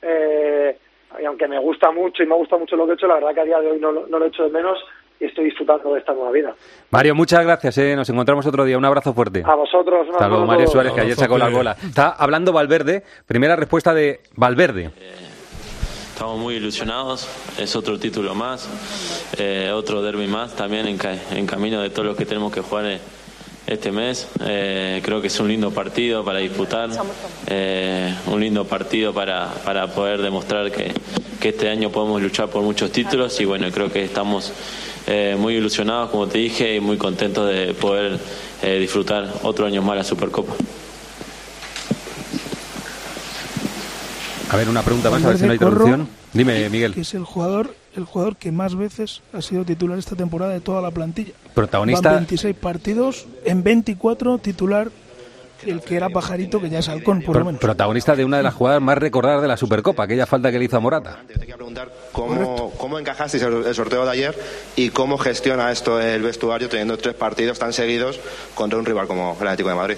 Eh, 0.00 0.78
y 1.20 1.24
aunque 1.24 1.48
me 1.48 1.58
gusta 1.58 1.90
mucho 1.90 2.22
y 2.22 2.26
me 2.26 2.34
gusta 2.36 2.56
mucho 2.56 2.76
lo 2.76 2.86
que 2.86 2.92
he 2.92 2.94
hecho, 2.94 3.06
la 3.06 3.14
verdad 3.14 3.34
que 3.34 3.40
a 3.40 3.44
día 3.44 3.60
de 3.60 3.70
hoy 3.72 3.78
no, 3.80 3.90
lo- 3.92 4.06
no 4.06 4.18
lo 4.18 4.24
he 4.24 4.28
hecho 4.28 4.44
de 4.44 4.50
menos 4.50 4.78
y 5.20 5.26
estoy 5.26 5.44
disfrutando 5.46 5.92
de 5.94 6.00
esta 6.00 6.12
nueva 6.12 6.30
vida. 6.32 6.54
Mario, 6.90 7.14
muchas 7.14 7.44
gracias, 7.44 7.78
¿eh? 7.78 7.94
Nos 7.94 8.08
encontramos 8.10 8.44
otro 8.46 8.64
día. 8.64 8.76
Un 8.76 8.84
abrazo 8.84 9.12
fuerte. 9.14 9.42
A 9.46 9.54
vosotros, 9.54 10.06
un 10.08 10.14
Hasta 10.14 10.28
luego, 10.28 10.46
Mario 10.46 10.64
todos. 10.64 10.72
Suárez, 10.72 10.92
que 10.92 11.00
ayer 11.00 11.14
sacó 11.16 11.38
la 11.38 11.48
bola. 11.48 11.76
Está 11.82 12.10
hablando 12.10 12.52
Valverde. 12.52 13.02
Primera 13.26 13.54
respuesta 13.56 13.94
de 13.94 14.20
Valverde. 14.36 14.90
Estamos 16.12 16.38
muy 16.38 16.54
ilusionados, 16.56 17.26
es 17.58 17.74
otro 17.74 17.98
título 17.98 18.34
más, 18.34 18.68
eh, 19.38 19.70
otro 19.74 20.02
derby 20.02 20.26
más, 20.28 20.54
también 20.54 20.86
en, 20.86 20.96
ca- 20.98 21.16
en 21.32 21.46
camino 21.46 21.80
de 21.80 21.90
todos 21.90 22.06
los 22.06 22.16
que 22.16 22.26
tenemos 22.26 22.52
que 22.52 22.60
jugar 22.60 22.84
eh, 22.86 23.00
este 23.66 23.92
mes. 23.92 24.28
Eh, 24.40 25.00
creo 25.04 25.20
que 25.20 25.28
es 25.28 25.40
un 25.40 25.48
lindo 25.48 25.70
partido 25.70 26.24
para 26.24 26.38
disputar, 26.38 26.90
eh, 27.46 28.14
un 28.26 28.40
lindo 28.40 28.64
partido 28.64 29.12
para, 29.12 29.48
para 29.64 29.86
poder 29.88 30.22
demostrar 30.22 30.70
que, 30.70 30.92
que 31.40 31.48
este 31.50 31.68
año 31.68 31.90
podemos 31.90 32.20
luchar 32.22 32.48
por 32.48 32.62
muchos 32.62 32.90
títulos 32.92 33.40
y 33.40 33.44
bueno, 33.44 33.70
creo 33.70 33.90
que 33.90 34.04
estamos 34.04 34.52
eh, 35.06 35.36
muy 35.38 35.54
ilusionados, 35.54 36.10
como 36.10 36.28
te 36.28 36.38
dije, 36.38 36.76
y 36.76 36.80
muy 36.80 36.96
contentos 36.96 37.48
de 37.48 37.74
poder 37.74 38.18
eh, 38.62 38.78
disfrutar 38.78 39.28
otro 39.42 39.66
año 39.66 39.82
más 39.82 39.96
la 39.96 40.04
Supercopa. 40.04 40.54
A 44.50 44.56
ver, 44.56 44.68
una 44.68 44.82
pregunta 44.82 45.10
más, 45.10 45.24
a 45.24 45.28
ver 45.28 45.38
si 45.38 45.46
no 45.46 45.52
hay 45.52 45.58
traducción. 45.58 46.21
Dime, 46.32 46.68
Miguel. 46.70 46.94
que 46.94 47.02
es 47.02 47.14
el 47.14 47.24
jugador 47.24 47.74
el 47.94 48.04
jugador 48.04 48.36
que 48.36 48.52
más 48.52 48.74
veces 48.74 49.20
ha 49.32 49.42
sido 49.42 49.64
titular 49.64 49.98
esta 49.98 50.16
temporada 50.16 50.52
de 50.52 50.60
toda 50.60 50.80
la 50.80 50.90
plantilla. 50.90 51.32
Protagonista. 51.54 52.08
Van 52.08 52.18
26 52.20 52.56
partidos, 52.56 53.26
en 53.44 53.62
24 53.62 54.38
titular 54.38 54.90
el 55.66 55.80
que 55.80 55.94
era 55.96 56.08
pajarito, 56.08 56.60
que 56.60 56.68
ya 56.70 56.80
es 56.80 56.88
halcón, 56.88 57.22
por 57.22 57.36
lo 57.36 57.44
menos. 57.44 57.60
protagonista 57.60 58.16
de 58.16 58.24
una 58.24 58.38
de 58.38 58.42
las 58.42 58.54
jugadas 58.54 58.82
más 58.82 58.98
recordadas 58.98 59.42
de 59.42 59.48
la 59.48 59.56
Supercopa, 59.56 60.04
aquella 60.04 60.26
falta 60.26 60.50
que 60.50 60.58
le 60.58 60.64
hizo 60.64 60.76
a 60.76 60.80
Morata. 60.80 61.18
¿Cómo, 62.10 62.72
¿Cómo 62.76 62.98
encajasteis 62.98 63.42
el, 63.44 63.66
el 63.66 63.74
sorteo 63.74 64.04
de 64.04 64.10
ayer 64.10 64.38
y 64.74 64.90
cómo 64.90 65.18
gestiona 65.18 65.70
esto 65.70 66.00
el 66.00 66.22
vestuario 66.22 66.68
teniendo 66.68 66.98
tres 66.98 67.14
partidos 67.14 67.58
tan 67.58 67.72
seguidos 67.72 68.18
contra 68.54 68.78
un 68.78 68.84
rival 68.84 69.06
como 69.06 69.36
el 69.40 69.46
Atlético 69.46 69.68
de 69.68 69.74
Madrid? 69.74 69.96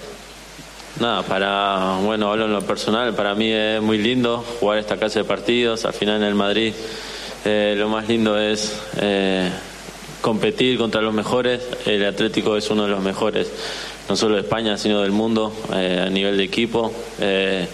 Nada, 1.00 1.22
para, 1.22 1.98
bueno, 2.04 2.30
hablo 2.30 2.44
en 2.44 2.52
lo 2.52 2.62
personal, 2.62 3.14
para 3.14 3.34
mí 3.34 3.50
es 3.50 3.82
muy 3.82 3.98
lindo 3.98 4.44
jugar 4.60 4.78
esta 4.78 4.96
clase 4.96 5.18
de 5.18 5.24
partidos. 5.24 5.84
Al 5.84 5.92
final 5.92 6.18
en 6.18 6.22
el 6.22 6.36
Madrid 6.36 6.72
eh, 7.44 7.74
lo 7.76 7.88
más 7.88 8.08
lindo 8.08 8.38
es 8.38 8.80
eh, 8.98 9.50
competir 10.20 10.78
contra 10.78 11.02
los 11.02 11.12
mejores. 11.12 11.60
El 11.84 12.04
Atlético 12.04 12.56
es 12.56 12.70
uno 12.70 12.84
de 12.84 12.90
los 12.90 13.02
mejores, 13.02 13.50
no 14.08 14.14
solo 14.14 14.36
de 14.36 14.42
España, 14.42 14.78
sino 14.78 15.02
del 15.02 15.10
mundo 15.10 15.52
eh, 15.74 16.04
a 16.06 16.10
nivel 16.10 16.36
de 16.36 16.44
equipo. 16.44 16.92
Eh, 17.20 17.66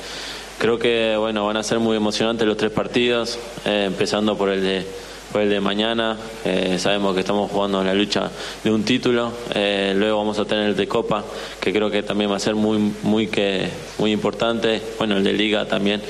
creo 0.59 0.79
que 0.79 1.15
bueno, 1.19 1.45
van 1.45 1.59
a 1.59 1.63
ser 1.63 1.79
muy 1.79 1.99
emocionantes 1.99 2.49
los 2.49 2.57
tres 2.57 2.71
partidos, 2.71 3.39
eh, 3.67 3.85
empezando 3.87 4.39
por 4.39 4.49
el 4.49 4.63
de 4.63 4.87
por 5.33 5.43
el 5.43 5.51
de 5.51 5.61
mañana. 5.61 6.17
Eh, 6.45 6.77
sabemos 6.79 7.15
que 7.15 7.21
estamos 7.21 7.51
jugando 7.51 7.81
en 7.81 7.87
la 7.87 7.95
lucha 7.95 8.31
de 8.63 8.71
un 8.71 8.85
título. 8.85 9.33
Eh, 9.55 9.95
luego 9.97 10.19
vamos 10.19 10.39
a 10.39 10.45
tener 10.45 10.71
el 10.71 10.77
de 10.77 10.87
Copa, 10.89 11.25
que 11.61 11.73
creo 11.73 11.91
que 11.91 12.03
también 12.03 12.31
va 12.31 12.37
a 12.37 12.41
ser 12.41 12.55
muy, 12.55 12.79
muy, 13.03 13.29
que, 13.29 13.69
muy 13.99 14.13
importante. 14.13 14.81
Bueno, 14.99 15.17
el 15.17 15.25
de 15.25 15.33
Liga 15.33 15.67
también. 15.67 16.03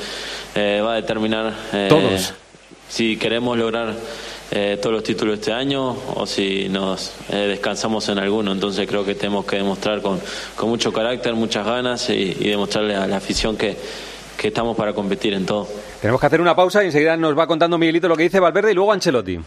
Eh, 0.55 0.81
va 0.85 0.93
a 0.93 0.97
determinar 0.97 1.55
eh, 1.73 1.87
Todos. 1.89 2.35
si 2.89 3.17
queremos 3.17 3.57
lograr 3.57 3.95
eh, 4.53 4.79
todos 4.83 4.93
los 4.93 5.05
títulos 5.05 5.39
este 5.39 5.53
año 5.53 5.97
o 6.17 6.27
si 6.27 6.69
nos 6.69 7.13
eh, 7.31 7.37
descansamos 7.37 8.09
en 8.09 8.19
alguno. 8.19 8.51
Entonces 8.51 8.89
creo 8.89 9.05
que 9.05 9.15
tenemos 9.15 9.45
que 9.45 9.57
demostrar 9.57 10.03
con, 10.03 10.21
con 10.57 10.69
mucho 10.69 10.93
carácter, 10.93 11.35
muchas 11.35 11.65
ganas 11.65 12.11
y, 12.11 12.37
y 12.41 12.49
demostrarle 12.49 12.97
a 12.97 13.07
la 13.07 13.19
afición 13.19 13.57
que, 13.57 13.77
que 14.41 14.49
estamos 14.49 14.75
para 14.75 14.95
competir 14.95 15.35
en 15.35 15.45
todo. 15.45 15.69
Tenemos 16.01 16.19
que 16.19 16.27
hacer 16.27 16.41
una 16.41 16.57
pausa 16.57 16.83
y 16.83 16.87
enseguida 16.87 17.15
nos 17.17 17.39
va 17.39 17.47
contando 17.47 17.77
Miguelito 17.77 18.09
lo 18.09 18.17
que 18.17 18.23
dice 18.23 18.41
Valverde 18.41 18.73
y 18.73 18.75
luego 18.75 18.91
Ancelotti. 18.93 19.39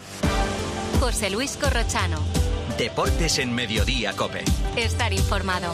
José 1.00 1.32
Luis 1.32 1.58
Corrochano. 1.58 2.20
Deportes 2.78 3.39
en 3.39 3.56
Mediodía, 3.56 4.14
Cope. 4.14 4.44
Estar 4.78 5.12
informado. 5.12 5.74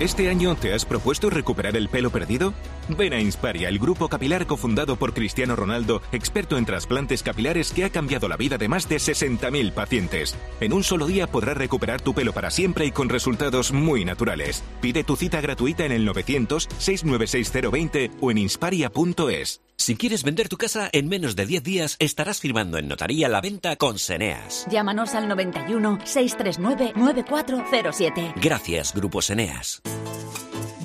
¿Este 0.00 0.30
año 0.30 0.56
te 0.56 0.72
has 0.72 0.86
propuesto 0.86 1.28
recuperar 1.28 1.76
el 1.76 1.88
pelo 1.88 2.10
perdido? 2.10 2.54
Ven 2.88 3.12
a 3.12 3.20
Insparia, 3.20 3.68
el 3.68 3.78
grupo 3.78 4.08
capilar 4.08 4.46
cofundado 4.46 4.96
por 4.96 5.12
Cristiano 5.12 5.56
Ronaldo, 5.56 6.02
experto 6.12 6.56
en 6.56 6.64
trasplantes 6.64 7.22
capilares 7.22 7.72
que 7.72 7.84
ha 7.84 7.90
cambiado 7.90 8.28
la 8.28 8.36
vida 8.36 8.58
de 8.58 8.68
más 8.68 8.88
de 8.88 8.96
60.000 8.96 9.72
pacientes. 9.72 10.36
En 10.60 10.72
un 10.72 10.84
solo 10.84 11.06
día 11.06 11.26
podrás 11.26 11.56
recuperar 11.56 12.00
tu 12.00 12.14
pelo 12.14 12.32
para 12.32 12.50
siempre 12.50 12.86
y 12.86 12.92
con 12.92 13.08
resultados 13.08 13.72
muy 13.72 14.04
naturales. 14.04 14.62
Pide 14.80 15.04
tu 15.04 15.16
cita 15.16 15.40
gratuita 15.40 15.84
en 15.84 15.92
el 15.92 16.08
900-696-020 16.08 18.12
o 18.20 18.30
en 18.30 18.38
insparia.es. 18.38 19.60
Si 19.76 19.96
quieres 19.96 20.22
vender 20.22 20.48
tu 20.48 20.56
casa 20.56 20.88
en 20.92 21.08
menos 21.08 21.36
de 21.36 21.46
10 21.46 21.62
días, 21.62 21.96
estarás 21.98 22.40
firmando 22.40 22.78
en 22.78 22.88
notaría 22.88 23.28
la 23.28 23.40
venta 23.40 23.76
con 23.76 23.98
Seneas. 23.98 24.66
Llámanos 24.70 25.14
al 25.14 25.28
91 25.28 25.98
639 26.04 26.92
9407. 26.96 28.34
Gracias, 28.40 28.94
Grupo 28.94 29.20
Seneas. 29.20 29.82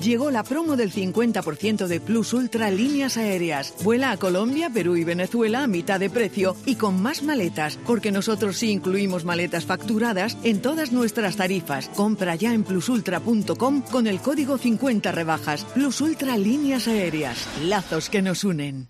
Llegó 0.02 0.32
la 0.32 0.42
promo 0.42 0.76
del 0.76 0.92
50% 0.92 1.86
de 1.86 2.00
Plus 2.00 2.32
Ultra 2.32 2.70
Líneas 2.72 3.16
Aéreas. 3.16 3.72
Vuela 3.84 4.10
a 4.10 4.16
Colombia, 4.16 4.68
Perú 4.68 4.96
y 4.96 5.04
Venezuela 5.04 5.62
a 5.62 5.68
mitad 5.68 6.00
de 6.00 6.10
precio 6.10 6.56
y 6.66 6.74
con 6.74 7.00
más 7.00 7.22
maletas, 7.22 7.78
porque 7.86 8.10
nosotros 8.10 8.56
sí 8.56 8.70
incluimos 8.70 9.24
maletas 9.24 9.64
facturadas 9.64 10.36
en 10.42 10.60
todas 10.60 10.90
nuestras 10.90 11.36
tarifas. 11.36 11.88
Compra 11.90 12.34
ya 12.34 12.52
en 12.52 12.64
plusultra.com 12.64 13.82
con 13.82 14.08
el 14.08 14.18
código 14.18 14.58
50 14.58 15.12
rebajas. 15.12 15.64
Plus 15.72 16.00
Ultra 16.00 16.36
Líneas 16.36 16.88
Aéreas. 16.88 17.46
Lazos 17.62 18.10
que 18.10 18.22
nos 18.22 18.42
unen. 18.42 18.88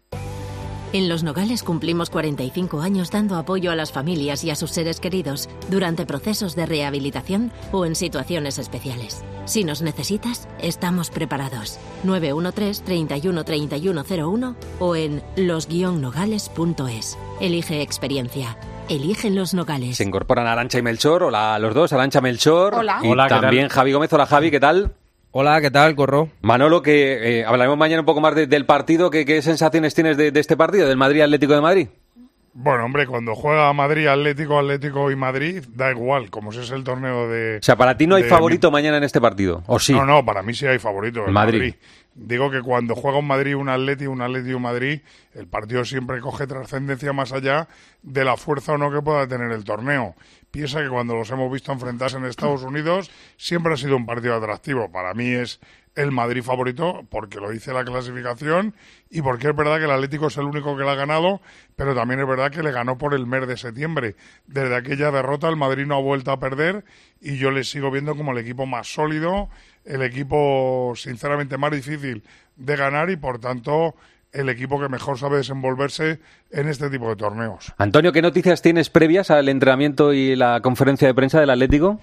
En 0.95 1.09
Los 1.09 1.22
Nogales 1.22 1.62
cumplimos 1.62 2.11
45 2.11 2.82
años 2.82 3.11
dando 3.11 3.36
apoyo 3.36 3.70
a 3.70 3.74
las 3.74 3.93
familias 3.93 4.45
y 4.45 4.51
a 4.51 4.55
sus 4.55 4.72
seres 4.72 5.01
queridos 5.01 5.49
durante 5.70 6.05
procesos 6.05 6.55
de 6.55 6.66
rehabilitación 6.66 7.51
o 7.72 7.86
en 7.86 7.95
situaciones 7.95 8.59
especiales. 8.59 9.24
Si 9.47 9.64
nos 9.64 9.80
necesitas, 9.80 10.49
estamos 10.61 11.09
preparados. 11.11 11.78
913 12.05 12.84
31 12.84 13.43
3101 13.43 14.57
o 14.80 14.95
en 14.95 15.22
los-nogales.es. 15.36 17.18
Elige 17.40 17.80
experiencia. 17.80 18.59
Eligen 18.90 19.34
Los 19.34 19.55
Nogales. 19.55 19.97
Se 19.97 20.05
incorporan 20.05 20.47
Arancha 20.47 20.78
y 20.78 20.82
Melchor. 20.82 21.22
Hola 21.22 21.55
a 21.55 21.59
los 21.59 21.72
dos. 21.72 21.95
Arancha 21.95 22.20
Melchor. 22.20 22.74
Hola. 22.74 23.01
Y 23.03 23.09
Hola, 23.09 23.28
¿qué 23.28 23.34
también 23.34 23.68
tal? 23.68 23.76
Javi 23.76 23.93
Gómez. 23.93 24.12
Hola 24.12 24.26
Javi, 24.26 24.51
¿qué 24.51 24.61
tal? 24.61 24.93
Hola, 25.33 25.61
¿qué 25.62 25.70
tal, 25.70 25.95
Corro? 25.97 26.28
Manolo, 26.43 26.83
que 26.83 27.41
eh, 27.41 27.45
hablaremos 27.45 27.78
mañana 27.78 28.01
un 28.01 28.07
poco 28.07 28.20
más 28.20 28.35
de- 28.35 28.47
del 28.47 28.66
partido. 28.66 29.11
¿Qué, 29.11 29.24
qué 29.24 29.41
sensaciones 29.41 29.95
tienes 29.95 30.16
de, 30.18 30.30
de 30.30 30.41
este 30.41 30.57
partido, 30.59 30.87
del 30.87 30.99
Madrid 30.99 31.22
Atlético 31.22 31.55
de 31.55 31.61
Madrid? 31.62 31.89
Bueno, 32.55 32.85
hombre, 32.85 33.07
cuando 33.07 33.35
juega 33.35 33.72
Madrid, 33.72 34.07
Atlético, 34.09 34.59
Atlético 34.59 35.11
y 35.11 35.16
Madrid, 35.16 35.64
da 35.74 35.91
igual, 35.91 36.28
como 36.28 36.53
si 36.53 36.59
es 36.61 36.70
el 36.70 36.85
torneo 36.85 37.26
de... 37.30 37.57
O 37.57 37.62
sea, 37.62 37.76
para 37.76 37.97
ti 37.97 38.07
no 38.07 38.16
hay 38.16 38.24
de- 38.24 38.28
favorito 38.28 38.70
mañana 38.70 38.99
en 38.99 39.05
este 39.05 39.22
partido, 39.22 39.62
¿o 39.68 39.78
sí? 39.78 39.95
No, 39.95 40.05
no, 40.05 40.22
para 40.22 40.43
mí 40.43 40.53
sí 40.53 40.66
hay 40.66 40.78
favorito. 40.78 41.24
El 41.26 41.33
Madrid. 41.33 41.59
Madrid. 41.59 41.74
Digo 42.14 42.51
que 42.51 42.61
cuando 42.61 42.95
juega 42.95 43.16
un 43.16 43.26
Madrid, 43.26 43.57
un 43.57 43.70
Atleti, 43.70 44.07
un 44.07 44.20
Atleti 44.20 44.51
y 44.51 44.53
un 44.53 44.61
Madrid, 44.61 45.01
el 45.35 45.47
partido 45.47 45.83
siempre 45.87 46.20
coge 46.20 46.47
trascendencia 46.47 47.14
más 47.14 47.33
allá 47.33 47.68
de 48.03 48.22
la 48.22 48.37
fuerza 48.37 48.72
o 48.74 48.76
no 48.78 48.93
que 48.93 49.01
pueda 49.01 49.26
tener 49.26 49.51
el 49.51 49.64
torneo. 49.64 50.14
Piensa 50.53 50.83
que 50.83 50.91
cuando 50.91 51.15
los 51.15 51.31
hemos 51.31 51.51
visto 51.51 51.73
enfrentarse 51.73 52.19
en 52.19 52.27
Estados 52.27 52.63
Unidos, 52.63 53.11
siempre 53.39 53.73
ha 53.73 53.77
sido 53.79 53.97
un 53.97 54.05
partido 54.05 54.35
atractivo. 54.35 54.93
Para 54.93 55.15
mí 55.15 55.29
es 55.29 55.61
el 55.95 56.13
Madrid 56.13 56.43
favorito 56.43 57.07
porque 57.09 57.41
lo 57.41 57.49
dice 57.49 57.73
la 57.73 57.85
clasificación 57.85 58.75
y 59.09 59.23
porque 59.23 59.49
es 59.49 59.57
verdad 59.57 59.79
que 59.79 59.85
el 59.85 59.91
Atlético 59.91 60.27
es 60.27 60.37
el 60.37 60.45
único 60.45 60.77
que 60.77 60.85
le 60.85 60.91
ha 60.91 60.95
ganado, 60.95 61.41
pero 61.75 61.95
también 61.95 62.21
es 62.21 62.27
verdad 62.27 62.51
que 62.51 62.63
le 62.63 62.71
ganó 62.71 62.99
por 62.99 63.15
el 63.15 63.27
mes 63.27 63.49
de 63.49 63.57
septiembre. 63.57 64.15
Desde 64.47 64.77
aquella 64.77 65.11
derrota 65.11 65.49
el 65.49 65.57
Madrid 65.57 65.87
no 65.87 65.97
ha 65.97 66.03
vuelto 66.03 66.33
a 66.33 66.39
perder 66.39 66.85
y 67.19 67.39
yo 67.39 67.51
le 67.51 67.65
sigo 67.65 67.91
viendo 67.91 68.15
como 68.15 68.33
el 68.33 68.39
equipo 68.39 68.67
más 68.67 68.93
sólido, 68.93 69.49
el 69.87 70.03
equipo 70.03 70.93
sinceramente 70.97 71.57
más 71.57 71.73
difícil 71.73 72.25
de 72.57 72.77
ganar 72.77 73.09
y 73.09 73.17
por 73.17 73.39
tanto 73.39 73.95
el 74.33 74.49
equipo 74.49 74.81
que 74.81 74.89
mejor 74.89 75.19
sabe 75.19 75.39
desenvolverse 75.39 76.21
en 76.53 76.69
este 76.69 76.91
tipo 76.91 77.09
de 77.09 77.17
torneos. 77.17 77.73
Antonio, 77.79 78.13
¿qué 78.13 78.23
noticias 78.23 78.63
tienes 78.63 78.91
previas 78.91 79.31
al 79.31 79.49
entrenamiento 79.49 80.13
y 80.13 80.37
la 80.37 80.61
conferencia 80.61 81.09
de 81.09 81.15
prensa 81.15 81.41
del 81.41 81.51
Atlético? 81.51 81.99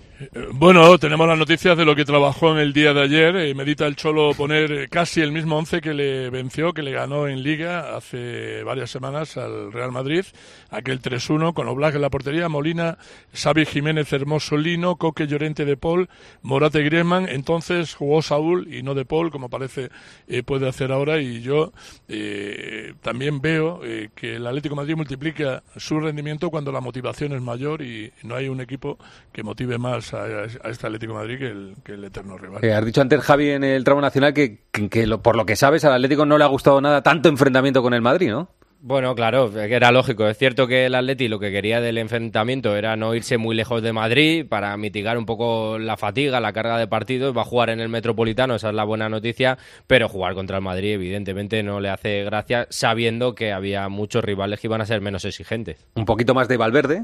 Bueno, 0.53 0.97
tenemos 0.97 1.27
las 1.27 1.37
noticias 1.37 1.77
de 1.77 1.85
lo 1.85 1.95
que 1.95 2.03
trabajó 2.03 2.51
en 2.51 2.57
el 2.57 2.73
día 2.73 2.93
de 2.93 3.01
ayer. 3.01 3.35
Eh, 3.37 3.53
medita 3.55 3.85
el 3.85 3.95
Cholo 3.95 4.33
poner 4.33 4.71
eh, 4.71 4.87
casi 4.89 5.21
el 5.21 5.31
mismo 5.31 5.57
once 5.57 5.81
que 5.81 5.93
le 5.93 6.29
venció, 6.29 6.73
que 6.73 6.81
le 6.81 6.91
ganó 6.91 7.27
en 7.27 7.43
Liga 7.43 7.95
hace 7.95 8.63
varias 8.63 8.89
semanas 8.89 9.37
al 9.37 9.71
Real 9.71 9.91
Madrid. 9.91 10.25
Aquel 10.71 11.01
3-1 11.01 11.53
con 11.53 11.67
Oblak 11.67 11.95
en 11.95 12.01
la 12.01 12.09
portería, 12.09 12.49
Molina, 12.49 12.97
Xavi 13.33 13.65
Jiménez, 13.65 14.11
Hermoso 14.11 14.57
Lino, 14.57 14.95
Coque 14.95 15.27
Llorente 15.27 15.65
de 15.65 15.77
Paul, 15.77 16.09
Morate 16.41 16.83
Griezmann. 16.83 17.27
Entonces 17.29 17.93
jugó 17.93 18.21
Saúl 18.21 18.73
y 18.73 18.83
no 18.83 18.95
de 18.95 19.05
Paul, 19.05 19.31
como 19.31 19.49
parece 19.49 19.89
eh, 20.27 20.43
puede 20.43 20.67
hacer 20.67 20.91
ahora. 20.91 21.21
Y 21.21 21.41
yo 21.41 21.71
eh, 22.07 22.93
también 23.01 23.41
veo 23.41 23.81
eh, 23.83 24.09
que 24.15 24.38
el 24.39 24.47
Atlético 24.47 24.75
Madrid 24.75 24.95
multiplica 24.95 25.63
su 25.75 25.99
rendimiento 25.99 26.49
cuando 26.49 26.71
la 26.71 26.81
motivación 26.81 27.33
es 27.33 27.41
mayor 27.41 27.81
y 27.81 28.11
no 28.23 28.35
hay 28.35 28.47
un 28.49 28.61
equipo 28.61 28.97
que 29.31 29.43
motive 29.43 29.77
más 29.77 30.13
a, 30.13 30.43
este 30.45 30.87
Atlético 30.87 31.13
Madrid 31.13 31.37
que 31.39 31.47
el, 31.47 31.75
que 31.83 31.93
el 31.93 32.03
eterno 32.03 32.37
rival. 32.37 32.63
Eh, 32.63 32.73
has 32.73 32.85
dicho 32.85 33.01
antes, 33.01 33.19
Javi, 33.21 33.49
en 33.51 33.63
el 33.63 33.83
tramo 33.83 34.01
nacional 34.01 34.33
que, 34.33 34.63
que- 34.71 34.89
que 34.89 35.05
lo- 35.07 35.21
por 35.21 35.35
lo 35.35 35.45
que 35.45 35.55
sabes, 35.55 35.83
al 35.85 35.93
Atlético 35.93 36.25
no 36.25 36.37
le 36.37 36.43
ha 36.43 36.47
gustado 36.47 36.81
nada 36.81 37.03
tanto 37.03 37.29
enfrentamiento 37.29 37.81
con 37.81 37.93
el 37.93 38.01
Madrid, 38.01 38.29
¿no? 38.29 38.49
Bueno, 38.81 39.13
claro, 39.13 39.51
que 39.51 39.73
era 39.73 39.91
lógico. 39.91 40.25
Es 40.27 40.37
cierto 40.37 40.65
que 40.65 40.85
el 40.85 40.95
Atleti 40.95 41.27
lo 41.27 41.37
que 41.37 41.51
quería 41.51 41.81
del 41.81 41.97
enfrentamiento 41.97 42.77
era 42.77 42.95
no 42.95 43.13
irse 43.13 43.37
muy 43.37 43.53
lejos 43.53 43.81
de 43.81 43.91
Madrid 43.91 44.45
para 44.47 44.75
mitigar 44.77 45.17
un 45.17 45.25
poco 45.25 45.77
la 45.77 45.97
fatiga, 45.97 46.39
la 46.39 46.53
carga 46.53 46.77
de 46.77 46.87
partidos. 46.87 47.35
Va 47.35 47.41
a 47.41 47.45
jugar 47.45 47.71
en 47.71 47.81
el 47.81 47.89
Metropolitano, 47.89 48.55
esa 48.55 48.69
es 48.69 48.75
la 48.75 48.85
buena 48.85 49.09
noticia, 49.09 49.57
pero 49.85 50.07
jugar 50.07 50.33
contra 50.33 50.57
el 50.57 50.63
Madrid 50.63 50.93
evidentemente 50.93 51.61
no 51.61 51.81
le 51.81 51.89
hace 51.89 52.23
gracia 52.23 52.67
sabiendo 52.69 53.35
que 53.35 53.51
había 53.51 53.89
muchos 53.89 54.23
rivales 54.23 54.61
que 54.61 54.67
iban 54.67 54.79
a 54.79 54.85
ser 54.85 55.01
menos 55.01 55.25
exigentes. 55.25 55.85
Un 55.95 56.05
poquito 56.05 56.33
más 56.33 56.47
de 56.47 56.55
Valverde. 56.55 57.03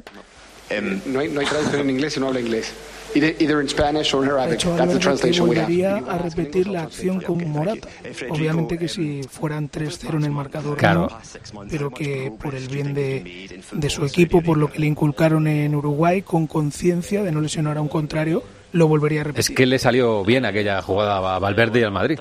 No 1.05 1.19
hay, 1.19 1.27
no 1.27 1.41
hay 1.41 1.45
traducción 1.45 1.81
en 1.81 1.89
inglés 1.89 2.15
y 2.15 2.19
no 2.21 2.27
habla 2.27 2.39
inglés. 2.39 2.73
Either, 3.15 3.33
either 3.39 3.61
in 3.61 3.69
Spanish 3.69 4.13
or 4.13 4.23
in 4.25 4.29
Arabic. 4.29 4.55
hecho, 4.59 4.75
That's 4.75 4.93
the 4.93 4.99
translation 4.99 5.47
we 5.49 5.55
have. 5.57 5.65
volvería 5.67 5.95
a 6.07 6.17
repetir 6.17 6.67
la 6.67 6.83
acción 6.83 7.21
con 7.21 7.49
Morata. 7.49 7.87
Obviamente 8.29 8.77
que 8.77 8.87
si 8.89 9.21
fueran 9.23 9.69
3-0 9.71 10.17
en 10.17 10.23
el 10.25 10.31
marcador, 10.31 10.77
Claro. 10.77 11.07
no, 11.53 11.61
pero 11.69 11.89
que 11.91 12.31
por 12.41 12.53
el 12.55 12.67
bien 12.67 12.93
de, 12.93 13.61
de 13.71 13.89
su 13.89 14.05
equipo, 14.05 14.41
por 14.41 14.57
lo 14.57 14.69
que 14.71 14.79
le 14.79 14.87
inculcaron 14.87 15.47
en 15.47 15.73
Uruguay, 15.75 16.21
con 16.23 16.45
conciencia 16.45 17.23
de 17.23 17.31
no 17.31 17.39
lesionar 17.41 17.77
a 17.77 17.81
un 17.81 17.87
contrario, 17.87 18.43
lo 18.73 18.87
volvería 18.89 19.19
a 19.19 19.21
Es 19.21 19.27
repetir. 19.27 19.55
que 19.55 19.65
le 19.65 19.79
salió 19.79 20.23
bien 20.25 20.43
aquella 20.43 20.81
jugada 20.81 21.35
a 21.35 21.39
Valverde 21.39 21.79
y 21.79 21.83
al 21.83 21.91
Madrid. 21.91 22.19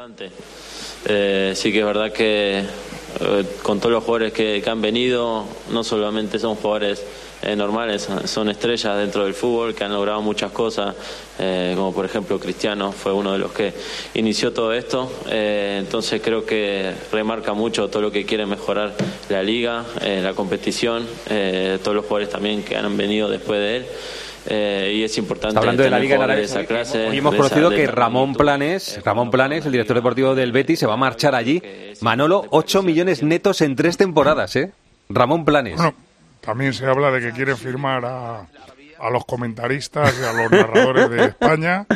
Eh, 1.07 1.53
sí 1.55 1.73
que 1.73 1.81
es 1.81 1.85
verdad 1.85 2.13
que 2.13 2.61
eh, 2.61 3.45
con 3.63 3.79
todos 3.79 3.93
los 3.93 4.05
jugadores 4.05 4.33
que, 4.33 4.61
que 4.63 4.71
han 4.71 4.81
venido, 4.81 5.45
no 5.73 5.85
solamente 5.85 6.39
son 6.39 6.55
jugadores 6.55 7.03
eh, 7.45 7.57
normales, 7.57 8.09
son 8.25 8.49
estrellas 8.49 8.97
dentro 8.97 9.25
del 9.25 9.35
fútbol 9.35 9.75
que 9.75 9.85
han 9.85 9.93
logrado 9.93 10.23
muchas 10.23 10.51
cosas, 10.53 10.95
eh, 11.39 11.75
como 11.77 11.93
por 11.93 12.05
ejemplo 12.05 12.39
Cristiano 12.39 12.93
fue 12.93 13.13
uno 13.13 13.33
de 13.33 13.39
los 13.39 13.53
que 13.53 13.73
inició 14.15 14.53
todo 14.53 14.73
esto, 14.73 15.11
Eh, 15.29 15.79
entonces 15.81 16.21
creo 16.23 16.45
que 16.45 16.93
remarca 17.13 17.53
mucho 17.55 17.89
todo 17.89 18.03
lo 18.03 18.11
que 18.11 18.25
quiere 18.25 18.47
mejorar 18.47 18.95
la 19.29 19.43
liga, 19.43 19.85
eh, 20.01 20.21
la 20.23 20.35
competición, 20.35 21.07
eh, 21.29 21.79
todos 21.83 21.95
los 21.95 22.05
jugadores 22.05 22.31
también 22.31 22.63
que 22.63 22.77
han 22.77 22.97
venido 22.97 23.29
después 23.29 23.59
de 23.61 23.77
él. 23.77 23.87
Eh, 24.47 24.97
y 24.97 25.03
es 25.03 25.17
importante 25.17 25.49
Está 25.55 25.61
hablando 25.61 25.83
de 25.83 25.91
la 25.91 25.97
tener 25.97 26.03
Liga 26.03 26.15
en 26.17 26.21
jugadores 26.21 26.55
Arabia 26.55 26.63
de 26.63 26.63
esa 26.63 27.01
clase. 27.01 27.09
Hoy 27.09 27.19
hemos 27.19 27.35
conocido 27.35 27.71
que 27.71 27.87
Ramón 27.87 28.35
Planes, 28.35 29.01
Ramón 29.03 29.31
Planes, 29.31 29.65
el 29.65 29.73
director 29.73 29.97
deportivo 29.97 30.35
del 30.35 30.53
Betis, 30.53 30.79
se 30.81 30.87
va 30.87 30.95
a 30.95 30.99
marchar 30.99 31.35
allí. 31.35 31.63
Manolo, 32.01 32.45
8 32.51 32.83
millones 32.83 33.23
netos 33.23 33.63
en 33.63 33.75
tres 33.75 33.97
temporadas, 33.97 34.55
¿eh? 34.57 34.73
Ramón 35.09 35.45
Planes. 35.45 35.77
Bueno, 35.77 35.95
también 36.45 36.73
se 36.73 36.87
habla 36.87 37.11
de 37.11 37.21
que 37.21 37.33
quiere 37.33 37.57
firmar 37.57 38.05
a, 38.05 38.47
a 39.05 39.11
los 39.11 39.25
comentaristas 39.25 40.19
y 40.21 40.25
a 40.25 40.33
los 40.33 40.51
narradores 40.51 41.11
de 41.11 41.25
España, 41.27 41.87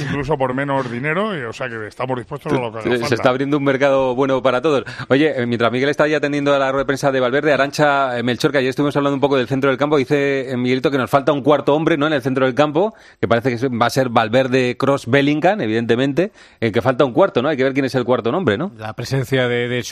incluso 0.00 0.36
por 0.38 0.54
menos 0.54 0.90
dinero, 0.90 1.36
y, 1.36 1.42
o 1.42 1.52
sea 1.52 1.68
que 1.68 1.86
estamos 1.86 2.16
dispuestos 2.18 2.52
a 2.52 2.56
lo 2.56 2.72
que 2.72 2.78
haga 2.78 2.82
Se, 2.82 2.90
falta. 2.90 3.08
se 3.08 3.14
está 3.14 3.28
abriendo 3.28 3.58
un 3.58 3.64
mercado 3.64 4.14
bueno 4.14 4.42
para 4.42 4.60
todos. 4.60 4.84
Oye, 5.08 5.42
eh, 5.42 5.46
mientras 5.46 5.70
Miguel 5.70 5.90
está 5.90 6.06
ya 6.06 6.18
atendiendo 6.18 6.54
a 6.54 6.58
la 6.58 6.70
rueda 6.70 6.84
de 6.84 6.86
prensa 6.86 7.12
de 7.12 7.20
Valverde, 7.20 7.52
Arancha 7.52 8.18
eh, 8.18 8.22
Melchor, 8.22 8.52
que 8.52 8.58
ayer 8.58 8.70
estuvimos 8.70 8.96
hablando 8.96 9.14
un 9.14 9.20
poco 9.20 9.36
del 9.36 9.48
centro 9.48 9.70
del 9.70 9.78
campo, 9.78 9.96
dice 9.96 10.50
eh, 10.50 10.56
Miguelito 10.56 10.90
que 10.90 10.98
nos 10.98 11.10
falta 11.10 11.32
un 11.32 11.42
cuarto 11.42 11.74
hombre 11.74 11.96
¿no? 11.96 12.06
en 12.06 12.12
el 12.12 12.22
centro 12.22 12.46
del 12.46 12.54
campo, 12.54 12.94
que 13.20 13.28
parece 13.28 13.56
que 13.56 13.68
va 13.68 13.86
a 13.86 13.90
ser 13.90 14.08
Valverde, 14.08 14.76
Cross, 14.76 15.06
Bellingham, 15.06 15.60
evidentemente, 15.60 16.32
eh, 16.60 16.72
que 16.72 16.82
falta 16.82 17.04
un 17.04 17.12
cuarto, 17.12 17.42
¿no? 17.42 17.48
Hay 17.48 17.56
que 17.56 17.64
ver 17.64 17.72
quién 17.72 17.84
es 17.84 17.94
el 17.94 18.04
cuarto 18.04 18.32
nombre, 18.32 18.56
¿no? 18.56 18.72
La 18.76 18.94
presencia 18.94 19.48
de, 19.48 19.68
de. 19.68 19.82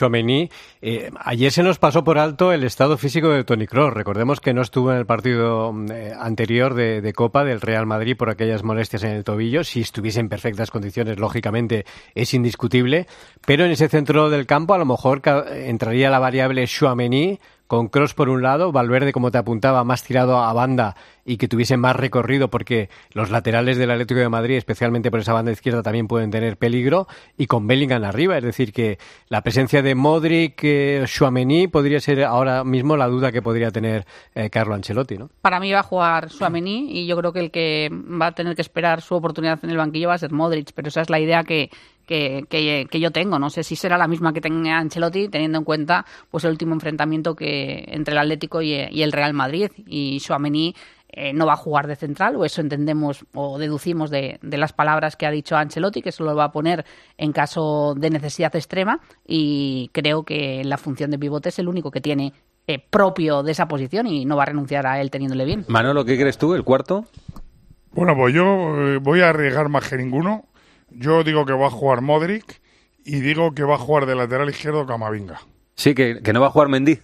Eh, 0.81 1.11
ayer 1.19 1.51
se 1.51 1.63
nos 1.63 1.79
pasó 1.79 2.03
por 2.03 2.17
alto 2.17 2.51
el 2.51 2.63
estado 2.63 2.97
físico 2.97 3.29
de 3.29 3.43
Toni 3.43 3.67
Kroos. 3.67 3.93
Recordemos 3.93 4.39
que 4.39 4.53
no 4.53 4.61
estuvo 4.61 4.91
en 4.91 4.97
el 4.97 5.05
partido 5.05 5.71
mm, 5.73 5.91
eh, 5.91 6.13
anterior 6.19 6.54
de, 6.55 7.01
de 7.01 7.13
Copa 7.13 7.43
del 7.43 7.61
Real 7.61 7.85
Madrid 7.85 8.15
por 8.17 8.29
aquellas 8.29 8.63
molestias 8.63 9.03
en 9.03 9.11
el 9.11 9.23
tobillo. 9.23 9.63
Si 9.63 9.81
estuviese 9.81 10.19
en 10.19 10.29
perfectas 10.29 10.71
condiciones, 10.71 11.19
lógicamente 11.19 11.85
es 12.15 12.33
indiscutible. 12.33 13.07
Pero 13.45 13.65
en 13.65 13.71
ese 13.71 13.89
centro 13.89 14.29
del 14.29 14.45
campo 14.45 14.73
a 14.73 14.77
lo 14.77 14.85
mejor 14.85 15.21
entraría 15.51 16.09
la 16.09 16.19
variable 16.19 16.65
Tchouaméni 16.65 17.39
con 17.67 17.87
Cross 17.87 18.13
por 18.13 18.29
un 18.29 18.41
lado, 18.41 18.71
Valverde, 18.71 19.11
como 19.11 19.31
te 19.31 19.37
apuntaba, 19.37 19.83
más 19.83 20.03
tirado 20.03 20.39
a 20.39 20.53
banda 20.53 20.95
y 21.25 21.37
que 21.37 21.47
tuviese 21.47 21.75
más 21.77 21.95
recorrido 21.95 22.49
porque 22.49 22.89
los 23.11 23.31
laterales 23.31 23.77
del 23.77 23.89
Atlético 23.89 24.19
de 24.19 24.29
Madrid, 24.29 24.57
especialmente 24.57 25.09
por 25.09 25.19
esa 25.19 25.33
banda 25.33 25.51
izquierda, 25.51 25.81
también 25.81 26.07
pueden 26.07 26.29
tener 26.29 26.57
peligro, 26.57 27.07
y 27.37 27.47
con 27.47 27.65
Bellingham 27.65 28.03
arriba. 28.03 28.37
Es 28.37 28.43
decir, 28.43 28.71
que 28.71 28.99
la 29.27 29.41
presencia 29.41 29.81
de 29.81 29.95
Modric, 29.95 30.59
eh, 30.63 31.03
Chouameni, 31.07 31.67
podría 31.67 31.99
ser 31.99 32.23
ahora 32.23 32.63
mismo 32.63 32.95
la 32.95 33.07
duda 33.07 33.31
que 33.31 33.41
podría 33.41 33.71
tener 33.71 34.05
eh, 34.35 34.49
Carlo 34.51 34.75
Ancelotti, 34.75 35.17
¿no? 35.17 35.29
Para 35.41 35.59
mí 35.59 35.71
va 35.71 35.79
a 35.79 35.83
jugar 35.83 36.29
Chouameni 36.29 36.91
y 36.91 37.07
yo 37.07 37.17
creo 37.17 37.33
que 37.33 37.39
el 37.39 37.51
que 37.51 37.89
va 37.91 38.27
a 38.27 38.31
tener 38.33 38.55
que 38.55 38.61
esperar 38.61 39.01
su 39.01 39.15
oportunidad 39.15 39.59
en 39.63 39.71
el 39.71 39.77
banquillo 39.77 40.09
va 40.09 40.13
a 40.15 40.19
ser 40.19 40.31
Modric, 40.31 40.71
pero 40.75 40.89
esa 40.89 41.01
es 41.01 41.09
la 41.09 41.19
idea 41.19 41.43
que, 41.43 41.71
que, 42.05 42.45
que, 42.49 42.99
yo 42.99 43.11
tengo. 43.11 43.39
No 43.39 43.49
sé 43.49 43.63
si 43.63 43.75
será 43.75 43.97
la 43.97 44.07
misma 44.07 44.33
que 44.33 44.41
tenga 44.41 44.77
Ancelotti, 44.77 45.29
teniendo 45.29 45.57
en 45.57 45.63
cuenta 45.63 46.05
pues 46.29 46.43
el 46.43 46.51
último 46.51 46.73
enfrentamiento 46.73 47.35
que 47.35 47.85
entre 47.87 48.13
el 48.13 48.19
Atlético 48.19 48.61
y, 48.61 48.73
y 48.73 49.01
el 49.01 49.11
Real 49.11 49.33
Madrid. 49.33 49.71
Y 49.85 50.19
Chouameni 50.19 50.75
eh, 51.17 51.31
no 51.31 51.45
va 51.45 51.53
a 51.53 51.57
jugar 51.57 51.87
de 51.87 51.95
central, 51.95 52.35
o 52.35 52.43
eso 52.43 52.59
entendemos 52.59 53.25
o 53.33 53.57
deducimos 53.57 54.09
de, 54.09 54.37
las 54.41 54.73
palabras 54.73 55.15
que 55.15 55.25
ha 55.25 55.31
dicho 55.31 55.55
Ancelotti, 55.55 56.01
que 56.01 56.11
se 56.11 56.23
lo 56.23 56.35
va 56.35 56.45
a 56.45 56.51
poner 56.51 56.85
en 57.17 57.31
caso 57.31 57.95
de 57.95 58.09
necesidad 58.09 58.53
extrema, 58.53 58.99
y 59.25 59.89
creo 59.93 60.23
que 60.23 60.61
la 60.65 60.77
función 60.77 61.11
de 61.11 61.17
pivote 61.17 61.49
es 61.49 61.59
el 61.59 61.69
único 61.69 61.89
que 61.89 62.01
tiene 62.01 62.33
eh, 62.67 62.79
propio 62.79 63.43
de 63.43 63.53
esa 63.53 63.69
posición 63.69 64.07
y 64.07 64.25
no 64.25 64.35
va 64.35 64.43
a 64.43 64.47
renunciar 64.47 64.87
a 64.87 64.99
él 64.99 65.09
teniéndole 65.09 65.45
bien. 65.45 65.63
Manolo, 65.69 66.03
¿qué 66.03 66.17
crees 66.17 66.37
tú, 66.37 66.53
el 66.53 66.65
cuarto? 66.65 67.05
Bueno, 67.93 68.13
pues 68.17 68.33
yo 68.33 68.43
eh, 68.43 68.97
voy 68.97 69.21
a 69.21 69.29
arriesgar 69.29 69.69
más 69.69 69.87
que 69.87 69.95
ninguno. 69.95 70.43
Yo 70.95 71.23
digo 71.23 71.45
que 71.45 71.53
va 71.53 71.67
a 71.67 71.71
jugar 71.71 72.01
Modric 72.01 72.61
y 73.03 73.19
digo 73.19 73.53
que 73.53 73.63
va 73.63 73.75
a 73.75 73.77
jugar 73.77 74.05
de 74.05 74.15
lateral 74.15 74.49
izquierdo 74.49 74.85
Camavinga. 74.85 75.41
Sí, 75.75 75.93
que, 75.93 76.21
que 76.23 76.33
no 76.33 76.41
va 76.41 76.47
a 76.47 76.51
jugar 76.51 76.69
Mendy. 76.69 76.99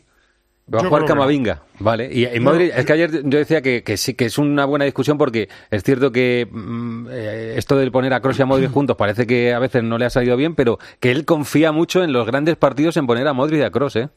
Va 0.73 0.79
a 0.79 0.83
jugar 0.85 1.05
Camavinga, 1.05 1.63
vale. 1.79 2.09
Y, 2.13 2.39
Modric, 2.39 2.71
es 2.75 2.85
que 2.85 2.93
ayer 2.93 3.11
yo 3.25 3.37
decía 3.37 3.61
que, 3.61 3.83
sí, 3.97 4.13
que 4.13 4.25
es 4.25 4.37
una 4.37 4.63
buena 4.63 4.85
discusión 4.85 5.17
porque 5.17 5.49
es 5.69 5.83
cierto 5.83 6.11
que 6.11 6.47
mm, 6.49 7.07
eh, 7.09 7.53
esto 7.57 7.75
de 7.75 7.91
poner 7.91 8.13
a 8.13 8.21
Kroos 8.21 8.39
y 8.39 8.41
a 8.41 8.45
Modric 8.45 8.71
juntos 8.73 8.95
parece 8.95 9.27
que 9.27 9.53
a 9.53 9.59
veces 9.59 9.83
no 9.83 9.97
le 9.97 10.05
ha 10.05 10.09
salido 10.09 10.37
bien, 10.37 10.55
pero 10.55 10.79
que 10.99 11.11
él 11.11 11.25
confía 11.25 11.71
mucho 11.71 12.03
en 12.03 12.13
los 12.13 12.25
grandes 12.25 12.55
partidos 12.55 12.95
en 12.95 13.05
poner 13.05 13.27
a 13.27 13.33
Modric 13.33 13.59
y 13.59 13.63
a 13.63 13.71
Kroos, 13.71 13.95
¿eh? 13.97 14.09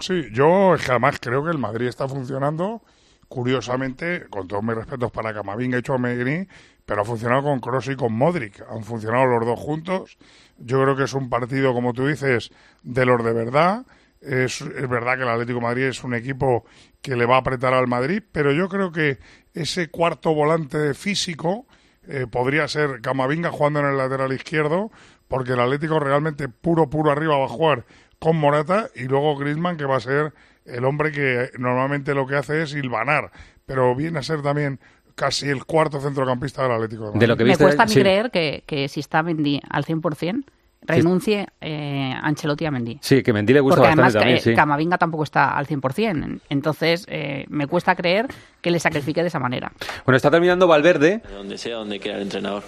Sí, 0.00 0.24
yo 0.32 0.74
jamás 0.78 1.18
creo 1.20 1.44
que 1.44 1.50
el 1.50 1.58
Madrid 1.58 1.86
está 1.86 2.08
funcionando, 2.08 2.82
curiosamente, 3.28 4.26
con 4.30 4.48
todos 4.48 4.62
mis 4.62 4.74
respetos 4.74 5.10
para 5.10 5.34
Camavinga 5.34 5.78
y 5.78 5.82
Chouameni, 5.82 6.46
pero 6.84 7.02
ha 7.02 7.04
funcionado 7.04 7.42
con 7.42 7.60
Kroos 7.60 7.88
y 7.88 7.96
con 7.96 8.12
Modric. 8.12 8.64
Han 8.70 8.84
funcionado 8.84 9.26
los 9.26 9.44
dos 9.44 9.58
juntos. 9.58 10.18
Yo 10.58 10.82
creo 10.82 10.96
que 10.96 11.04
es 11.04 11.14
un 11.14 11.28
partido, 11.28 11.72
como 11.72 11.92
tú 11.92 12.06
dices, 12.06 12.50
de 12.82 13.04
los 13.04 13.24
de 13.24 13.32
verdad 13.32 13.84
es, 14.20 14.64
verdad 14.88 15.16
que 15.16 15.22
el 15.22 15.28
Atlético 15.28 15.60
Madrid 15.60 15.84
es 15.84 16.02
un 16.02 16.14
equipo 16.14 16.64
que 17.00 17.16
le 17.16 17.26
va 17.26 17.36
a 17.36 17.40
apretar 17.40 17.74
al 17.74 17.86
Madrid, 17.86 18.22
pero 18.32 18.52
yo 18.52 18.68
creo 18.68 18.90
que 18.90 19.18
ese 19.54 19.88
cuarto 19.88 20.34
volante 20.34 20.94
físico 20.94 21.66
eh, 22.08 22.26
podría 22.30 22.66
ser 22.68 23.00
Camavinga 23.00 23.50
jugando 23.50 23.80
en 23.80 23.86
el 23.86 23.96
lateral 23.96 24.32
izquierdo, 24.32 24.90
porque 25.28 25.52
el 25.52 25.60
Atlético 25.60 26.00
realmente 26.00 26.48
puro, 26.48 26.88
puro 26.88 27.10
arriba 27.10 27.38
va 27.38 27.46
a 27.46 27.48
jugar 27.48 27.84
con 28.18 28.36
Morata 28.36 28.88
y 28.94 29.04
luego 29.04 29.36
Griezmann, 29.36 29.76
que 29.76 29.84
va 29.84 29.96
a 29.96 30.00
ser 30.00 30.32
el 30.66 30.84
hombre 30.84 31.12
que 31.12 31.50
normalmente 31.58 32.14
lo 32.14 32.26
que 32.26 32.36
hace 32.36 32.62
es 32.62 32.74
hilvanar, 32.74 33.30
pero 33.64 33.94
viene 33.94 34.18
a 34.18 34.22
ser 34.22 34.42
también 34.42 34.80
casi 35.14 35.48
el 35.48 35.64
cuarto 35.64 36.00
centrocampista 36.00 36.62
del 36.62 36.72
Atlético 36.72 37.10
de 37.10 37.28
Madrid. 37.28 37.44
Me 37.46 37.56
cuesta 37.56 37.84
a 37.84 37.86
mí 37.86 37.94
creer 37.94 38.30
que, 38.30 38.62
que 38.66 38.88
si 38.88 39.00
está 39.00 39.22
Mendy 39.22 39.60
al 39.68 39.84
100%, 39.84 40.44
renuncie 40.82 41.46
eh, 41.60 42.14
Ancelotti 42.22 42.66
a 42.66 42.70
Mendy. 42.70 42.98
Sí, 43.00 43.22
que 43.22 43.32
Mendy 43.32 43.52
le 43.52 43.60
gusta 43.60 43.80
Porque 43.80 43.88
bastante 43.96 44.18
además, 44.18 44.42
también, 44.42 44.54
eh, 44.54 44.56
Camavinga 44.56 44.98
tampoco 44.98 45.24
está 45.24 45.56
al 45.56 45.66
100%. 45.66 46.40
Entonces, 46.48 47.06
eh, 47.08 47.44
me 47.48 47.66
cuesta 47.66 47.94
creer 47.94 48.28
que 48.60 48.70
le 48.70 48.78
sacrifique 48.78 49.22
de 49.22 49.28
esa 49.28 49.38
manera. 49.38 49.72
Bueno, 50.04 50.16
está 50.16 50.30
terminando 50.30 50.66
Valverde. 50.66 51.22
Donde 51.30 51.58
sea, 51.58 51.76
donde 51.76 51.98
quiera 51.98 52.18
el 52.18 52.24
entrenador. 52.24 52.62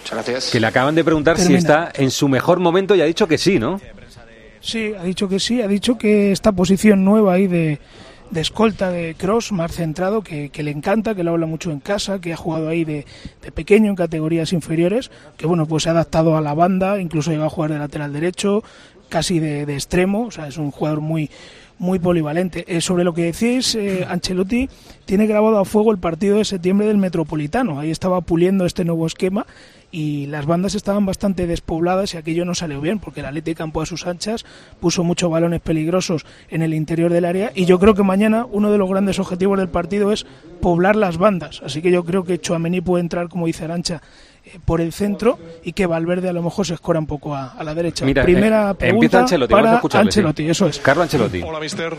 Muchas 0.00 0.12
gracias. 0.12 0.50
Que 0.52 0.60
le 0.60 0.66
acaban 0.66 0.94
de 0.94 1.02
preguntar 1.02 1.38
si 1.38 1.54
está 1.54 1.90
en 1.94 2.10
su 2.10 2.28
mejor 2.28 2.60
momento 2.60 2.94
y 2.94 3.00
ha 3.00 3.06
dicho 3.06 3.26
que 3.26 3.38
sí, 3.38 3.58
¿no? 3.58 3.80
Sí, 4.64 4.92
ha 4.98 5.04
dicho 5.04 5.28
que 5.28 5.38
sí. 5.38 5.60
Ha 5.60 5.68
dicho 5.68 5.98
que 5.98 6.32
esta 6.32 6.50
posición 6.52 7.04
nueva 7.04 7.34
ahí 7.34 7.46
de 7.46 7.78
de 8.30 8.40
escolta 8.40 8.90
de 8.90 9.14
Cross, 9.14 9.52
más 9.52 9.72
centrado, 9.72 10.22
que, 10.22 10.50
le 10.52 10.70
encanta, 10.70 11.14
que 11.14 11.22
lo 11.22 11.32
habla 11.32 11.46
mucho 11.46 11.70
en 11.70 11.80
casa, 11.80 12.20
que 12.20 12.32
ha 12.32 12.36
jugado 12.36 12.68
ahí 12.68 12.84
de, 12.84 13.06
pequeño 13.54 13.90
en 13.90 13.96
categorías 13.96 14.52
inferiores, 14.52 15.10
que 15.36 15.46
bueno, 15.46 15.66
pues 15.66 15.84
se 15.84 15.90
ha 15.90 15.92
adaptado 15.92 16.36
a 16.36 16.40
la 16.40 16.54
banda, 16.54 17.00
incluso 17.00 17.30
llega 17.30 17.46
a 17.46 17.50
jugar 17.50 17.72
de 17.72 17.78
lateral 17.78 18.12
derecho, 18.12 18.64
casi 19.08 19.38
de, 19.38 19.62
extremo, 19.62 20.26
o 20.26 20.30
sea, 20.30 20.48
es 20.48 20.58
un 20.58 20.70
jugador 20.70 21.00
muy 21.00 21.30
muy 21.76 21.98
polivalente. 21.98 22.64
Eh, 22.68 22.80
sobre 22.80 23.02
lo 23.02 23.14
que 23.14 23.32
decís, 23.32 23.74
eh, 23.74 24.06
Ancelotti 24.08 24.68
tiene 25.06 25.26
grabado 25.26 25.58
a 25.58 25.64
fuego 25.64 25.90
el 25.90 25.98
partido 25.98 26.38
de 26.38 26.44
septiembre 26.44 26.86
del 26.86 26.98
Metropolitano. 26.98 27.80
Ahí 27.80 27.90
estaba 27.90 28.20
puliendo 28.20 28.64
este 28.64 28.84
nuevo 28.84 29.06
esquema 29.06 29.44
y 29.94 30.26
las 30.26 30.44
bandas 30.44 30.74
estaban 30.74 31.06
bastante 31.06 31.46
despobladas 31.46 32.14
y 32.14 32.16
aquello 32.16 32.44
no 32.44 32.56
salió 32.56 32.80
bien 32.80 32.98
porque 32.98 33.20
el 33.20 33.26
Atlético 33.26 33.58
campo 33.58 33.80
a 33.80 33.86
sus 33.86 34.08
anchas 34.08 34.44
puso 34.80 35.04
muchos 35.04 35.30
balones 35.30 35.60
peligrosos 35.60 36.26
en 36.48 36.62
el 36.62 36.74
interior 36.74 37.12
del 37.12 37.24
área 37.24 37.52
y 37.54 37.64
yo 37.64 37.78
creo 37.78 37.94
que 37.94 38.02
mañana 38.02 38.44
uno 38.50 38.72
de 38.72 38.78
los 38.78 38.90
grandes 38.90 39.20
objetivos 39.20 39.56
del 39.56 39.68
partido 39.68 40.10
es 40.10 40.26
poblar 40.60 40.96
las 40.96 41.16
bandas 41.16 41.62
así 41.64 41.80
que 41.80 41.92
yo 41.92 42.04
creo 42.04 42.24
que 42.24 42.40
Chuamení 42.40 42.80
puede 42.80 43.02
entrar 43.02 43.28
como 43.28 43.46
dice 43.46 43.66
Arancha 43.66 44.02
por 44.64 44.80
el 44.80 44.92
centro 44.92 45.38
y 45.62 45.72
que 45.72 45.86
Valverde 45.86 46.28
a 46.28 46.32
lo 46.32 46.42
mejor 46.42 46.66
se 46.66 46.74
escora 46.74 46.98
un 46.98 47.06
poco 47.06 47.34
a, 47.34 47.56
la 47.62 47.74
derecha. 47.74 48.04
Primera 48.04 48.70
eh, 48.72 48.74
pregunta 48.74 49.20
Ancelotti, 49.20 49.52
para 49.52 49.80
Ancelotti, 49.80 50.48
eso 50.48 50.66
es. 50.66 50.78
Carlos 50.78 51.04
Ancelotti. 51.04 51.42
Hola, 51.42 51.60
mister. 51.60 51.96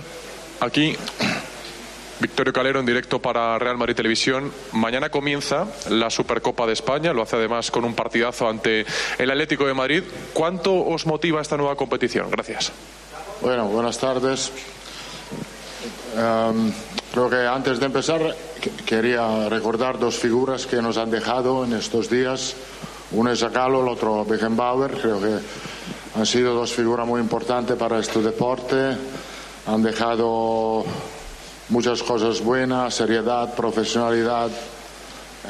Aquí 0.62 0.96
Victorio 2.20 2.54
Calero 2.54 2.80
en 2.80 2.86
directo 2.86 3.22
para 3.22 3.60
Real 3.60 3.78
Madrid 3.78 3.96
Televisión. 3.96 4.52
Mañana 4.72 5.10
comienza 5.10 5.68
la 5.90 6.10
Supercopa 6.10 6.66
de 6.66 6.74
España, 6.74 7.14
lo 7.14 7.22
hace 7.22 7.36
además 7.36 7.72
con 7.72 7.84
un 7.84 7.94
partidazo 7.94 8.48
ante 8.48 8.86
el 9.18 9.32
Atlético 9.32 9.66
de 9.66 9.74
Madrid. 9.74 10.04
¿Cuánto 10.34 10.74
os 10.86 11.06
motiva 11.06 11.42
esta 11.42 11.58
nueva 11.58 11.76
competición? 11.76 12.32
Gracias. 12.32 12.72
Bueno, 13.42 13.68
buenas 13.68 13.98
tardes. 13.98 14.52
Em, 16.16 16.72
creo 17.12 17.30
que 17.30 17.48
antes 17.48 17.80
de 17.80 17.86
empezar 17.86 18.22
quería 18.86 19.50
recordar 19.50 20.00
dos 20.00 20.16
figuras 20.16 20.66
que 20.66 20.82
nos 20.82 20.98
han 20.98 21.12
dejado 21.12 21.66
en 21.66 21.74
estos 21.74 22.10
días. 22.10 22.56
Uno 23.12 23.32
es 23.32 23.40
Zakalo, 23.40 23.82
el 23.82 23.90
otro 23.90 24.26
Beckenbauer. 24.26 24.92
Creo 24.92 25.20
que 25.20 25.40
han 26.16 26.26
sido 26.26 26.54
dos 26.54 26.72
figuras 26.72 27.08
muy 27.08 27.22
importantes 27.22 27.78
para 27.78 28.00
este 28.00 28.22
deporte. 28.22 28.98
Han 29.68 29.84
dejado 29.84 30.86
muchas 31.70 32.04
cosas 32.04 32.42
buenas, 32.42 32.94
seriedad, 32.94 33.54
profesionalidad, 33.56 34.50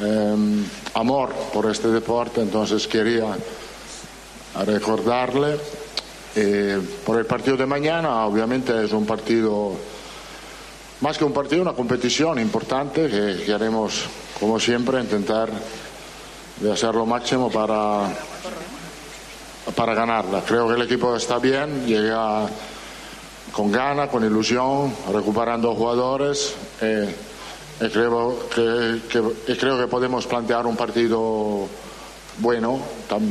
em, 0.00 0.64
amor 0.94 1.32
por 1.52 1.70
este 1.70 1.88
deporte, 1.88 2.40
entonces 2.40 2.86
quería 2.86 3.36
recordarle. 4.64 5.58
Eh, 6.34 6.80
por 7.04 7.18
el 7.18 7.24
partido 7.24 7.56
de 7.56 7.66
mañana, 7.66 8.26
obviamente 8.26 8.84
es 8.84 8.92
un 8.92 9.06
partido, 9.06 9.72
más 11.00 11.18
que 11.18 11.24
un 11.24 11.32
partido, 11.32 11.62
una 11.62 11.74
competición 11.74 12.38
importante 12.38 13.08
que, 13.08 13.52
haremos, 13.52 14.04
como 14.40 14.58
siempre, 14.58 15.00
intentar 15.00 15.50
de 16.60 16.72
hacer 16.72 16.94
lo 16.94 17.04
máximo 17.04 17.50
para, 17.50 18.08
para 19.74 19.94
ganarla. 19.94 20.42
Creo 20.46 20.68
que 20.68 20.74
el 20.74 20.82
equipo 20.82 21.14
está 21.14 21.38
bien, 21.38 21.86
llega 21.86 22.46
con 23.52 23.70
ganas, 23.70 24.08
con 24.08 24.24
ilusión, 24.24 24.94
recuperando 25.12 25.74
jugadores. 25.74 26.54
Eh, 26.80 27.14
creo 27.92 28.48
que, 28.48 29.00
creo 29.58 29.78
que 29.78 29.86
podemos 29.86 30.26
plantear 30.26 30.66
un 30.66 30.76
partido 30.76 31.68
bueno, 32.38 32.80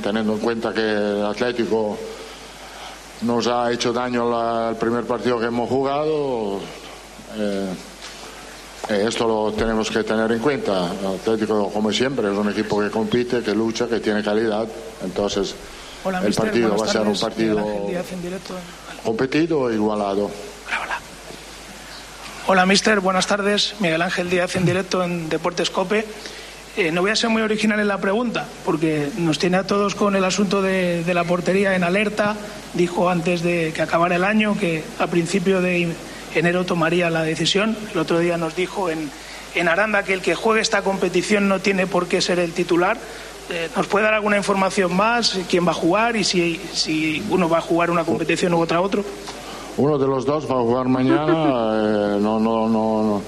teniendo 0.03 0.33
en 0.33 0.39
cuenta 0.39 0.73
que 0.73 0.81
el 0.81 1.25
Atlético 1.25 1.97
nos 3.21 3.47
ha 3.47 3.71
hecho 3.71 3.93
daño 3.93 4.69
el 4.69 4.75
primer 4.75 5.05
partido 5.05 5.39
que 5.39 5.45
hemos 5.45 5.69
jugado. 5.69 6.59
Eh, 7.37 7.69
eh, 8.89 9.05
esto 9.07 9.27
lo 9.27 9.51
tenemos 9.53 9.89
que 9.89 10.03
tener 10.03 10.31
en 10.31 10.39
cuenta. 10.39 10.91
El 10.99 11.19
Atlético, 11.19 11.71
como 11.71 11.91
siempre, 11.91 12.31
es 12.31 12.37
un 12.37 12.49
equipo 12.49 12.81
que 12.81 12.89
compite, 12.89 13.41
que 13.41 13.53
lucha, 13.53 13.87
que 13.87 13.99
tiene 13.99 14.23
calidad. 14.23 14.67
Entonces, 15.03 15.55
el 16.23 16.33
partido 16.33 16.77
va 16.77 16.85
a 16.85 16.89
ser 16.89 17.01
un 17.01 17.17
partido 17.17 17.65
competido 19.03 19.69
e 19.69 19.73
igualado. 19.73 20.25
Hola, 20.67 20.81
hola. 20.83 20.99
Hola, 22.47 22.65
mister. 22.65 22.99
Buenas 22.99 23.25
tardes. 23.25 23.75
Miguel 23.79 24.01
Ángel 24.01 24.29
Díaz 24.29 24.55
en 24.55 24.65
directo 24.65 25.03
en 25.03 25.29
Deportes 25.29 25.69
Cope. 25.69 26.05
Eh, 26.77 26.91
no 26.91 27.01
voy 27.01 27.11
a 27.11 27.15
ser 27.15 27.29
muy 27.29 27.41
original 27.41 27.79
en 27.79 27.87
la 27.87 27.99
pregunta, 27.99 28.45
porque 28.65 29.09
nos 29.17 29.39
tiene 29.39 29.55
a 29.55 29.63
todos 29.63 29.95
con 29.95 30.15
el 30.15 30.25
asunto 30.25 30.61
de, 30.61 31.03
la 31.13 31.23
portería 31.23 31.73
en 31.73 31.85
alerta. 31.85 32.35
Dijo 32.73 33.09
antes 33.09 33.41
de 33.41 33.71
que 33.73 33.81
acabara 33.81 34.17
el 34.17 34.25
año 34.25 34.57
que 34.59 34.83
a 34.99 35.07
principio 35.07 35.61
de 35.61 35.95
enero 36.39 36.65
tomaría 36.65 37.09
la 37.09 37.23
decisión. 37.23 37.77
El 37.93 37.99
otro 37.99 38.19
día 38.19 38.37
nos 38.37 38.55
dijo 38.55 38.89
en, 38.89 39.09
en 39.55 39.67
Aranda 39.67 40.03
que 40.03 40.13
el 40.13 40.21
que 40.21 40.35
juegue 40.35 40.61
esta 40.61 40.81
competición 40.81 41.47
no 41.47 41.59
tiene 41.59 41.87
por 41.87 42.07
qué 42.07 42.21
ser 42.21 42.39
el 42.39 42.53
titular. 42.53 42.97
Eh, 43.49 43.69
¿Nos 43.75 43.87
puede 43.87 44.05
dar 44.05 44.15
alguna 44.15 44.37
información 44.37 44.95
más? 44.95 45.37
¿Quién 45.49 45.67
va 45.67 45.71
a 45.71 45.75
jugar 45.75 46.15
y 46.15 46.23
si, 46.23 46.59
si 46.73 47.23
uno 47.29 47.47
va 47.47 47.59
a 47.59 47.61
jugar 47.61 47.91
una 47.91 48.03
competición 48.03 48.53
u 48.53 48.61
otra 48.61 48.81
otro? 48.81 49.03
uno 49.77 49.97
de 49.97 50.07
los 50.07 50.25
dos 50.25 50.49
va 50.49 50.55
a 50.55 50.61
jugar 50.61 50.87
mañana, 50.87 51.25
eh, 51.33 52.17
no, 52.21 52.39
no, 52.39 52.67
no, 52.67 53.03
no, 53.03 53.21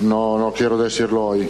no, 0.00 0.38
no 0.38 0.52
quiero 0.52 0.78
decirlo 0.78 1.26
hoy. 1.26 1.48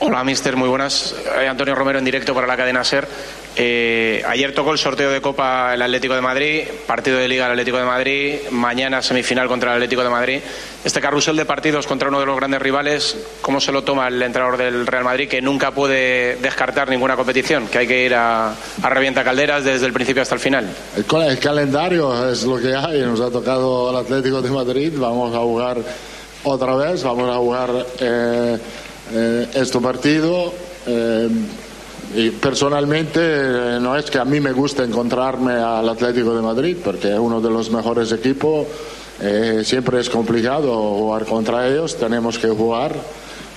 Hola, 0.00 0.24
mister, 0.24 0.56
muy 0.56 0.68
buenas. 0.68 1.14
Eh, 1.40 1.48
Antonio 1.48 1.74
Romero 1.74 1.98
en 1.98 2.04
directo 2.04 2.34
para 2.34 2.46
la 2.46 2.56
cadena 2.56 2.84
SER. 2.84 3.08
Eh, 3.56 4.20
ayer 4.26 4.52
tocó 4.52 4.72
el 4.72 4.78
sorteo 4.78 5.10
de 5.10 5.20
Copa 5.20 5.74
el 5.74 5.82
Atlético 5.82 6.14
de 6.14 6.20
Madrid, 6.20 6.62
partido 6.88 7.18
de 7.18 7.28
Liga 7.28 7.46
el 7.46 7.52
Atlético 7.52 7.78
de 7.78 7.84
Madrid, 7.84 8.34
mañana 8.50 9.00
semifinal 9.00 9.46
contra 9.46 9.70
el 9.70 9.76
Atlético 9.76 10.02
de 10.02 10.10
Madrid. 10.10 10.40
Este 10.84 11.00
carrusel 11.00 11.36
de 11.36 11.44
partidos 11.44 11.86
contra 11.86 12.08
uno 12.08 12.18
de 12.18 12.26
los 12.26 12.36
grandes 12.36 12.60
rivales, 12.60 13.16
¿cómo 13.40 13.60
se 13.60 13.70
lo 13.70 13.84
toma 13.84 14.08
el 14.08 14.20
entrenador 14.20 14.56
del 14.58 14.86
Real 14.86 15.04
Madrid 15.04 15.28
que 15.28 15.40
nunca 15.40 15.70
puede 15.70 16.34
descartar 16.36 16.88
ninguna 16.90 17.14
competición, 17.14 17.68
que 17.68 17.78
hay 17.78 17.86
que 17.86 18.04
ir 18.04 18.14
a, 18.16 18.50
a 18.82 18.88
revienta 18.90 19.22
calderas 19.22 19.62
desde 19.64 19.86
el 19.86 19.92
principio 19.92 20.22
hasta 20.22 20.34
el 20.34 20.40
final? 20.40 20.68
El, 20.96 21.04
cal- 21.04 21.28
el 21.30 21.38
calendario 21.38 22.28
es 22.28 22.42
lo 22.42 22.58
que 22.58 22.74
hay, 22.74 23.02
nos 23.02 23.20
ha 23.20 23.30
tocado 23.30 23.90
el 23.90 23.96
Atlético 23.96 24.42
de 24.42 24.50
Madrid, 24.50 24.92
vamos 24.96 25.32
a 25.32 25.38
jugar 25.38 25.78
otra 26.42 26.74
vez, 26.74 27.04
vamos 27.04 27.30
a 27.30 27.36
jugar 27.38 27.70
eh, 28.00 28.58
eh, 29.12 29.46
este 29.54 29.78
partido. 29.78 30.52
Y 32.14 32.30
personalmente 32.30 33.20
eh, 33.20 33.78
no 33.80 33.96
es 33.96 34.10
que 34.10 34.18
a 34.18 34.24
mí 34.24 34.40
me 34.40 34.52
guste 34.52 34.82
encontrarme 34.84 35.54
al 35.54 35.88
Atlético 35.88 36.34
de 36.34 36.42
Madrid, 36.42 36.76
porque 36.82 37.12
es 37.12 37.18
uno 37.18 37.40
de 37.40 37.50
los 37.50 37.70
mejores 37.70 38.12
equipos, 38.12 38.66
eh, 39.20 39.62
siempre 39.64 40.00
es 40.00 40.10
complicado 40.10 40.72
jugar 40.72 41.24
contra 41.24 41.68
ellos, 41.68 41.96
tenemos 41.96 42.38
que 42.38 42.48
jugar. 42.48 42.94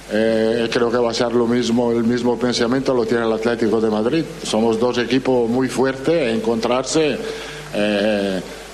Eh, 0.10 0.70
creo 0.72 0.89
que 0.89 0.98
va 0.98 1.12
a 1.12 1.14
ser 1.14 1.34
lo 1.34 1.48
mismo, 1.48 1.91
el 1.91 2.06
mismo 2.06 2.39
pensamiento 2.39 2.93
lo 2.93 3.06
tiene 3.06 3.26
el 3.26 3.34
Atlético 3.34 3.82
de 3.82 3.89
Madrid. 3.89 4.24
Somos 4.43 4.80
dos 4.80 4.98
equipos 5.00 5.50
muy 5.50 5.68
fuertes, 5.68 6.34
encontrarse 6.34 7.18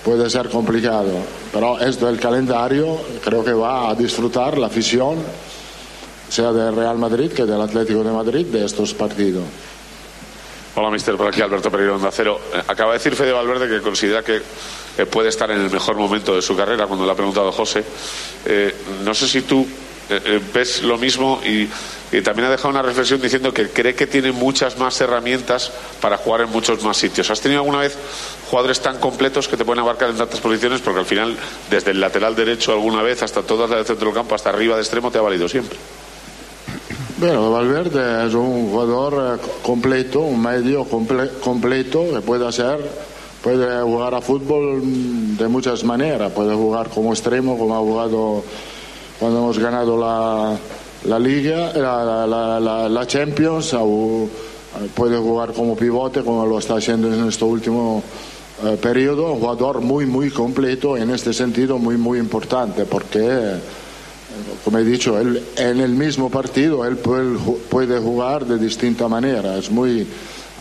puede 0.03 0.30
ser 0.30 0.49
complicado. 0.49 1.11
Pero 1.51 1.80
esto 1.80 2.07
del 2.07 2.19
calendario 2.19 2.97
creo 3.24 3.43
que 3.43 3.53
va 3.53 3.89
a 3.89 3.95
disfrutar 3.95 4.57
la 4.57 4.67
afición, 4.67 5.17
sea 6.30 6.51
del 6.51 6.76
Real 6.76 6.97
Madrid 6.97 7.32
que 7.32 7.45
del 7.45 7.61
Atlético 7.61 8.03
de 8.03 8.11
Madrid, 8.11 8.45
de 8.47 8.65
estos 8.65 8.93
partidos. 8.93 9.43
Hola, 10.76 10.89
mister. 10.89 11.15
Por 11.15 11.28
aquí 11.28 11.41
Alberto 11.41 11.69
Pereira, 11.69 11.93
Onda 11.93 12.09
Cero. 12.11 12.39
Eh, 12.53 12.63
Acaba 12.67 12.93
de 12.93 12.97
decir 12.97 13.15
Fede 13.15 13.32
Valverde 13.32 13.67
que 13.67 13.82
considera 13.82 14.24
que 14.24 14.41
eh, 14.97 15.05
puede 15.05 15.30
estar 15.30 15.49
en 15.51 15.61
el 15.61 15.69
mejor 15.69 15.95
momento 15.95 16.36
de 16.36 16.41
su 16.41 16.55
carrera, 16.55 16.88
cuando 16.88 17.05
le 17.05 17.11
ha 17.11 17.15
preguntado 17.15 17.51
José. 17.51 17.84
Eh, 18.45 18.74
no 19.03 19.13
sé 19.13 19.28
si 19.28 19.43
tú 19.43 19.67
eh, 20.09 20.41
ves 20.51 20.82
lo 20.82 20.97
mismo 20.97 21.39
y, 21.45 21.69
y 22.11 22.21
también 22.21 22.47
ha 22.47 22.51
dejado 22.51 22.69
una 22.69 22.82
reflexión 22.82 23.21
diciendo 23.21 23.53
que 23.53 23.69
cree 23.69 23.93
que 23.93 24.07
tiene 24.07 24.32
muchas 24.32 24.80
más 24.80 24.99
herramientas 24.99 25.71
para 26.01 26.17
jugar 26.17 26.41
en 26.41 26.49
muchos 26.49 26.84
más 26.84 26.97
sitios. 26.97 27.30
¿Has 27.30 27.39
tenido 27.39 27.61
alguna 27.61 27.78
vez 27.80 27.95
jugadores 28.49 28.82
tan 28.82 28.97
completos 28.99 29.47
que 29.47 29.57
te 29.57 29.65
pueden 29.65 29.82
abarcar 29.82 30.09
en 30.09 30.17
tantas 30.17 30.39
posiciones? 30.39 30.82
Porque 30.82 31.01
al 31.01 31.05
final, 31.05 31.38
desde 31.69 31.91
el 31.91 31.99
lateral 31.99 32.36
derecho 32.36 32.71
alguna 32.71 33.03
vez 33.03 33.21
hasta 33.21 33.43
todas 33.43 33.69
las 33.69 33.78
del 33.78 33.86
centro 33.86 34.07
del 34.07 34.15
campo, 34.15 34.34
hasta 34.34 34.49
arriba 34.49 34.76
de 34.76 34.82
extremo, 34.82 35.11
te 35.11 35.19
ha 35.19 35.21
valido 35.21 35.47
siempre. 35.47 35.78
Bueno, 37.24 37.51
Valverde 37.51 38.28
es 38.28 38.34
un 38.34 38.69
jugador 38.69 39.39
eh, 39.39 39.47
completo, 39.65 40.19
un 40.19 40.41
medio 40.41 40.84
comple- 40.86 41.30
completo 41.39 42.03
que 42.13 42.19
puede 42.19 42.45
hacer, 42.45 42.80
puede 43.41 43.82
jugar 43.82 44.13
a 44.13 44.19
fútbol 44.19 44.82
mm, 44.84 45.38
de 45.38 45.47
muchas 45.47 45.86
maneras, 45.86 46.34
puede 46.34 46.53
jugar 46.53 46.89
como 46.89 47.13
extremo, 47.13 47.57
como 47.57 47.78
ha 47.78 47.80
jugado 47.80 48.43
cuando 49.21 49.39
hemos 49.39 49.57
ganado 49.57 49.97
la, 49.97 50.57
la 51.05 51.17
Liga, 51.17 51.71
la, 51.74 52.28
la- 52.28 52.89
la- 52.89 53.07
Champions, 53.07 53.71
eh, 53.71 54.28
puede 54.93 55.17
jugar 55.17 55.53
como 55.53 55.78
pivote, 55.78 56.24
como 56.26 56.45
lo 56.45 56.59
está 56.59 56.76
haciendo 56.76 57.07
en 57.07 57.26
este 57.30 57.45
último 57.45 58.03
eh, 58.65 58.78
periodo, 58.82 59.32
un 59.32 59.39
jugador 59.39 59.80
muy, 59.80 60.05
muy 60.05 60.30
completo, 60.30 60.97
en 60.97 61.09
este 61.11 61.32
sentido 61.32 61.78
muy, 61.78 61.95
muy 61.95 62.19
importante, 62.19 62.84
porque 62.84 63.21
como 64.63 64.77
he 64.77 64.84
dicho, 64.84 65.19
él, 65.19 65.41
en 65.57 65.79
el 65.79 65.91
mismo 65.91 66.29
partido 66.29 66.86
él 66.86 66.97
puede, 66.97 67.38
puede 67.69 67.99
jugar 67.99 68.45
de 68.45 68.57
distinta 68.57 69.07
manera. 69.07 69.57
Es 69.57 69.69
muy 69.69 70.07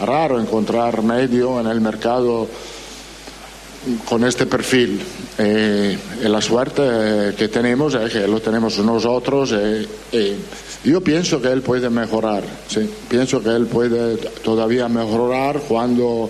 raro 0.01 0.41
encontrar 0.41 1.03
medio 1.03 1.61
en 1.61 1.67
el 1.67 1.81
mercado 1.81 2.49
con 4.09 4.25
este 4.25 4.47
perfil. 4.47 5.01
Eh, 5.39 5.99
la 6.23 6.41
suerte 6.41 6.83
eh, 6.85 7.35
que 7.37 7.49
tenemos 7.49 7.95
es 7.95 8.13
que 8.13 8.27
lo 8.27 8.41
tenemos 8.41 8.79
nosotros. 8.79 9.53
eh, 9.53 9.87
eh, 10.13 10.37
yo 10.85 11.01
pienso 11.01 11.41
que 11.41 11.49
él 11.49 11.63
puede 11.63 11.89
mejorar. 11.91 12.43
sí. 12.67 12.89
Pienso 13.09 13.43
que 13.43 13.51
él 13.51 13.67
puede 13.67 14.17
todavía 14.43 14.89
mejorar 14.89 15.61
cuando 15.69 16.29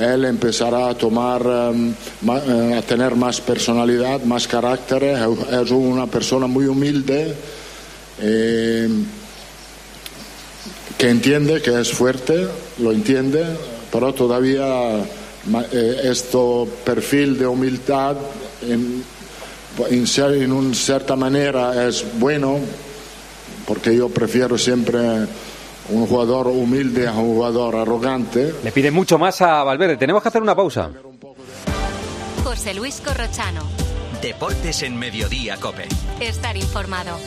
él 0.00 0.24
empezará 0.24 0.88
a 0.88 0.94
tomar, 0.94 1.42
em, 1.42 1.92
eh, 1.92 2.74
a 2.78 2.82
tener 2.82 3.14
más 3.14 3.40
personalidad, 3.40 4.22
más 4.22 4.48
carácter. 4.48 5.04
Es 5.04 5.70
una 5.70 6.06
persona 6.06 6.46
muy 6.46 6.66
humilde, 6.66 7.34
eh, 8.20 8.88
que 10.96 11.08
entiende 11.08 11.60
que 11.62 11.80
es 11.80 11.92
fuerte, 11.92 12.46
lo 12.78 12.92
entiende, 12.92 13.44
pero 13.92 14.12
todavía 14.12 15.04
este 16.02 16.38
perfil 16.84 17.38
de 17.38 17.46
humildad 17.46 18.16
en 18.62 20.52
una 20.52 20.74
cierta 20.74 21.16
manera 21.16 21.86
es 21.88 22.04
bueno, 22.18 22.58
porque 23.66 23.96
yo 23.96 24.08
prefiero 24.08 24.58
siempre 24.58 24.98
un 25.90 26.06
jugador 26.06 26.46
humilde 26.48 27.06
a 27.08 27.12
un 27.12 27.34
jugador 27.34 27.76
arrogante. 27.76 28.54
Le 28.62 28.72
pide 28.72 28.90
mucho 28.90 29.18
más 29.18 29.40
a 29.42 29.62
Valverde. 29.64 29.96
Tenemos 29.96 30.22
que 30.22 30.28
hacer 30.28 30.42
una 30.42 30.54
pausa. 30.54 30.90
José 32.44 32.74
Luis 32.74 33.00
Corrochano. 33.00 33.62
Deportes 34.22 34.82
en 34.82 34.98
Mediodía, 34.98 35.56
Cope. 35.58 35.86
Estar 36.20 36.56
informado. 36.56 37.18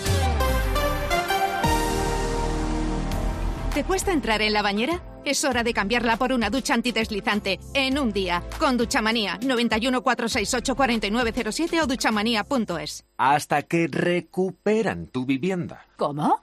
¿Te 3.74 3.84
cuesta 3.84 4.11
entrar 4.14 4.41
en 4.43 4.53
la 4.53 4.61
bañera? 4.61 5.01
Es 5.26 5.43
hora 5.45 5.64
de 5.64 5.74
cambiarla 5.74 6.18
por 6.18 6.32
una 6.32 6.51
ducha 6.51 6.76
antideslizante 6.76 7.59
en 7.74 7.97
un 7.97 8.11
día. 8.11 8.43
Con 8.59 8.78
Duchamanía 8.78 9.39
91 9.41 10.03
468 10.03 10.76
4907 10.76 11.82
o 11.82 11.88
duchamanía.es. 11.88 13.05
hasta 13.18 13.64
que 13.64 13.88
recuperan 13.88 15.07
tu 15.07 15.26
vivienda. 15.26 15.88
¿Cómo? 15.97 16.43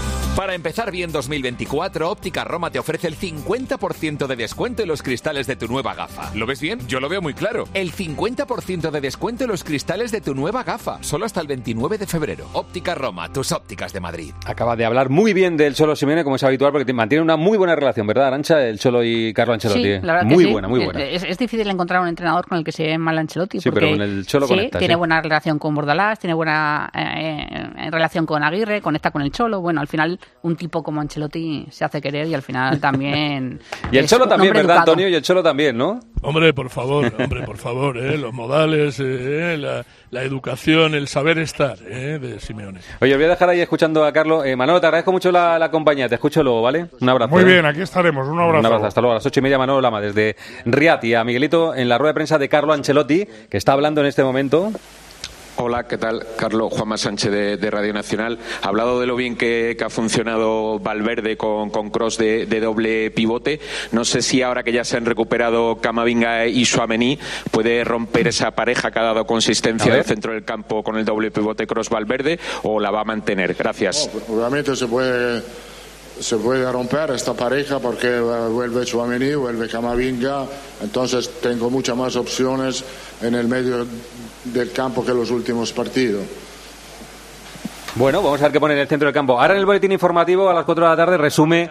Para 0.35 0.55
empezar 0.55 0.91
bien 0.91 1.11
2024, 1.11 2.09
Óptica 2.09 2.43
Roma 2.45 2.71
te 2.71 2.79
ofrece 2.79 3.07
el 3.07 3.17
50% 3.17 4.25
de 4.27 4.35
descuento 4.37 4.81
en 4.81 4.87
los 4.87 5.03
cristales 5.03 5.45
de 5.45 5.55
tu 5.57 5.67
nueva 5.67 5.93
gafa. 5.93 6.31
¿Lo 6.35 6.45
ves 6.47 6.61
bien? 6.61 6.79
Yo 6.87 6.99
lo 7.01 7.09
veo 7.09 7.21
muy 7.21 7.33
claro. 7.33 7.65
El 7.73 7.91
50% 7.91 8.89
de 8.91 9.01
descuento 9.01 9.43
en 9.43 9.49
los 9.51 9.63
cristales 9.63 10.09
de 10.11 10.21
tu 10.21 10.33
nueva 10.33 10.63
gafa, 10.63 10.97
solo 11.03 11.25
hasta 11.25 11.41
el 11.41 11.47
29 11.47 11.97
de 11.97 12.07
febrero. 12.07 12.47
Óptica 12.53 12.95
Roma, 12.95 13.31
tus 13.31 13.51
ópticas 13.51 13.91
de 13.93 13.99
Madrid. 13.99 14.31
Acaba 14.45 14.75
de 14.77 14.85
hablar 14.85 15.09
muy 15.09 15.33
bien 15.33 15.57
del 15.57 15.75
Cholo 15.75 15.95
Simeone, 15.97 16.23
como 16.23 16.37
es 16.37 16.43
habitual, 16.43 16.71
porque 16.71 16.85
te- 16.85 16.93
mantiene 16.93 17.21
una 17.21 17.35
muy 17.35 17.57
buena 17.57 17.75
relación, 17.75 18.07
¿verdad, 18.07 18.27
Arancha? 18.27 18.65
El 18.65 18.79
Cholo 18.79 19.03
y 19.03 19.33
Carlo 19.33 19.53
Ancelotti. 19.53 19.83
Sí, 19.83 19.89
la 20.01 20.13
verdad 20.13 20.23
muy 20.25 20.37
que 20.37 20.45
sí. 20.45 20.51
buena, 20.53 20.67
muy 20.69 20.85
buena. 20.85 21.03
Es, 21.03 21.23
es 21.23 21.37
difícil 21.37 21.69
encontrar 21.69 22.01
un 22.01 22.07
entrenador 22.07 22.47
con 22.47 22.57
el 22.57 22.63
que 22.63 22.71
se 22.71 22.83
lleve 22.83 22.97
mal 22.97 23.17
Ancelotti. 23.17 23.59
Sí, 23.59 23.69
porque 23.69 23.85
pero 23.85 23.97
con 23.97 24.01
el 24.01 24.25
Cholo 24.25 24.47
sí, 24.47 24.53
conecta, 24.55 24.79
tiene 24.79 24.93
sí. 24.93 24.97
buena 24.97 25.21
relación 25.21 25.59
con 25.59 25.75
Bordalás, 25.75 26.17
tiene 26.19 26.33
buena 26.33 26.89
eh, 26.95 27.67
eh, 27.81 27.91
relación 27.91 28.25
con 28.25 28.43
Aguirre, 28.43 28.81
conecta 28.81 29.11
con 29.11 29.21
el 29.21 29.31
Cholo. 29.31 29.61
Bueno, 29.61 29.81
al 29.81 29.87
final 29.87 30.19
un 30.43 30.55
tipo 30.55 30.83
como 30.83 31.01
Ancelotti 31.01 31.67
se 31.69 31.85
hace 31.85 32.01
querer 32.01 32.27
y 32.27 32.33
al 32.33 32.41
final 32.41 32.79
también... 32.79 33.59
Y 33.91 33.97
el 33.97 34.07
Cholo 34.07 34.27
también, 34.27 34.53
¿verdad, 34.53 34.77
educado. 34.77 34.91
Antonio? 34.91 35.09
Y 35.09 35.15
el 35.15 35.21
Cholo 35.21 35.43
también, 35.43 35.77
¿no? 35.77 35.99
Hombre, 36.21 36.53
por 36.53 36.69
favor, 36.69 37.11
hombre, 37.17 37.43
por 37.43 37.57
favor, 37.57 37.97
¿eh? 37.97 38.17
los 38.17 38.31
modales, 38.33 38.99
eh, 38.99 39.57
la, 39.57 39.83
la 40.11 40.23
educación, 40.23 40.93
el 40.93 41.07
saber 41.07 41.39
estar 41.39 41.77
¿eh? 41.87 42.19
de 42.21 42.39
Simeone. 42.39 42.79
Oye, 42.99 43.13
os 43.13 43.17
voy 43.17 43.25
a 43.25 43.29
dejar 43.29 43.49
ahí 43.49 43.61
escuchando 43.61 44.05
a 44.05 44.11
Carlos. 44.11 44.45
Eh, 44.45 44.55
Manolo, 44.55 44.79
te 44.79 44.87
agradezco 44.87 45.11
mucho 45.11 45.31
la, 45.31 45.57
la 45.57 45.71
compañía. 45.71 46.07
Te 46.07 46.15
escucho 46.15 46.43
luego, 46.43 46.61
¿vale? 46.61 46.87
Un 46.99 47.09
abrazo. 47.09 47.31
Muy 47.31 47.41
¿eh? 47.41 47.45
bien, 47.45 47.65
aquí 47.65 47.81
estaremos. 47.81 48.27
Un 48.27 48.39
abrazo. 48.39 48.59
Un 48.59 48.65
abrazo, 48.65 48.85
hasta 48.85 49.01
luego. 49.01 49.13
A 49.13 49.15
las 49.15 49.25
ocho 49.25 49.39
y 49.39 49.43
media, 49.43 49.57
Manolo 49.57 49.81
Lama, 49.81 49.99
desde 50.01 50.35
Riad. 50.65 51.01
Y 51.03 51.15
a 51.15 51.23
Miguelito 51.23 51.73
en 51.73 51.89
la 51.89 51.97
rueda 51.97 52.11
de 52.11 52.15
prensa 52.15 52.37
de 52.37 52.49
Carlo 52.49 52.73
Ancelotti, 52.73 53.25
que 53.49 53.57
está 53.57 53.73
hablando 53.73 54.01
en 54.01 54.07
este 54.07 54.23
momento. 54.23 54.71
Hola, 55.63 55.83
¿qué 55.83 55.99
tal? 55.99 56.25
Carlos 56.37 56.73
Juanma 56.73 56.97
Sánchez 56.97 57.31
de, 57.31 57.57
de 57.57 57.69
Radio 57.69 57.93
Nacional. 57.93 58.39
Ha 58.63 58.67
hablado 58.67 58.99
de 58.99 59.05
lo 59.05 59.15
bien 59.15 59.37
que, 59.37 59.75
que 59.77 59.83
ha 59.83 59.91
funcionado 59.91 60.79
Valverde 60.79 61.37
con, 61.37 61.69
con 61.69 61.91
Cross 61.91 62.17
de, 62.17 62.47
de 62.47 62.59
doble 62.59 63.11
pivote. 63.11 63.59
No 63.91 64.03
sé 64.03 64.23
si 64.23 64.41
ahora 64.41 64.63
que 64.63 64.71
ya 64.71 64.83
se 64.83 64.97
han 64.97 65.05
recuperado 65.05 65.77
Camavinga 65.79 66.47
y 66.47 66.65
Suamení 66.65 67.19
puede 67.51 67.83
romper 67.83 68.27
esa 68.29 68.49
pareja 68.49 68.89
que 68.89 68.97
ha 68.97 69.03
dado 69.03 69.27
consistencia 69.27 69.93
del 69.93 70.03
centro 70.03 70.33
del 70.33 70.43
campo 70.43 70.81
con 70.81 70.97
el 70.97 71.05
doble 71.05 71.29
pivote 71.29 71.67
Cross 71.67 71.89
Valverde 71.89 72.39
o 72.63 72.79
la 72.79 72.89
va 72.89 73.01
a 73.01 73.05
mantener. 73.05 73.53
Gracias. 73.53 74.09
Obviamente 74.29 74.75
se 74.75 74.87
puede, 74.87 75.43
se 76.19 76.37
puede 76.37 76.71
romper 76.71 77.11
esta 77.11 77.35
pareja 77.35 77.77
porque 77.77 78.07
eh, 78.07 78.47
vuelve 78.49 78.83
Chouameni, 78.83 79.35
vuelve 79.35 79.69
Camavinga, 79.69 80.43
entonces 80.81 81.29
tengo 81.39 81.69
muchas 81.69 81.95
más 81.95 82.15
opciones 82.15 82.83
en 83.21 83.35
el 83.35 83.47
medio 83.47 83.85
del 84.43 84.71
campo 84.71 85.05
que 85.05 85.13
los 85.13 85.31
últimos 85.31 85.71
partidos. 85.71 86.23
Bueno, 87.95 88.23
vamos 88.23 88.39
a 88.39 88.43
ver 88.43 88.53
qué 88.53 88.59
pone 88.59 88.73
en 88.73 88.79
el 88.79 88.87
centro 88.87 89.07
del 89.07 89.13
campo. 89.13 89.39
Ahora 89.39 89.53
en 89.53 89.59
el 89.59 89.65
boletín 89.65 89.91
informativo 89.91 90.49
a 90.49 90.53
las 90.53 90.63
4 90.63 90.83
de 90.85 90.89
la 90.89 90.95
tarde 90.95 91.17
resume 91.17 91.69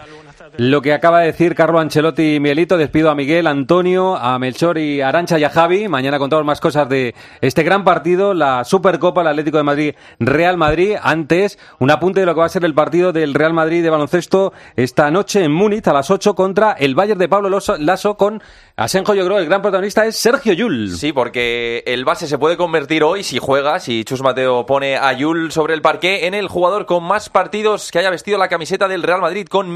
lo 0.57 0.81
que 0.81 0.93
acaba 0.93 1.21
de 1.21 1.27
decir 1.27 1.55
Carlo 1.55 1.79
Ancelotti 1.79 2.35
y 2.35 2.39
Mielito. 2.39 2.77
Despido 2.77 3.09
a 3.09 3.15
Miguel, 3.15 3.47
Antonio, 3.47 4.15
a 4.15 4.37
Melchor 4.37 4.77
y 4.77 5.01
Arancha 5.01 5.39
y 5.39 5.43
a 5.43 5.49
Javi. 5.49 5.87
Mañana 5.87 6.19
contamos 6.19 6.45
más 6.45 6.59
cosas 6.59 6.87
de 6.89 7.15
este 7.39 7.63
gran 7.63 7.83
partido, 7.83 8.33
la 8.33 8.63
Supercopa, 8.63 9.21
el 9.21 9.27
Atlético 9.27 9.57
de 9.57 9.63
Madrid, 9.63 9.95
Real 10.19 10.57
Madrid. 10.57 10.95
Antes, 11.01 11.57
un 11.79 11.89
apunte 11.89 12.19
de 12.19 12.25
lo 12.25 12.33
que 12.33 12.41
va 12.41 12.45
a 12.45 12.49
ser 12.49 12.65
el 12.65 12.73
partido 12.73 13.13
del 13.13 13.33
Real 13.33 13.53
Madrid 13.53 13.81
de 13.81 13.89
baloncesto 13.89 14.53
esta 14.75 15.09
noche 15.09 15.43
en 15.43 15.51
Múnich 15.51 15.87
a 15.87 15.93
las 15.93 16.11
8 16.11 16.35
contra 16.35 16.73
el 16.73 16.95
Bayern 16.95 17.19
de 17.19 17.29
Pablo 17.29 17.49
Lasso- 17.49 18.17
con 18.17 18.41
Asenjo, 18.75 19.13
yo 19.13 19.25
creo, 19.25 19.37
el 19.39 19.45
gran 19.45 19.61
protagonista 19.61 20.05
es 20.05 20.15
Sergio 20.17 20.53
Yul. 20.53 20.89
Sí, 20.95 21.13
porque 21.13 21.83
el 21.85 22.03
base 22.03 22.27
se 22.27 22.37
puede 22.37 22.57
convertir 22.57 23.03
hoy, 23.03 23.23
si 23.23 23.37
juega, 23.37 23.79
si 23.79 24.03
Chus 24.03 24.21
Mateo 24.21 24.65
pone 24.65 24.97
a 24.97 25.13
Yul 25.13 25.51
sobre 25.51 25.73
el 25.75 25.81
parqué, 25.81 26.25
en 26.27 26.33
el 26.33 26.47
jugador 26.47 26.85
con 26.85 27.03
más 27.03 27.29
partidos 27.29 27.91
que 27.91 27.99
haya 27.99 28.09
vestido 28.09 28.37
la 28.37 28.47
camiseta 28.47 28.87
del 28.87 29.03
Real 29.03 29.21
Madrid 29.21 29.47
con 29.47 29.69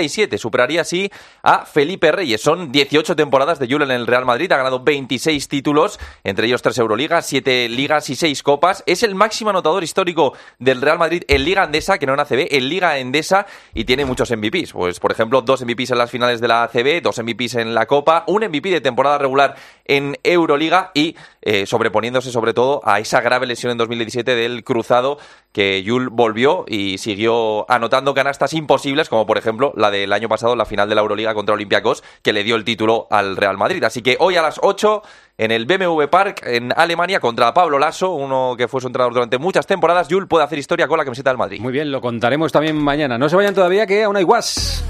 1047. 0.00 0.38
Superaría 0.38 0.80
así 0.82 1.10
a 1.42 1.64
Felipe 1.64 2.12
Reyes. 2.12 2.40
Son 2.40 2.72
18 2.72 3.16
temporadas 3.16 3.58
de 3.58 3.68
Yul 3.68 3.82
en 3.82 3.90
el 3.90 4.06
Real 4.06 4.24
Madrid. 4.24 4.50
Ha 4.52 4.56
ganado 4.56 4.80
26 4.82 5.48
títulos, 5.48 5.98
entre 6.24 6.46
ellos 6.46 6.62
3 6.62 6.78
Euroligas, 6.78 7.26
7 7.26 7.68
ligas 7.68 8.10
y 8.10 8.16
6 8.16 8.42
copas. 8.42 8.82
Es 8.86 9.02
el 9.02 9.14
máximo 9.14 9.50
anotador 9.50 9.84
histórico 9.84 10.34
del 10.58 10.80
Real 10.80 10.98
Madrid 10.98 11.22
en 11.28 11.44
Liga 11.44 11.64
Endesa, 11.64 11.98
que 11.98 12.06
no 12.06 12.14
en 12.14 12.20
ACB, 12.20 12.48
en 12.50 12.68
Liga 12.68 12.98
Endesa 12.98 13.46
y 13.74 13.84
tiene 13.84 14.04
muchos 14.04 14.30
MVPs. 14.30 14.72
Pues, 14.72 15.00
por 15.00 15.12
ejemplo, 15.12 15.42
dos 15.42 15.64
MVPs 15.64 15.90
en 15.90 15.98
las 15.98 16.10
finales 16.10 16.40
de 16.40 16.48
la 16.48 16.64
ACB, 16.64 17.02
dos 17.02 17.20
MVPs 17.22 17.56
en 17.56 17.74
la 17.74 17.86
Copa, 17.86 18.24
un 18.26 18.44
MVP 18.44 18.70
de 18.70 18.80
temporada 18.80 19.18
regular 19.18 19.56
en 19.84 20.16
Euroliga 20.22 20.90
y 20.94 21.16
eh, 21.42 21.66
sobreponiéndose 21.66 22.30
sobre 22.30 22.54
todo 22.54 22.80
a 22.84 23.00
esa 23.00 23.20
grave 23.20 23.46
lesión 23.46 23.72
en 23.72 23.78
2017 23.78 24.34
del 24.34 24.62
cruzado 24.62 25.18
que 25.52 25.82
Yul 25.82 26.10
volvió 26.10 26.64
y 26.68 26.98
siguió 26.98 27.70
anotando 27.70 28.14
canastas 28.14 28.52
imposibles, 28.52 29.08
como 29.08 29.26
por 29.26 29.38
ejemplo 29.38 29.72
la 29.76 29.89
del 29.90 30.12
año 30.12 30.28
pasado, 30.28 30.56
la 30.56 30.64
final 30.64 30.88
de 30.88 30.94
la 30.94 31.00
Euroliga 31.00 31.34
contra 31.34 31.54
Olympiacos, 31.54 32.02
que 32.22 32.32
le 32.32 32.44
dio 32.44 32.56
el 32.56 32.64
título 32.64 33.06
al 33.10 33.36
Real 33.36 33.56
Madrid. 33.56 33.82
Así 33.84 34.02
que 34.02 34.16
hoy 34.20 34.36
a 34.36 34.42
las 34.42 34.60
8 34.62 35.02
en 35.38 35.50
el 35.50 35.64
BMW 35.64 36.04
Park 36.10 36.42
en 36.44 36.72
Alemania 36.76 37.20
contra 37.20 37.52
Pablo 37.54 37.78
Lasso, 37.78 38.10
uno 38.10 38.54
que 38.56 38.68
fue 38.68 38.80
su 38.80 38.86
entrenador 38.86 39.14
durante 39.14 39.38
muchas 39.38 39.66
temporadas, 39.66 40.08
Yul 40.08 40.28
puede 40.28 40.44
hacer 40.44 40.58
historia 40.58 40.86
con 40.86 40.98
la 40.98 41.04
camiseta 41.04 41.30
del 41.30 41.38
Madrid. 41.38 41.60
Muy 41.60 41.72
bien, 41.72 41.90
lo 41.90 42.00
contaremos 42.00 42.52
también 42.52 42.76
mañana. 42.76 43.18
No 43.18 43.28
se 43.28 43.36
vayan 43.36 43.54
todavía 43.54 43.86
que 43.86 44.04
aún 44.04 44.16
hay 44.16 44.24
guas. 44.24 44.84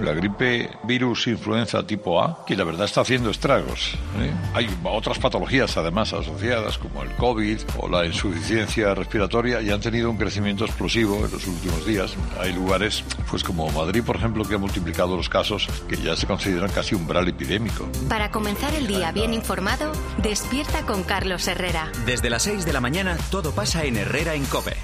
La 0.00 0.12
gripe 0.12 0.70
virus 0.84 1.26
influenza 1.26 1.86
tipo 1.86 2.22
A, 2.22 2.44
que 2.46 2.56
la 2.56 2.64
verdad 2.64 2.86
está 2.86 3.02
haciendo 3.02 3.30
estragos. 3.30 3.92
¿eh? 4.18 4.32
Hay 4.54 4.68
otras 4.82 5.18
patologías 5.18 5.76
además 5.76 6.12
asociadas, 6.12 6.78
como 6.78 7.02
el 7.02 7.10
COVID 7.16 7.58
o 7.78 7.88
la 7.88 8.06
insuficiencia 8.06 8.94
respiratoria, 8.94 9.60
y 9.60 9.70
han 9.70 9.80
tenido 9.80 10.10
un 10.10 10.16
crecimiento 10.16 10.64
explosivo 10.64 11.16
en 11.16 11.30
los 11.30 11.46
últimos 11.46 11.84
días. 11.86 12.14
Hay 12.40 12.52
lugares, 12.54 13.04
pues 13.30 13.44
como 13.44 13.70
Madrid, 13.70 14.02
por 14.02 14.16
ejemplo, 14.16 14.44
que 14.44 14.54
ha 14.54 14.58
multiplicado 14.58 15.16
los 15.16 15.28
casos 15.28 15.68
que 15.88 15.96
ya 15.96 16.16
se 16.16 16.26
consideran 16.26 16.70
casi 16.70 16.94
umbral 16.94 17.28
epidémico. 17.28 17.86
Para 18.08 18.30
comenzar 18.30 18.74
el 18.74 18.86
día 18.86 19.12
bien 19.12 19.34
informado, 19.34 19.92
despierta 20.22 20.86
con 20.86 21.02
Carlos 21.02 21.46
Herrera. 21.46 21.92
Desde 22.06 22.30
las 22.30 22.42
6 22.44 22.64
de 22.64 22.72
la 22.72 22.80
mañana 22.80 23.18
todo 23.30 23.52
pasa 23.52 23.84
en 23.84 23.96
Herrera 23.96 24.34
en 24.34 24.44
Cope. 24.46 24.76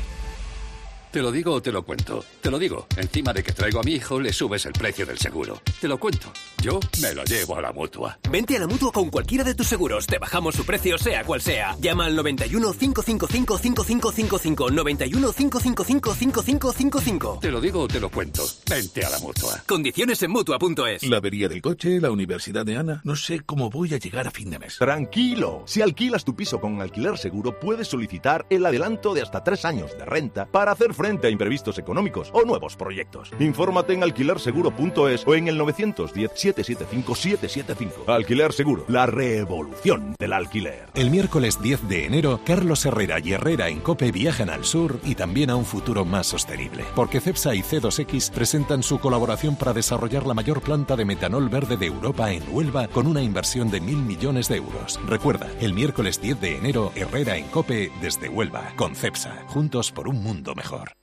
Te 1.10 1.22
lo 1.22 1.32
digo 1.32 1.52
o 1.52 1.62
te 1.62 1.72
lo 1.72 1.82
cuento. 1.82 2.22
Te 2.42 2.50
lo 2.50 2.58
digo. 2.58 2.86
Encima 2.96 3.32
de 3.32 3.42
que 3.42 3.52
traigo 3.52 3.80
a 3.80 3.82
mi 3.82 3.92
hijo, 3.92 4.20
le 4.20 4.32
subes 4.32 4.66
el 4.66 4.72
precio 4.72 5.06
del 5.06 5.18
seguro. 5.18 5.62
Te 5.80 5.88
lo 5.88 5.98
cuento. 5.98 6.30
Yo 6.60 6.78
me 7.00 7.14
lo 7.14 7.24
llevo 7.24 7.56
a 7.56 7.62
la 7.62 7.72
mutua. 7.72 8.18
Vente 8.30 8.56
a 8.56 8.60
la 8.60 8.66
mutua 8.66 8.92
con 8.92 9.08
cualquiera 9.08 9.42
de 9.42 9.54
tus 9.54 9.66
seguros. 9.66 10.06
Te 10.06 10.18
bajamos 10.18 10.54
su 10.54 10.66
precio, 10.66 10.98
sea 10.98 11.24
cual 11.24 11.40
sea. 11.40 11.74
Llama 11.80 12.06
al 12.06 12.16
91 12.16 12.72
555 12.74 13.58
5555. 13.58 14.70
91 14.70 15.32
555 15.32 16.14
5555. 16.14 17.38
Te 17.40 17.50
lo 17.50 17.60
digo 17.62 17.82
o 17.82 17.88
te 17.88 18.00
lo 18.00 18.10
cuento. 18.10 18.42
Vente 18.68 19.04
a 19.04 19.08
la 19.08 19.18
mutua. 19.18 19.62
Condiciones 19.66 20.22
en 20.22 20.30
mutua.es. 20.32 21.02
La 21.04 21.16
avería 21.16 21.48
del 21.48 21.62
coche, 21.62 21.98
la 21.98 22.10
universidad 22.10 22.66
de 22.66 22.76
Ana. 22.76 23.00
No 23.04 23.16
sé 23.16 23.40
cómo 23.40 23.70
voy 23.70 23.94
a 23.94 23.98
llegar 23.98 24.26
a 24.26 24.30
fin 24.30 24.50
de 24.50 24.58
mes. 24.58 24.76
Tranquilo, 24.76 25.62
si 25.66 25.80
alquilas 25.80 26.24
tu 26.24 26.36
piso 26.36 26.60
con 26.60 26.82
alquiler 26.82 27.16
seguro, 27.16 27.58
puedes 27.58 27.88
solicitar 27.88 28.44
el 28.50 28.66
adelanto 28.66 29.14
de 29.14 29.22
hasta 29.22 29.42
tres 29.42 29.64
años 29.64 29.96
de 29.96 30.04
renta 30.04 30.44
para 30.44 30.72
hacer 30.72 30.92
frente 30.92 31.05
a 31.06 31.30
imprevistos 31.30 31.78
económicos 31.78 32.30
o 32.32 32.44
nuevos 32.44 32.74
proyectos. 32.76 33.30
Infórmate 33.38 33.92
en 33.92 34.02
alquilerseguro.es 34.02 35.24
o 35.26 35.34
en 35.34 35.48
el 35.48 35.60
910-775-775. 35.60 38.08
Alquiler 38.08 38.52
Seguro, 38.52 38.84
la 38.88 39.06
revolución 39.06 40.14
del 40.18 40.32
alquiler. 40.32 40.86
El 40.94 41.10
miércoles 41.10 41.62
10 41.62 41.88
de 41.88 42.06
enero, 42.06 42.40
Carlos 42.44 42.84
Herrera 42.84 43.20
y 43.20 43.32
Herrera 43.32 43.68
en 43.68 43.78
Cope 43.80 44.10
viajan 44.10 44.50
al 44.50 44.64
sur 44.64 44.98
y 45.04 45.14
también 45.14 45.50
a 45.50 45.56
un 45.56 45.64
futuro 45.64 46.04
más 46.04 46.26
sostenible. 46.26 46.84
Porque 46.94 47.20
CEPSA 47.20 47.54
y 47.54 47.62
C2X 47.62 48.32
presentan 48.32 48.82
su 48.82 48.98
colaboración 48.98 49.56
para 49.56 49.72
desarrollar 49.72 50.26
la 50.26 50.34
mayor 50.34 50.60
planta 50.60 50.96
de 50.96 51.04
metanol 51.04 51.48
verde 51.48 51.76
de 51.76 51.86
Europa 51.86 52.32
en 52.32 52.42
Huelva 52.50 52.88
con 52.88 53.06
una 53.06 53.22
inversión 53.22 53.70
de 53.70 53.80
mil 53.80 53.98
millones 53.98 54.48
de 54.48 54.56
euros. 54.56 54.98
Recuerda, 55.06 55.48
el 55.60 55.72
miércoles 55.72 56.20
10 56.20 56.40
de 56.40 56.56
enero, 56.56 56.90
Herrera 56.96 57.36
en 57.36 57.46
Cope 57.48 57.92
desde 58.00 58.28
Huelva, 58.28 58.72
con 58.76 58.96
CEPSA, 58.96 59.44
juntos 59.48 59.92
por 59.92 60.08
un 60.08 60.22
mundo 60.22 60.54
mejor. 60.54 60.95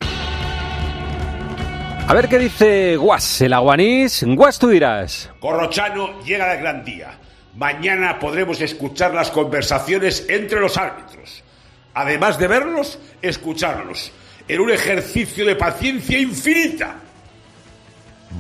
A 2.06 2.14
ver 2.14 2.28
qué 2.28 2.38
dice 2.38 2.98
Guas, 2.98 3.42
el 3.42 3.54
aguanís. 3.54 4.24
Guas, 4.28 4.60
tú 4.60 4.68
dirás. 4.68 5.30
Corrochano 5.40 6.22
llega 6.24 6.54
el 6.54 6.60
gran 6.60 6.84
día. 6.84 7.18
Mañana 7.56 8.20
podremos 8.20 8.60
escuchar 8.60 9.14
las 9.14 9.32
conversaciones 9.32 10.26
entre 10.28 10.60
los 10.60 10.78
árbitros. 10.78 11.44
Además 11.94 12.38
de 12.38 12.48
verlos, 12.48 13.00
escucharlos. 13.22 14.12
En 14.48 14.60
un 14.60 14.72
ejercicio 14.72 15.46
de 15.46 15.56
paciencia 15.56 16.20
infinita. 16.20 16.96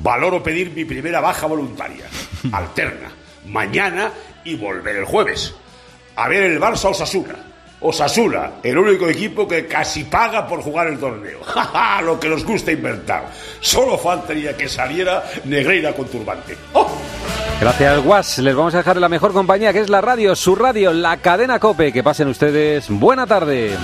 Valoro 0.01 0.43
pedir 0.43 0.72
mi 0.72 0.84
primera 0.84 1.22
baja 1.22 1.47
voluntaria. 1.47 2.05
Alterna. 2.51 3.11
Mañana 3.45 4.11
y 4.43 4.55
volver 4.55 4.97
el 4.97 5.05
jueves. 5.05 5.55
A 6.18 6.28
ver 6.28 6.43
el 6.43 6.59
Barça 6.59 6.89
Osasuna. 6.89 7.53
Osasuna, 7.84 8.54
el 8.64 8.78
único 8.78 9.08
equipo 9.08 9.48
que 9.48 9.68
casi 9.68 10.06
paga 10.06 10.48
por 10.48 10.62
jugar 10.62 10.88
el 10.88 10.98
torneo. 10.98 11.40
¡Ja! 11.44 12.02
Lo 12.02 12.20
que 12.20 12.30
nos 12.30 12.46
gusta 12.46 12.72
inventar. 12.72 13.26
Solo 13.60 13.98
faltaría 13.98 14.56
que 14.56 14.68
saliera 14.68 15.24
Negreira 15.44 15.94
con 15.94 16.08
turbante. 16.08 16.58
¡Oh! 16.74 16.90
Gracias, 17.60 18.04
Guas. 18.04 18.40
Les 18.40 18.56
vamos 18.56 18.74
a 18.74 18.78
dejar 18.78 18.98
la 18.98 19.10
mejor 19.10 19.34
compañía 19.34 19.72
que 19.72 19.80
es 19.80 19.90
la 19.90 20.02
radio, 20.02 20.36
su 20.36 20.56
radio, 20.56 20.92
la 20.94 21.18
cadena 21.18 21.60
Cope. 21.60 21.92
Que 21.94 22.04
pasen 22.04 22.28
ustedes 22.28 22.90
buena 22.90 23.28
tarde. 23.28 23.78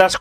Las 0.00 0.16